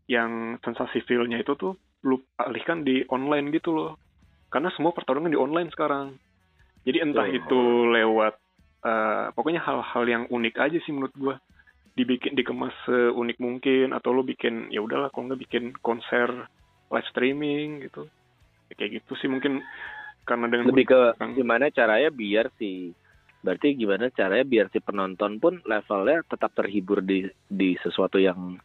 [0.08, 1.76] yang sensasi feel-nya itu tuh
[2.08, 4.00] lu alihkan di online gitu loh.
[4.48, 6.16] Karena semua pertarungan di online sekarang.
[6.82, 7.38] Jadi entah Betul.
[7.44, 7.60] itu
[7.92, 8.34] lewat
[8.84, 11.36] eh, pokoknya hal-hal yang unik aja sih menurut gua.
[11.98, 16.48] Dibikin dikemas seunik mungkin atau lo bikin ya udahlah kalau nggak bikin konser
[16.88, 18.06] live streaming gitu.
[18.70, 19.60] Ya, kayak gitu sih mungkin
[20.24, 21.34] karena dengan lebih ke Bang.
[21.34, 22.94] gimana caranya biar si
[23.40, 28.60] berarti gimana caranya biar si penonton pun levelnya tetap terhibur di di sesuatu yang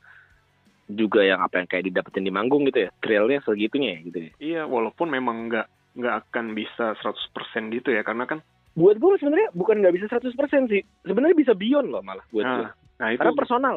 [0.85, 2.89] juga yang apa yang kayak didapetin di manggung gitu ya?
[3.01, 4.31] Thrillnya segitunya ya gitu ya?
[4.37, 5.67] Iya walaupun memang nggak
[5.97, 8.05] nggak akan bisa 100% gitu ya.
[8.05, 8.45] Karena kan
[8.76, 10.35] buat gue sebenarnya bukan nggak bisa 100%
[10.68, 10.84] sih.
[11.02, 13.19] Sebenarnya bisa beyond loh malah buat gue nah, nah itu.
[13.23, 13.76] Karena personal.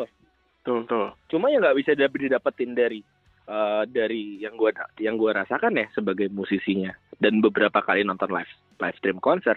[0.61, 1.07] Betul betul.
[1.31, 3.01] Cuma yang nggak bisa dap- didapetin dari
[3.49, 6.91] eh, dari yang gua yang gua rasakan ya sebagai musisinya.
[7.15, 9.57] Dan beberapa kali nonton live live stream konser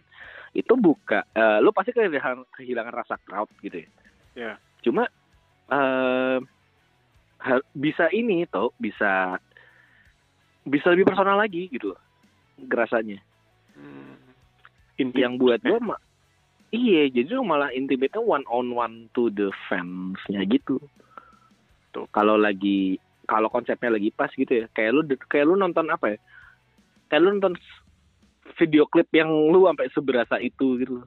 [0.53, 3.89] itu buka eh, lu pasti kehilangan kehilangan rasa crowd gitu ya.
[4.31, 4.53] Ya.
[4.79, 5.03] cuma
[5.67, 6.37] eh
[7.37, 9.35] hal- bisa ini tuh bisa
[10.63, 12.01] bisa lebih personal lagi gitu loh
[12.57, 13.19] gerasanya
[13.71, 14.10] Hmm.
[15.01, 16.03] Inti yang buat gua ma-
[16.69, 20.77] iya jadi malah intimate one on one to the fansnya gitu
[21.91, 22.07] Tuh.
[22.09, 22.95] kalau lagi
[23.25, 26.17] kalau konsepnya lagi pas gitu ya kayak lu kayak lu nonton apa ya
[27.07, 27.55] kayak lu nonton
[28.55, 31.03] video klip yang lu sampai seberasa itu gitu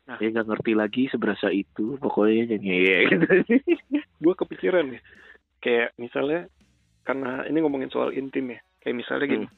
[0.00, 0.18] Nah.
[0.18, 3.26] ya nggak ngerti lagi seberasa itu pokoknya jadi ya gitu
[4.18, 5.02] gue kepikiran nih
[5.62, 6.50] kayak misalnya
[7.06, 9.54] karena ini ngomongin soal intim ya kayak misalnya gini Hmm.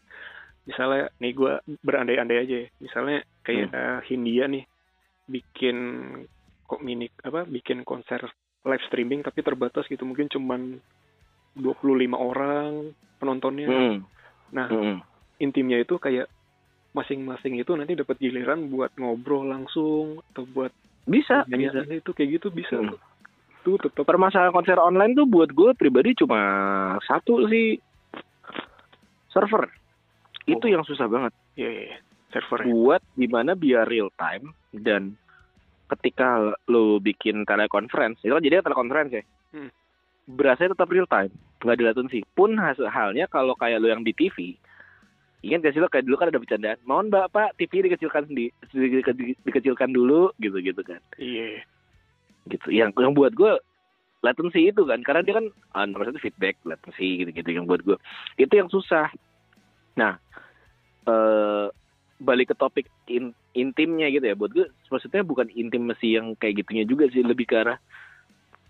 [0.62, 1.52] Misalnya nih gue
[1.82, 3.78] berandai-andai aja ya misalnya kayak Hmm.
[3.78, 4.64] eh, Hindia nih
[5.26, 5.76] bikin
[6.64, 8.22] kok mini apa bikin konser
[8.62, 10.78] live streaming tapi terbatas gitu mungkin cuman
[11.58, 13.96] 25 orang penontonnya Hmm.
[14.54, 14.98] nah Hmm.
[15.36, 16.30] intimnya itu kayak
[16.92, 20.70] masing-masing itu nanti dapat giliran buat ngobrol langsung atau buat
[21.02, 22.94] bisa bisa itu kayak gitu bisa Hmm.
[22.94, 23.00] tuh.
[23.62, 26.38] tuh tetap permasalahan konser online tuh buat gue pribadi cuma
[27.06, 27.78] satu sih
[29.28, 29.70] server
[30.44, 30.70] itu Oh.
[30.70, 31.32] yang susah banget.
[31.54, 31.98] Ya ya, ya.
[32.30, 32.72] servernya.
[32.72, 35.14] Buat gimana biar real time dan
[35.86, 39.24] ketika lo bikin telekonferensi itu kan jadi telekonferensi ya.
[39.52, 39.68] Hmm.
[40.24, 41.28] berasanya tetap real time
[41.60, 44.56] nggak ada latency pun hasil halnya kalau kayak lo yang di TV
[45.42, 49.02] ingat gak sih lo kayak dulu kan ada bercandaan mohon bapak TV dikecilkan di, di-
[49.02, 51.02] di- dikecilkan dulu gitu gitu kan.
[51.18, 51.60] Iya
[52.48, 52.70] gitu.
[52.70, 53.52] Yang yang buat gue
[54.22, 55.02] latency itu kan.
[55.02, 57.98] Karena dia kan ah, nomor satu feedback latency gitu gitu yang buat gue
[58.38, 59.10] itu yang susah
[59.94, 60.16] nah
[61.06, 61.66] eh
[62.22, 66.86] balik ke topik in- intimnya gitu ya buat gue maksudnya bukan intimasi yang kayak gitunya
[66.86, 67.78] juga sih lebih ke arah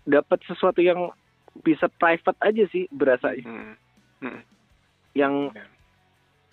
[0.03, 1.13] dapat sesuatu yang
[1.61, 4.41] bisa private aja sih berasa Hmm.
[5.13, 5.67] yang Ya.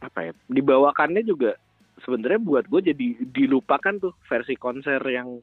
[0.05, 1.57] apa ya dibawakannya juga
[2.05, 5.41] sebenarnya buat gue jadi dilupakan tuh versi konser yang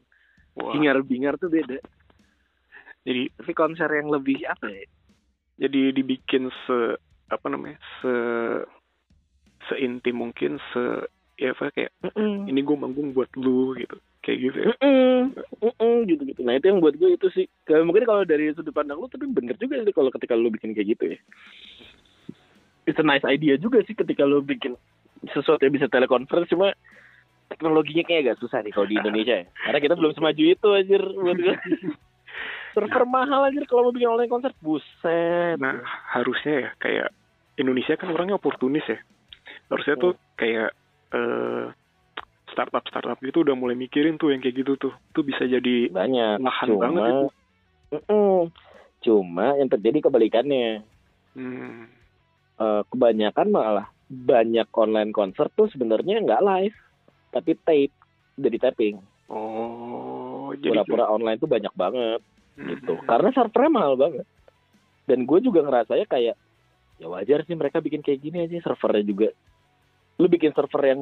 [0.57, 1.81] Wah, bingar-bingar tuh beda
[3.01, 4.85] jadi tapi konser yang lebih apa ya
[5.57, 6.99] jadi dibikin se
[7.31, 8.13] apa namanya se
[9.69, 11.07] seintim mungkin se
[11.38, 12.49] ya apa kayak Mm-mm.
[12.49, 13.98] ini gue manggung buat lu gitu.
[14.26, 14.73] Kayak gitu ya.
[14.84, 17.45] Mm-mm, gitu gitu nah itu yang buat gue itu sih.
[17.64, 20.73] Kayak mungkin kalau dari sudut pandang lu tapi bener juga sih kalau ketika lu bikin
[20.73, 21.19] kayak gitu ya.
[22.88, 24.76] It's a nice idea juga sih ketika lu bikin
[25.31, 26.73] sesuatu yang bisa telekonferensi cuma
[27.48, 29.48] teknologinya kayak agak susah nih kalau di Indonesia ya.
[29.48, 31.56] Karena kita belum semaju itu anjir buat gue
[32.76, 35.56] server mahal anjir kalau mau bikin online konser buset.
[35.61, 35.80] Nah
[36.11, 37.07] harusnya ya kayak
[37.57, 38.99] Indonesia kan orangnya oportunis ya
[39.68, 40.72] harusnya tuh kayak
[41.11, 41.65] eh
[42.52, 44.94] startup startup gitu udah mulai mikirin tuh yang kayak gitu tuh.
[45.14, 46.41] Tuh bisa jadi banyak.
[46.41, 47.27] lahan cuma banget itu.
[47.88, 48.39] Mm-mm.
[48.98, 50.84] cuma yang terjadi kebalikannya.
[51.38, 51.88] Hmm.
[52.57, 56.77] Eh, kebanyakan malah banyak online konser tuh sebenarnya nggak live
[57.30, 57.94] tapi tape
[58.34, 58.98] dari tapping.
[59.30, 62.22] Oh jadi pura-pura online tuh banyak banget
[62.57, 62.73] Hmm.
[62.73, 64.26] gitu karena servernya mahal banget.
[65.06, 66.35] Dan gue juga ngerasanya kayak
[66.98, 69.30] ya wajar sih mereka bikin kayak gini aja servernya juga
[70.18, 71.02] lu bikin server yang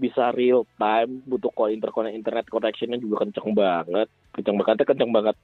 [0.00, 5.36] bisa real time butuh call interconnect internet connectionnya juga kenceng banget kenceng banget kenceng banget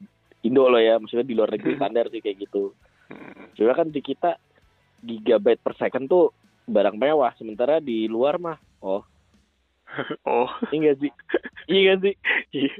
[0.45, 1.81] Indo loh ya maksudnya di luar negeri Hmm.
[1.81, 2.73] standar sih kayak gitu
[3.07, 3.55] Hmm.
[3.55, 4.35] Cuma kan di kita
[4.99, 6.35] gigabyte per second tuh
[6.67, 9.07] barang mewah, sementara di luar mah, oh,
[10.27, 11.13] oh iya sih?
[11.71, 12.15] Iya sih?
[12.51, 12.75] iya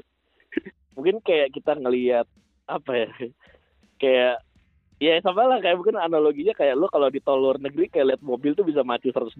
[0.99, 2.27] Mungkin kayak kita ngelihat
[2.67, 3.09] apa ya?
[3.95, 4.43] Kayak
[4.97, 5.57] ya sama lah.
[5.61, 8.81] Kayak mungkin analoginya kayak lo kalau di tol luar negeri kayak lihat mobil tuh bisa
[8.81, 9.37] maju 120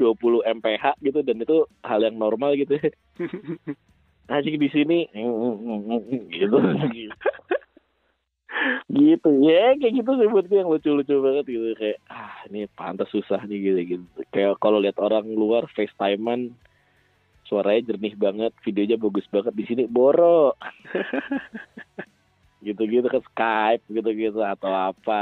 [0.62, 2.78] mph gitu dan itu hal yang normal gitu.
[4.34, 5.00] Anjing di sini.
[6.30, 6.58] Gitu.
[8.92, 9.30] gitu.
[9.44, 11.68] Ya kayak gitu sih buat yang lucu-lucu banget gitu.
[11.80, 14.06] Kayak ah ini pantas susah nih gitu gitu.
[14.32, 16.54] Kayak kalau lihat orang luar FaceTimean
[17.48, 19.54] suaranya jernih banget videonya bagus banget.
[19.56, 20.52] Di sini boro
[22.68, 25.22] gitu-gitu kan Skype gitu-gitu atau apa.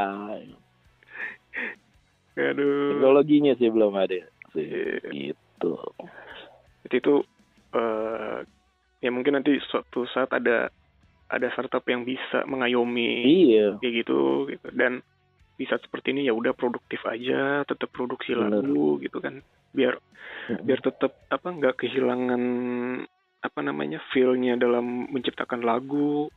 [2.35, 2.97] Aduh.
[2.97, 5.11] Teknologinya sih belum ada sih Iya.
[5.11, 5.73] gitu.
[6.87, 7.15] Jadi itu
[7.75, 8.39] eh
[9.03, 10.71] ya mungkin nanti suatu saat ada
[11.31, 13.75] ada startup yang bisa mengayomi iya.
[13.79, 14.67] kayak gitu gitu.
[14.75, 15.01] Dan
[15.55, 18.59] bisa seperti ini ya udah produktif aja tetap produksi Bener.
[18.61, 19.39] lagu gitu kan.
[19.71, 19.95] Biar
[20.61, 22.43] biar tetap apa nggak kehilangan
[23.45, 26.27] apa namanya feel-nya dalam menciptakan lagu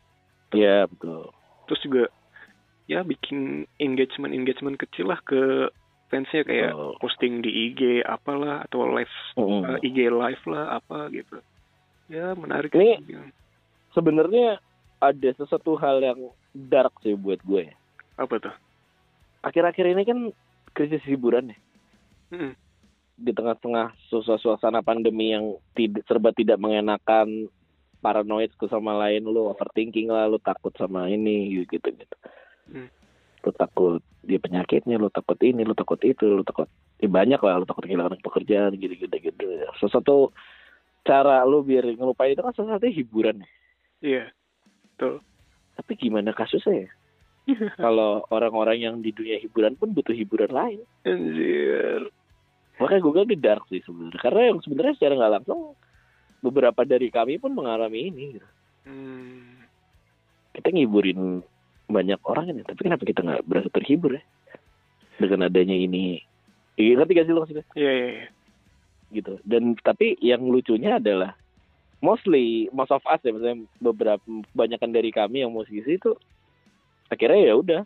[0.55, 1.33] Iya betul
[1.69, 2.05] terus juga
[2.89, 5.69] ya bikin engagement engagement kecil lah ke
[6.09, 6.93] fansnya kayak Betul.
[7.05, 9.77] posting di IG apalah atau live Mm-mm.
[9.77, 11.37] eh, IG live lah apa gitu
[12.09, 13.05] ya menarik Ini-
[13.93, 14.57] sebenarnya
[15.05, 17.69] ada sesuatu hal yang dark sih buat gue
[18.17, 18.57] apa tuh
[19.39, 20.19] Akhir-akhir ini kan
[20.75, 21.59] krisis hiburan ya.
[22.35, 22.53] Mm-mm.
[23.19, 27.47] Di tengah-tengah suasana suasana pandemi yang tidak serba tidak mengenakan,
[27.99, 32.17] paranoid ke sama lain, lu overthinking lah, lu takut sama ini gitu gitu.
[32.71, 32.89] Hmm.
[33.43, 37.63] Lu takut dia penyakitnya, lu takut ini, lu takut itu, lu takut ya banyak lah,
[37.63, 39.45] lu takut kehilangan pekerjaan gitu gitu gitu.
[39.79, 40.31] Sesuatu
[41.07, 43.49] cara lu biar ngelupain itu kan satunya hiburan ya.
[43.99, 44.25] iya
[44.85, 45.25] betul
[45.79, 46.91] Tapi gimana kasusnya ya?
[47.83, 50.85] Kalau orang-orang yang di dunia hiburan pun butuh hiburan lain.
[51.09, 52.13] anjir
[52.79, 54.21] Makanya gue bilang di dark sih sebenarnya.
[54.21, 55.61] Karena yang sebenarnya secara nggak langsung
[56.43, 58.25] beberapa dari kami pun mengalami ini.
[58.39, 58.49] Gitu.
[58.87, 59.67] hmm.
[60.59, 61.43] Kita ngiburin
[61.89, 64.23] banyak orang ini, tapi kenapa kita nggak berasa terhibur ya?
[65.19, 66.23] Dengan adanya ini.
[66.79, 67.67] Iya, ngerti gak sih lo maksudnya?
[67.75, 68.29] iya iya iya.
[69.11, 69.33] Gitu.
[69.43, 71.35] Dan tapi yang lucunya adalah
[71.99, 74.23] mostly most of us ya, misalnya beberapa
[74.55, 76.15] kebanyakan dari kami yang musisi itu
[77.09, 77.81] akhirnya ya udah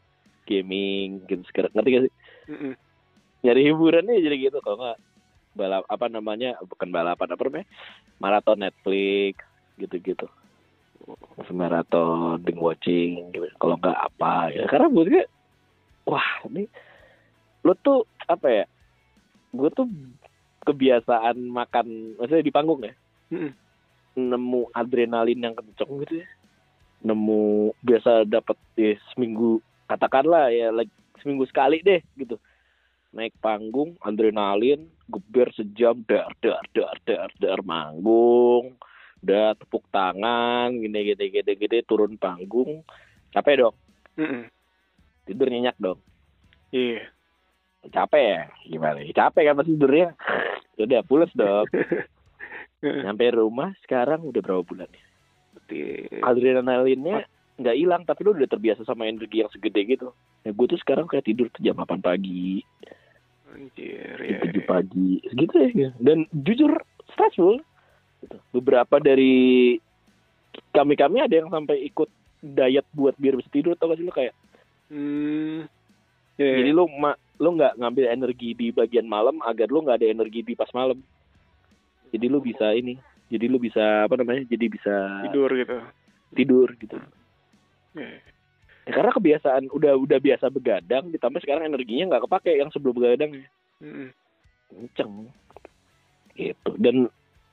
[0.44, 2.14] gaming gitu sekarang ngerti gak sih?
[2.50, 2.74] Mm-mm.
[3.46, 4.98] nyari hiburannya jadi gitu kalau nggak
[5.52, 7.66] balap apa namanya bukan balapan apa namanya
[8.16, 9.40] maraton Netflix
[9.76, 10.28] gitu-gitu.
[11.50, 14.64] Maraton binge watching gitu kalau nggak apa ya.
[14.70, 15.26] Karena gue
[16.06, 16.66] wah ini
[17.62, 18.64] lo tuh apa ya
[19.54, 19.86] gue tuh
[20.66, 22.94] kebiasaan makan maksudnya di panggung ya
[23.34, 23.52] Mm-mm.
[24.18, 26.28] nemu adrenalin yang kenceng gitu ya.
[27.02, 29.58] Nemu biasa dapat ya, seminggu
[29.90, 32.38] katakanlah ya like, seminggu sekali deh gitu
[33.12, 38.76] naik panggung adrenalin geber sejam dar dar dar dar dar manggung
[39.22, 42.82] udah tepuk tangan gini gini gini gini turun panggung.
[43.30, 43.76] Capek dong.
[44.18, 44.44] Mm-mm.
[45.24, 46.02] tidur nyenyak dong.
[46.74, 47.06] Iya.
[47.88, 48.42] Capek ya?
[48.66, 48.98] Gimana?
[49.14, 50.08] Capek kan pasti tidurnya.
[50.82, 51.70] Udah pulas dong.
[52.82, 55.04] Nyampe rumah sekarang udah berapa bulan ya?
[56.26, 57.22] Adrenalinnya
[57.54, 60.10] nggak hilang tapi lu udah terbiasa sama energi yang segede gitu.
[60.42, 62.66] Ya gue tuh sekarang kayak tidur tuh jam 8 pagi
[63.52, 65.90] anjir jam ya, 7 pagi segitu ya gitu.
[66.00, 66.72] dan jujur
[67.12, 67.60] stressful
[68.20, 68.36] gitu.
[68.50, 69.76] beberapa dari
[70.70, 72.08] kami kami ada yang sampai ikut
[72.42, 74.34] diet buat biar bisa tidur tau gak sih lu kayak
[74.92, 75.64] Hmm.
[76.36, 76.60] Ya.
[76.60, 80.44] jadi lu ma lu nggak ngambil energi di bagian malam agar lu nggak ada energi
[80.44, 81.00] di pas malam
[82.12, 83.00] jadi lu bisa ini
[83.32, 85.76] jadi lu bisa apa namanya jadi bisa tidur gitu.
[86.36, 87.00] tidur gitu
[87.92, 88.20] Ya.
[88.82, 93.30] Ya, karena kebiasaan udah udah biasa begadang ditambah sekarang energinya nggak kepake yang sebelum begadang
[93.38, 93.46] ya.
[93.82, 94.08] Mm-mm.
[94.72, 95.28] kenceng
[96.32, 97.06] gitu dan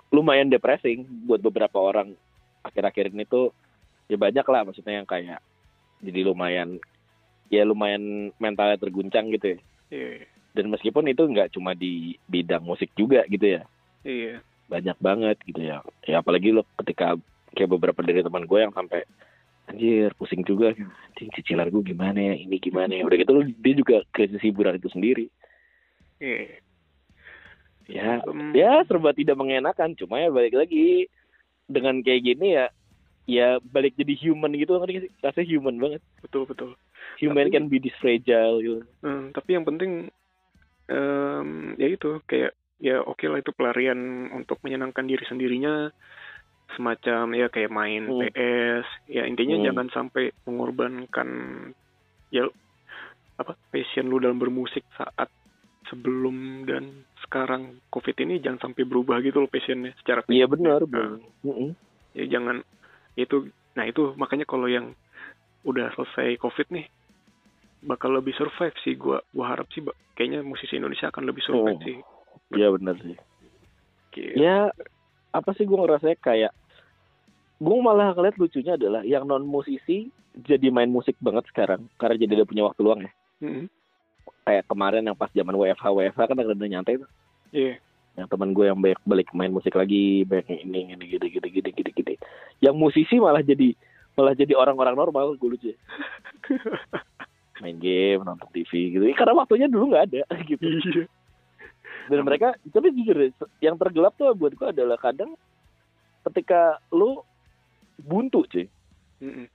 [0.09, 2.15] lumayan depressing buat beberapa orang
[2.63, 3.51] akhir-akhir ini tuh
[4.07, 5.37] ya banyak lah maksudnya yang kayak
[5.99, 6.79] jadi lumayan
[7.51, 10.21] ya lumayan mentalnya terguncang gitu ya Iya.
[10.53, 13.65] dan meskipun itu nggak cuma di bidang musik juga gitu ya
[14.05, 14.39] Iya.
[14.69, 17.17] banyak banget gitu ya ya apalagi lo ketika
[17.57, 19.01] kayak beberapa dari teman gue yang sampai
[19.69, 20.73] anjir pusing juga.
[20.73, 22.35] Anjing cicilan gue gimana ya?
[22.35, 23.05] Ini gimana ya?
[23.05, 25.25] Udah gitu lo dia juga krisis hiburan itu sendiri.
[26.19, 26.59] Iya.
[27.89, 28.53] ya Hmm.
[28.53, 29.93] ya serba tidak mengenakan.
[29.93, 31.07] Cuma ya balik lagi.
[31.69, 32.65] Dengan kayak gini ya
[33.29, 34.77] ya balik jadi human gitu.
[34.77, 34.89] Kan
[35.21, 36.01] rasanya human banget.
[36.19, 36.73] Betul betul.
[37.19, 38.79] human Tapi- can be this fragile gitu.
[39.01, 40.07] Hmm, tapi yang penting
[40.87, 43.99] em, ya itu kayak ya oke lah itu pelarian
[44.31, 45.91] untuk menyenangkan diri sendirinya
[46.71, 48.21] semacam ya kayak main Hmm.
[48.25, 49.65] PS ya intinya Hmm.
[49.65, 51.29] jangan sampai mengorbankan
[52.29, 52.45] ya
[53.35, 55.31] apa passion lu dalam bermusik saat
[55.85, 56.83] sebelum dan
[57.19, 61.17] sekarang covid ini jangan sampai berubah gitu loh passionnya secara iya benar Nah.
[61.41, 61.73] Mm-mm.
[62.11, 62.61] ya jangan
[63.15, 64.93] itu nah itu makanya kalau yang
[65.61, 66.85] udah selesai covid nih
[67.81, 69.81] bakal lebih survive sih gua gua harap sih
[70.13, 71.81] kayaknya musisi Indonesia akan lebih survive Oh.
[71.81, 71.97] sih
[72.53, 73.15] iya benar sih
[74.09, 74.35] Gitu.
[74.35, 74.67] ya
[75.29, 76.49] apa sih gue ngerasa kayak
[77.59, 80.07] gue malah ngeliat lucunya adalah yang non musisi
[80.39, 83.11] jadi main musik banget sekarang karena jadi ada punya waktu luang ya
[83.43, 83.67] Mm-mm.
[84.43, 87.09] kayak kemarin yang pas zaman WFH WFH kan ada nyantai tuh
[87.49, 87.81] Iya.
[88.15, 91.47] yang teman gue yang banyak balik main musik lagi banyak yang ini ini gini gini
[91.49, 92.13] gini gini gini
[92.59, 93.73] yang musisi malah jadi
[94.15, 95.71] malah jadi orang-orang normal gue lucu
[97.61, 101.03] main game nonton TV gitu karena waktunya dulu nggak ada gitu Iya.
[102.07, 103.17] dan mereka tapi jujur
[103.59, 105.35] yang tergelap tuh buat gue adalah kadang
[106.25, 107.21] ketika lu
[108.01, 108.65] buntu cuy.
[109.19, 109.47] Mm-mm.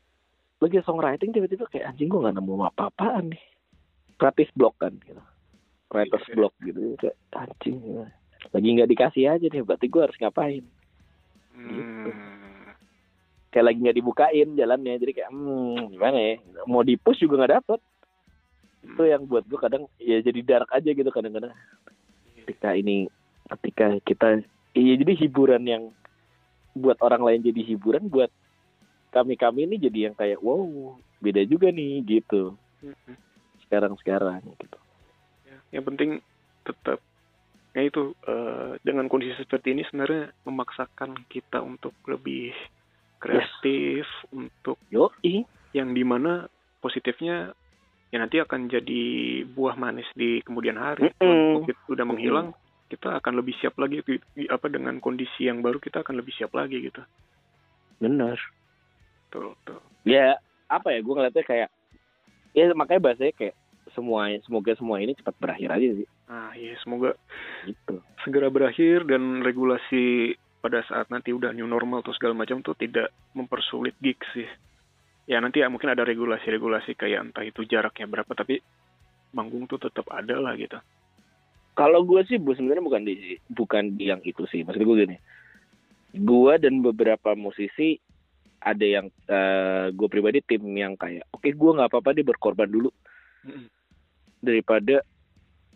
[0.63, 3.45] lagi songwriting tiba-tiba kayak anjing gue nggak nemu apa-apaan nih.
[4.17, 5.21] Kreatif block kan gitu.
[5.93, 6.35] Writer's Iya.
[6.37, 6.81] block gitu.
[6.97, 8.07] Kayak anjing ya.
[8.53, 10.65] lagi nggak dikasih aja nih berarti gue harus ngapain?
[11.55, 12.11] Hmm.
[13.55, 16.35] kayak lagi nggak dibukain jalannya jadi kayak hmm, gimana ya?
[16.67, 17.81] Mau di push juga nggak dapet.
[18.83, 21.55] Itu yang buat gue kadang ya jadi dark aja gitu kadang-kadang.
[22.43, 23.07] Ketika ini
[23.55, 24.29] ketika kita
[24.75, 25.83] iya jadi hiburan yang
[26.75, 28.31] buat orang lain jadi hiburan buat
[29.15, 32.59] kami kami ini jadi yang kayak wow beda juga nih gitu.
[32.85, 33.17] Mm-mm.
[33.65, 34.79] sekarang sekarang gitu.
[35.49, 36.21] Ya, yang penting
[36.69, 37.01] tetap
[37.75, 42.53] ya itu eh, dengan kondisi seperti ini sebenarnya memaksakan kita untuk lebih
[43.19, 45.11] kreatif untuk yo
[45.73, 46.47] yang di mana
[46.79, 47.57] positifnya
[48.13, 49.03] ya nanti akan jadi
[49.49, 51.09] buah manis di kemudian hari.
[51.09, 51.19] Mm-mm.
[51.19, 52.49] Kalau COVID udah menghilang
[52.89, 54.05] kita akan lebih siap lagi
[54.49, 57.03] apa dengan kondisi yang baru kita akan lebih siap lagi gitu.
[57.99, 58.37] Benar
[59.35, 60.39] tuh tuh ya
[60.71, 61.69] apa ya gue ngeliatnya kayak
[62.55, 63.57] ya makanya bahasanya kayak
[63.93, 66.09] semua semoga semua ini cepat berakhir aja sih.
[66.31, 67.19] Nah ya semoga
[67.67, 67.99] gitu.
[68.23, 73.11] segera berakhir dan regulasi pada saat nanti udah new normal atau segala macam tuh tidak
[73.37, 74.49] mempersulit gigs sih.
[75.29, 78.61] Ya nanti ya mungkin ada regulasi-regulasi kayak entah itu jaraknya berapa tapi
[79.35, 80.79] manggung tuh tetap ada lah gitu.
[81.75, 84.63] Kalau gue sih bu sebenarnya bukan di bukan di yang itu sih.
[84.63, 85.17] Maksud gue gini.
[86.15, 87.99] Gue dan beberapa musisi
[88.65, 89.11] ada yang
[89.93, 92.89] gue pribadi tim yang kayak oke gue nggak apa-apa deh berkorban dulu.
[94.41, 95.03] Daripada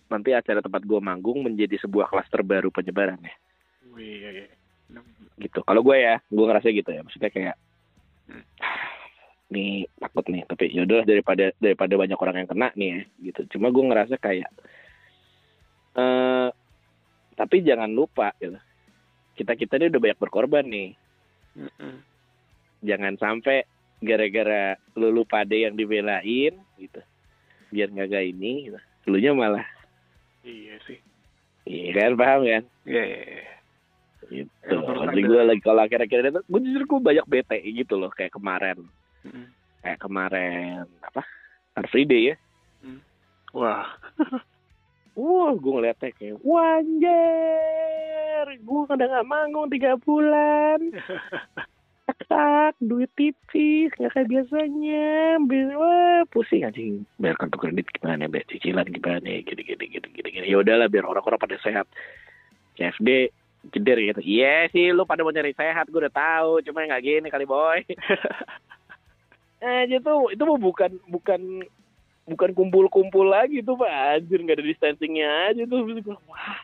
[0.09, 3.35] nanti acara tempat gue manggung menjadi sebuah klaster baru penyebaran ya.
[3.93, 4.49] Wih, iya, iya.
[5.37, 5.61] gitu.
[5.67, 7.05] Kalau gue ya gue ngerasa gitu ya.
[7.05, 7.57] Maksudnya kayak
[8.29, 8.45] Hmm.
[9.55, 10.45] nih takut nih.
[10.45, 13.01] Tapi yaudah daripada daripada banyak orang yang kena nih ya
[13.33, 13.57] gitu.
[13.57, 14.49] Cuma gue ngerasa kayak
[15.99, 16.49] eh
[17.35, 18.59] tapi jangan lupa gitu.
[19.35, 20.91] Kita kita ini udah banyak berkorban nih.
[21.59, 21.95] Mm-mm.
[22.87, 23.67] jangan sampai
[23.99, 27.01] gara-gara lu lupa ada yang dibelain gitu.
[27.75, 28.79] Biar nggak kayak ini gitu
[29.35, 29.67] malah
[30.47, 30.99] Iya sih.
[31.67, 32.63] iya kan paham kan?
[32.87, 33.45] Iya, iya, iya.
[34.31, 34.71] gitu.
[34.71, 38.11] Emang harus jadi gue lagi kalau akhir-akhir itu gue justru gue banyak bete gitu loh
[38.15, 38.87] kayak kemarin.
[39.27, 39.47] Mm-mm.
[39.83, 41.23] kayak kemarin apa?
[41.75, 42.37] Car Free Day ya
[43.57, 43.89] Wah,
[45.19, 47.59] wah gue ngeliatnya kayak wanjer
[48.63, 50.79] gue udah nggak manggung tiga bulan.
[52.29, 55.37] Tak duit tipis nggak kayak biasanya.
[55.77, 57.05] Wah pusing anjing.
[57.21, 60.47] Bayar kartu kredit gimana bayar cicilan gimana gini gini gini gini gini.
[60.49, 61.85] Ya udahlah biar orang-orang pada sehat.
[62.81, 63.29] CFD
[63.77, 64.21] jeder gitu.
[64.25, 66.65] Iya sih lu pada mau nyari sehat gue udah tahu.
[66.65, 67.85] Cuma nggak gini kali boy.
[69.59, 71.67] Eh itu itu bukan bukan
[72.29, 74.21] bukan kumpul-kumpul lagi tuh pak.
[74.21, 75.83] Anjir nggak ada distancingnya aja tuh.
[76.29, 76.61] Wah.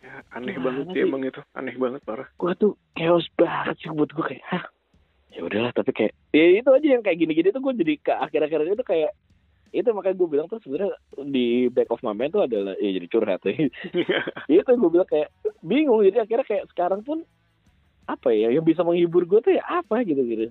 [0.00, 1.42] Ya, aneh banget sih emang itu.
[1.52, 2.28] Aneh banget parah.
[2.40, 4.64] gua tuh chaos banget sih buat gua kayak hah?
[5.30, 8.78] Ya udahlah tapi kayak ya itu aja yang kayak gini-gini tuh gua jadi ke akhir-akhir
[8.78, 9.12] itu kayak
[9.70, 10.98] itu makanya gue bilang tuh sebenarnya
[11.30, 13.70] di back of my mind tuh adalah ya jadi curhat ya.
[14.50, 15.30] Itu gue bilang kayak
[15.62, 16.02] bingung.
[16.02, 17.22] Jadi akhirnya kayak sekarang pun
[18.10, 20.50] apa ya yang bisa menghibur gue tuh ya apa gitu gitu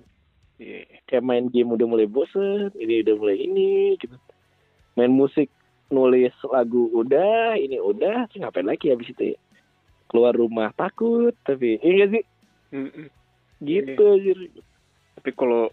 [0.59, 0.83] Iya.
[1.07, 4.19] kayak main game udah mulai bosen ini udah mulai ini gitu
[4.99, 5.47] main musik
[5.87, 9.37] nulis lagu udah ini udah terus ngapain lagi habis itu ya
[10.11, 12.23] keluar rumah takut tapi iya gak sih
[12.75, 13.07] Mm-mm.
[13.63, 14.37] gitu anjir.
[15.15, 15.71] tapi kalau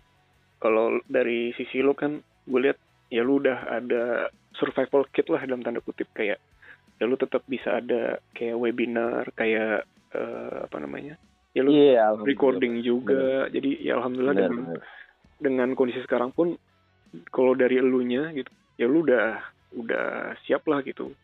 [0.62, 2.78] kalau dari sisi lo kan gue lihat
[3.10, 6.38] ya lu udah ada survival kit lah dalam tanda kutip kayak
[6.96, 9.84] ya lu tetap bisa ada kayak webinar kayak
[10.14, 11.18] eh, apa namanya
[11.56, 12.28] ya lu iya alhamdulillah.
[12.28, 13.48] recording juga.
[13.48, 14.82] Jadi ya alhamdulillah Benar, dengan benar.
[15.40, 16.52] dengan kondisi sekarang pun
[17.32, 19.40] kalau dari elunya gitu ya lu udah
[19.72, 20.06] udah
[20.44, 21.16] siap lah gitu.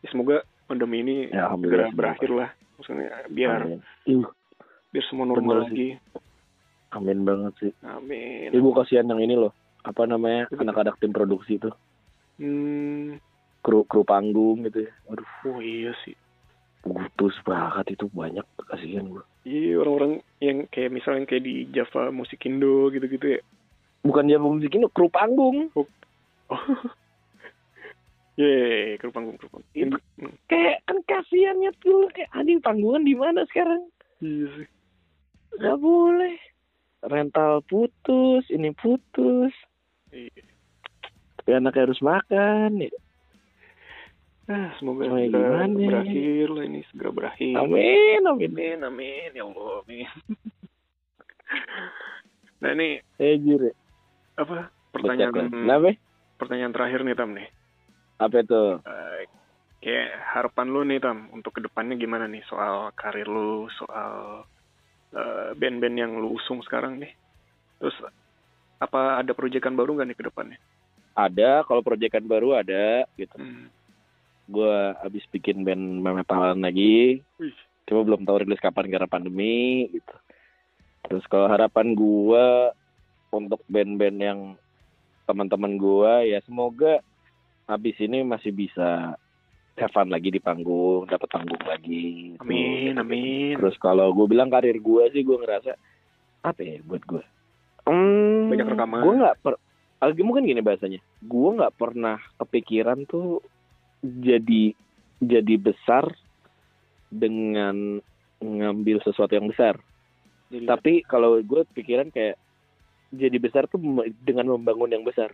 [0.00, 2.48] Ya, semoga pandemi ini Ya, segera berakhir lah.
[2.80, 4.24] Maksudnya biar amin.
[4.88, 5.68] Biar semua normal Bener sih.
[5.68, 5.88] lagi.
[6.94, 7.72] Amin banget sih.
[7.84, 8.48] Amin.
[8.50, 9.52] Ibu kasihan yang ini loh.
[9.84, 11.68] Apa namanya anak-anak tim produksi itu.
[12.40, 13.20] Hmm.
[13.60, 14.92] Kru kru panggung gitu ya.
[15.12, 15.28] Aduh.
[15.44, 16.16] Oh iya sih
[16.84, 22.88] putus banget itu banyak kasihan gue Iya orang-orang yang kayak misalnya kayak di Java Musikindo
[22.88, 23.40] gitu-gitu ya.
[24.00, 25.88] bukan jam musik ini kru panggung Oh.
[28.34, 29.70] Yeay, kru panggung, kru panggung.
[29.72, 33.86] Itu- Hmm, kayak kan kasihannya tuh kayak anjing panggungan di mana sekarang
[34.18, 34.66] Iya sih.
[35.54, 36.34] nggak boleh
[37.04, 39.54] rental putus ini putus
[40.10, 40.42] Iya.
[41.38, 42.90] tapi anaknya harus makan ya.
[44.44, 45.72] Ah, semoga Oh, ya segera gimana?
[45.72, 47.54] berakhir lah ini segera berakhir.
[47.56, 50.04] amin amin Amin, amin, ya Allah, amin.
[52.60, 53.72] nah ini eh jir
[54.34, 55.92] apa pertanyaan kenapa
[56.36, 57.48] pertanyaan terakhir nih Tam nih.
[58.16, 59.20] apa itu Eh,
[59.80, 64.44] kayak harapan lu nih Tam untuk ke depannya gimana nih soal karir lu, soal
[65.12, 67.12] eh, band-band yang lu usung sekarang nih.
[67.80, 67.96] Terus
[68.76, 70.58] apa ada proyekan baru nggak nih ke depannya?
[71.14, 73.70] ada kalau proyekan baru ada gitu Hmm.
[74.44, 77.24] Gue habis bikin band metalan lagi
[77.88, 80.14] cuma belum tahu rilis kapan karena pandemi gitu
[81.08, 82.46] terus kalau harapan gue
[83.34, 84.40] untuk band-band yang
[85.24, 87.00] teman-teman gue ya semoga
[87.64, 89.16] habis ini masih bisa
[89.74, 92.44] have fun lagi di panggung dapat panggung lagi gitu.
[92.44, 93.56] Amin, amin.
[93.58, 95.72] terus kalau gue bilang karir gue sih gue ngerasa
[96.44, 97.24] apa ya buat gue
[97.88, 99.00] hmm, Banyak rekaman.
[99.02, 99.54] gue nggak per
[100.04, 103.40] lagi mungkin gini bahasanya gue nggak pernah kepikiran tuh
[104.04, 104.76] jadi
[105.24, 106.04] jadi besar
[107.08, 108.04] dengan
[108.44, 109.80] ngambil sesuatu yang besar
[110.52, 112.36] Jadi, tapi kalau gue pikiran kayak
[113.08, 113.80] jadi besar tuh
[114.20, 115.32] dengan membangun yang besar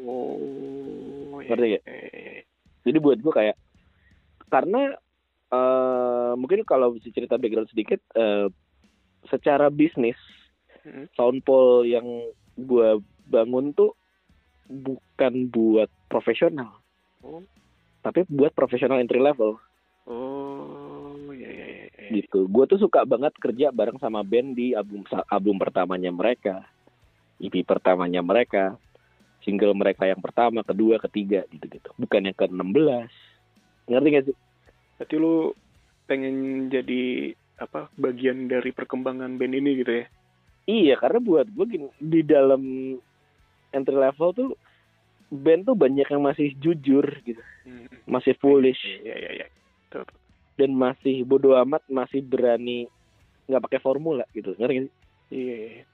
[0.00, 1.84] oh, Ngerti nggak?
[1.84, 2.40] eh,
[2.88, 3.56] jadi buat gue kayak
[4.48, 4.96] karena
[5.48, 8.48] eh mungkin kalau bisa cerita background sedikit eh,
[9.28, 10.16] secara bisnis
[10.88, 11.10] Hmm.
[11.18, 12.06] soundpole yang
[12.56, 12.88] gue
[13.28, 13.92] bangun tuh
[14.70, 16.80] bukan buat profesional
[17.18, 17.42] Oh.
[18.08, 19.60] Tapi buat profesional entry level
[20.08, 21.88] Oh, ya ya ya.
[21.92, 22.08] ya.
[22.24, 26.64] gitu gue tuh suka banget kerja bareng sama band di album album pertamanya mereka
[27.36, 28.80] EP pertamanya mereka
[29.44, 34.36] single mereka yang pertama kedua ketiga gitu gitu bukan yang ke 16 ngerti gak sih
[34.98, 35.54] Berarti lu
[36.10, 37.30] pengen jadi
[37.62, 40.06] apa bagian dari perkembangan band ini gitu ya?
[40.68, 42.60] Iya, karena buat gue gini, di dalam
[43.70, 44.50] entry level tuh
[45.28, 47.84] band tuh banyak yang masih jujur gitu, Hmm.
[48.08, 49.46] masih foolish Iya iya iya.
[49.92, 50.04] Tuh.
[50.56, 52.88] dan masih bodoh amat, masih berani
[53.46, 54.94] nggak pakai formula gitu, ngerti gak sih?
[55.32, 55.56] Iya.
[55.56, 55.84] iya.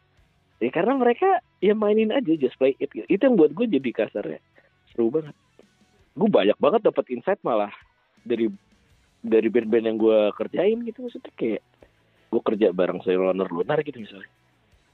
[0.63, 2.89] Ya karena mereka ya mainin aja, just play it.
[2.89, 3.05] Gitu.
[3.11, 4.41] Itu yang buat gue jadi kasar ya,
[4.95, 5.35] seru banget.
[6.15, 7.75] Gue banyak banget dapat insight malah
[8.23, 8.49] dari
[9.21, 11.63] dari band-band yang gue kerjain gitu maksudnya kayak
[12.31, 14.31] gue kerja bareng saya Lunar Lunar gitu misalnya.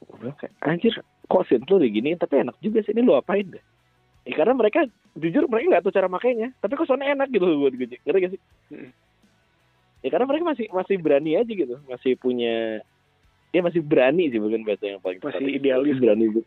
[0.03, 0.95] Gue bilang kayak anjir
[1.31, 3.63] kok synth lu diginiin tapi enak juga sih ini lu apain deh.
[4.29, 4.85] Ya, karena mereka
[5.17, 8.33] jujur mereka nggak tahu cara makainya tapi kok soalnya enak gitu buat gue ngerti gak
[8.37, 8.41] sih?
[8.71, 8.91] Mm.
[10.01, 12.85] Ya karena mereka masih masih berani aja gitu masih punya
[13.51, 15.99] ya masih berani sih bukan bahasa yang paling Masih idealis.
[15.99, 16.43] berani gitu.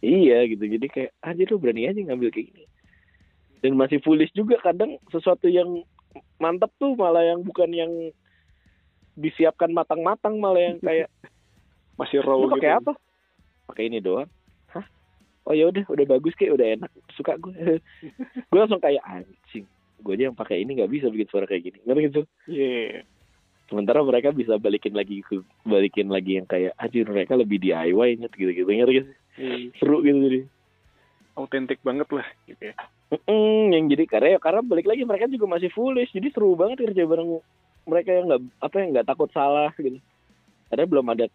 [0.00, 2.64] Iya gitu jadi kayak anjir lu berani aja ngambil kayak gini
[3.60, 5.84] dan masih foolish juga kadang sesuatu yang
[6.40, 7.92] mantap tuh malah yang bukan yang
[9.14, 11.08] disiapkan matang-matang malah yang kayak
[12.00, 12.56] Masih raw lu gitu.
[12.56, 12.92] pakai apa
[13.68, 14.24] pakai ini doang
[15.50, 16.90] oh ya udah udah bagus kayak udah enak.
[17.18, 17.52] Suka gue
[18.50, 19.66] gue langsung kayak anjing
[20.00, 21.78] gue aja yang pakai ini nggak bisa bikin suara kayak gini.
[21.82, 23.02] Ngerti gitu Iya.
[23.66, 28.26] sementara mereka bisa balikin lagi ke balikin lagi yang kayak anjir mereka lebih DIY nya
[28.30, 29.74] gitu gitu ngerti gitu Iya.
[29.76, 30.40] seru gitu jadi.
[31.34, 32.74] Autentik banget lah gitu ya.
[33.26, 36.14] Mm, yang jadi karena ya karena balik lagi mereka juga masih foolish.
[36.14, 37.42] Jadi seru banget kerja bareng
[37.86, 39.98] mereka yang nggak apa yang nggak takut salah gitu.
[40.70, 41.26] Karena belum ada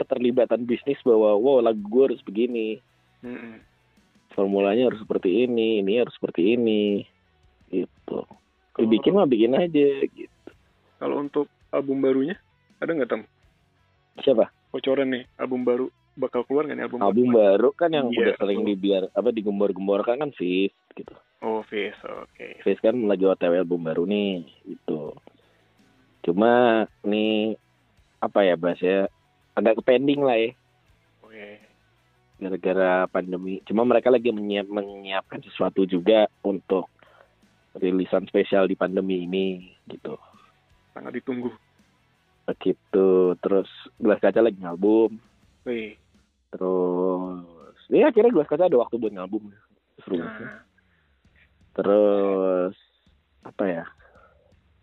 [0.00, 2.80] keterlibatan bisnis bahwa wow lagu gue harus begini
[3.22, 3.62] Mm-mm.
[4.30, 7.06] formulanya harus seperti ini ini harus seperti ini
[7.68, 8.26] gitu
[8.72, 10.50] Kalau- bikin mah bikin aja gitu
[10.96, 12.38] Kalau untuk album barunya
[12.78, 13.22] ada nggak tem?
[14.18, 16.98] siapa Bocoran nih album baru bakal keluar nggak nih album?
[17.00, 17.38] album baru?
[17.38, 22.62] baru kan yang Iya, udah sering dibiar apa digembor-gemborkan kan Fizz gitu Oh, Fizz, oke.
[22.62, 25.14] Fizz kan lagi otw album baru nih gitu
[26.22, 27.58] cuma nih
[28.18, 29.10] apa ya bahas ya
[29.52, 30.50] agak pending lah ya
[31.20, 31.71] Oke.
[32.42, 36.90] Gara-gara pandemi cuma mereka lagi menyiap, menyiapkan sesuatu juga untuk
[37.72, 39.46] rilisan spesial di pandemi ini
[39.86, 40.18] gitu
[40.90, 41.48] Sangat ditunggu.
[42.42, 43.08] begitu
[43.38, 45.14] terus gelas kaca lagi ngalbum
[45.62, 45.94] Wih.
[46.50, 47.46] terus
[47.86, 49.54] ya akhirnya gelas kaca ada waktu buat ngalbum
[50.02, 50.60] seru Nah,
[51.72, 52.74] terus
[53.42, 53.84] apa ya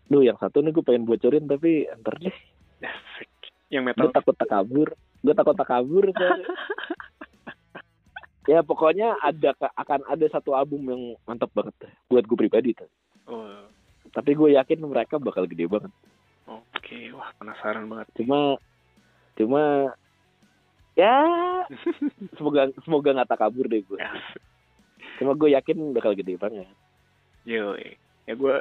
[0.06, 2.34] Duh yang satu nih gue pengen bocorin tapi ntar deh.
[3.70, 4.10] Yang gue metal.
[4.10, 4.88] takut takabur
[5.22, 6.50] gue takut takabur soalnya.
[8.50, 12.90] ya pokoknya ada akan ada satu album yang mantap banget buat gue pribadi tuh.
[13.30, 13.62] Oh,
[14.10, 15.94] tapi gue yakin mereka bakal gede banget.
[16.50, 17.14] Oke.
[17.14, 18.10] Wah, penasaran banget.
[18.18, 18.58] cuma
[19.38, 19.94] cuma
[20.98, 21.14] ya
[22.36, 23.98] semoga semoga nggak takabur deh gue
[25.22, 26.66] cuma gue yakin bakal gede banget.
[27.46, 27.78] Yo,
[28.26, 28.54] ya gue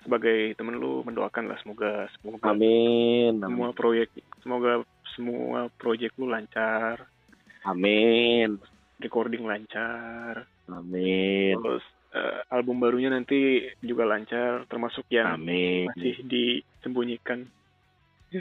[0.00, 4.08] sebagai temen lu mendoakan lah semoga semoga amin semua amin proyek
[4.40, 4.72] semoga
[5.12, 7.04] semua proyek lu lancar,
[7.64, 8.56] amin
[8.98, 11.56] recording lancar, amin.
[11.56, 15.88] Terus eh, album barunya nanti juga lancar, termasuk yang amin.
[15.90, 17.44] masih disembunyikan.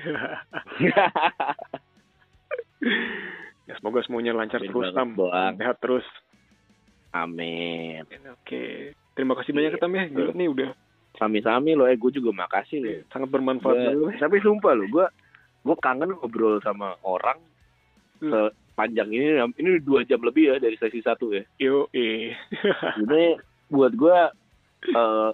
[3.65, 5.10] ya semoga semuanya lancar Amin terus tam,
[5.57, 6.06] sehat terus.
[7.11, 8.03] amin.
[8.36, 9.82] Oke, terima kasih banyak Iya.
[9.82, 10.69] Tam ya, gila nih udah
[11.15, 12.91] sami-sami loh eh gue juga makasih loh.
[13.07, 15.06] Sangat bermanfaat Gua- tapi sumpah loh gue
[15.64, 17.40] gue kangen ngobrol sama orang
[18.15, 18.32] Hmm.
[18.76, 23.39] Sepanjang ini ini dua jam lebih ya dari sesi satu ya Yo, ini
[23.72, 24.19] buat gue
[24.85, 25.31] eh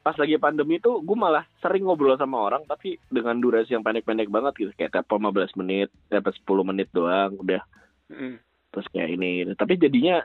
[0.00, 4.30] pas lagi pandemi tuh gue malah sering ngobrol sama orang tapi dengan durasi yang pendek-pendek
[4.30, 7.60] banget gitu kayak tap 15 menit tap 10 menit doang udah
[8.04, 8.36] Mm.
[8.68, 10.20] terus kayak ini tapi jadinya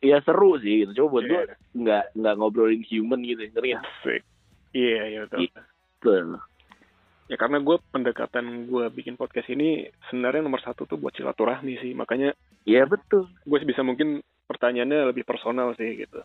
[0.00, 0.96] ya seru sih gitu.
[0.96, 1.28] Coba buat Iya.
[1.28, 1.42] gue
[1.76, 3.84] nggak nggak ngobrolin human gitu, ngerti nggak?
[3.84, 4.22] Asik.
[4.72, 5.38] Iya, iya betul.
[5.44, 5.60] Iya.
[7.30, 11.94] Ya karena gue pendekatan gue bikin podcast ini sebenarnya nomor satu tuh buat silaturahmi sih.
[11.94, 12.34] Makanya
[12.66, 13.30] Iya betul.
[13.46, 14.18] gue bisa mungkin
[14.50, 16.18] pertanyaannya lebih personal sih gitu.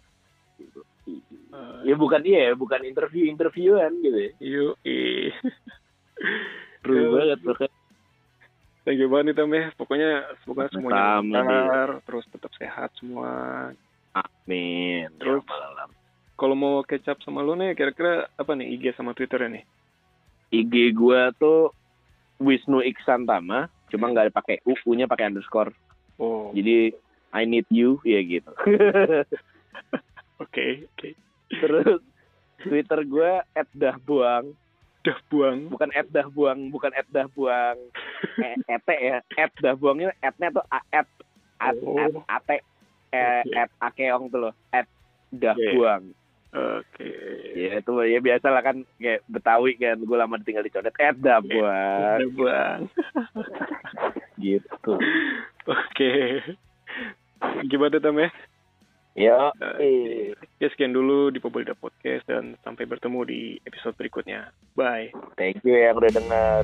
[1.06, 1.22] Eh,
[1.86, 4.18] Ya bukan iya, ya, bukan interview interviewan gitu.
[4.18, 4.32] ya.
[4.42, 5.30] Yuk, ih.
[6.82, 7.70] Seru banget bahkan.
[8.82, 9.66] Thank you banget nih Tam ya.
[9.78, 10.10] Pokoknya
[10.42, 13.30] semoga semuanya lancar, terus tetap sehat semua.
[14.14, 15.10] Amin.
[15.22, 15.42] Terus?
[15.42, 15.90] Ya, malam.
[16.36, 19.64] Kalau mau kecap sama lu nih, kira-kira apa nih IG sama Twitter nih?
[20.52, 21.72] IG gua tuh
[22.38, 25.72] Wisnu Iksantama, cuma nggak pakai U, U-nya pakai underscore.
[26.20, 26.92] Oh, Jadi
[27.36, 28.52] I need you ya gitu.
[30.44, 30.66] oke,
[30.96, 31.10] oke.
[31.52, 32.02] Terus
[32.64, 33.44] Twitter gua
[33.76, 34.56] @dahbuang,
[35.06, 35.70] Dah buang.
[35.70, 37.78] bukan @dahbuang, bukan @dahbuang.
[38.42, 39.22] E, et ya,
[39.62, 41.08] @dahbuangnya @nya tuh a at
[41.62, 41.96] at, Oh.
[41.96, 42.62] at, at, eh,
[43.46, 43.54] Oke.
[43.56, 44.90] at akeong tuh loh, at
[45.32, 46.12] dahbuang.
[46.56, 47.12] Oke.
[47.52, 51.20] Ya itu ya biasa lah kan kayak Betawi kan, gue lama tinggal di Condet, at
[51.20, 52.80] dahbuang Dah buang.
[54.44, 54.94] gitu.
[55.68, 56.14] Oke.
[57.68, 58.30] Gimana Tam ya?
[59.16, 60.36] Ya, Oke.
[60.60, 64.52] Ya sekian dulu di Pobolda Podcast dan sampai bertemu di episode berikutnya.
[64.76, 65.12] Bye.
[65.36, 66.64] thank you yang udah denger.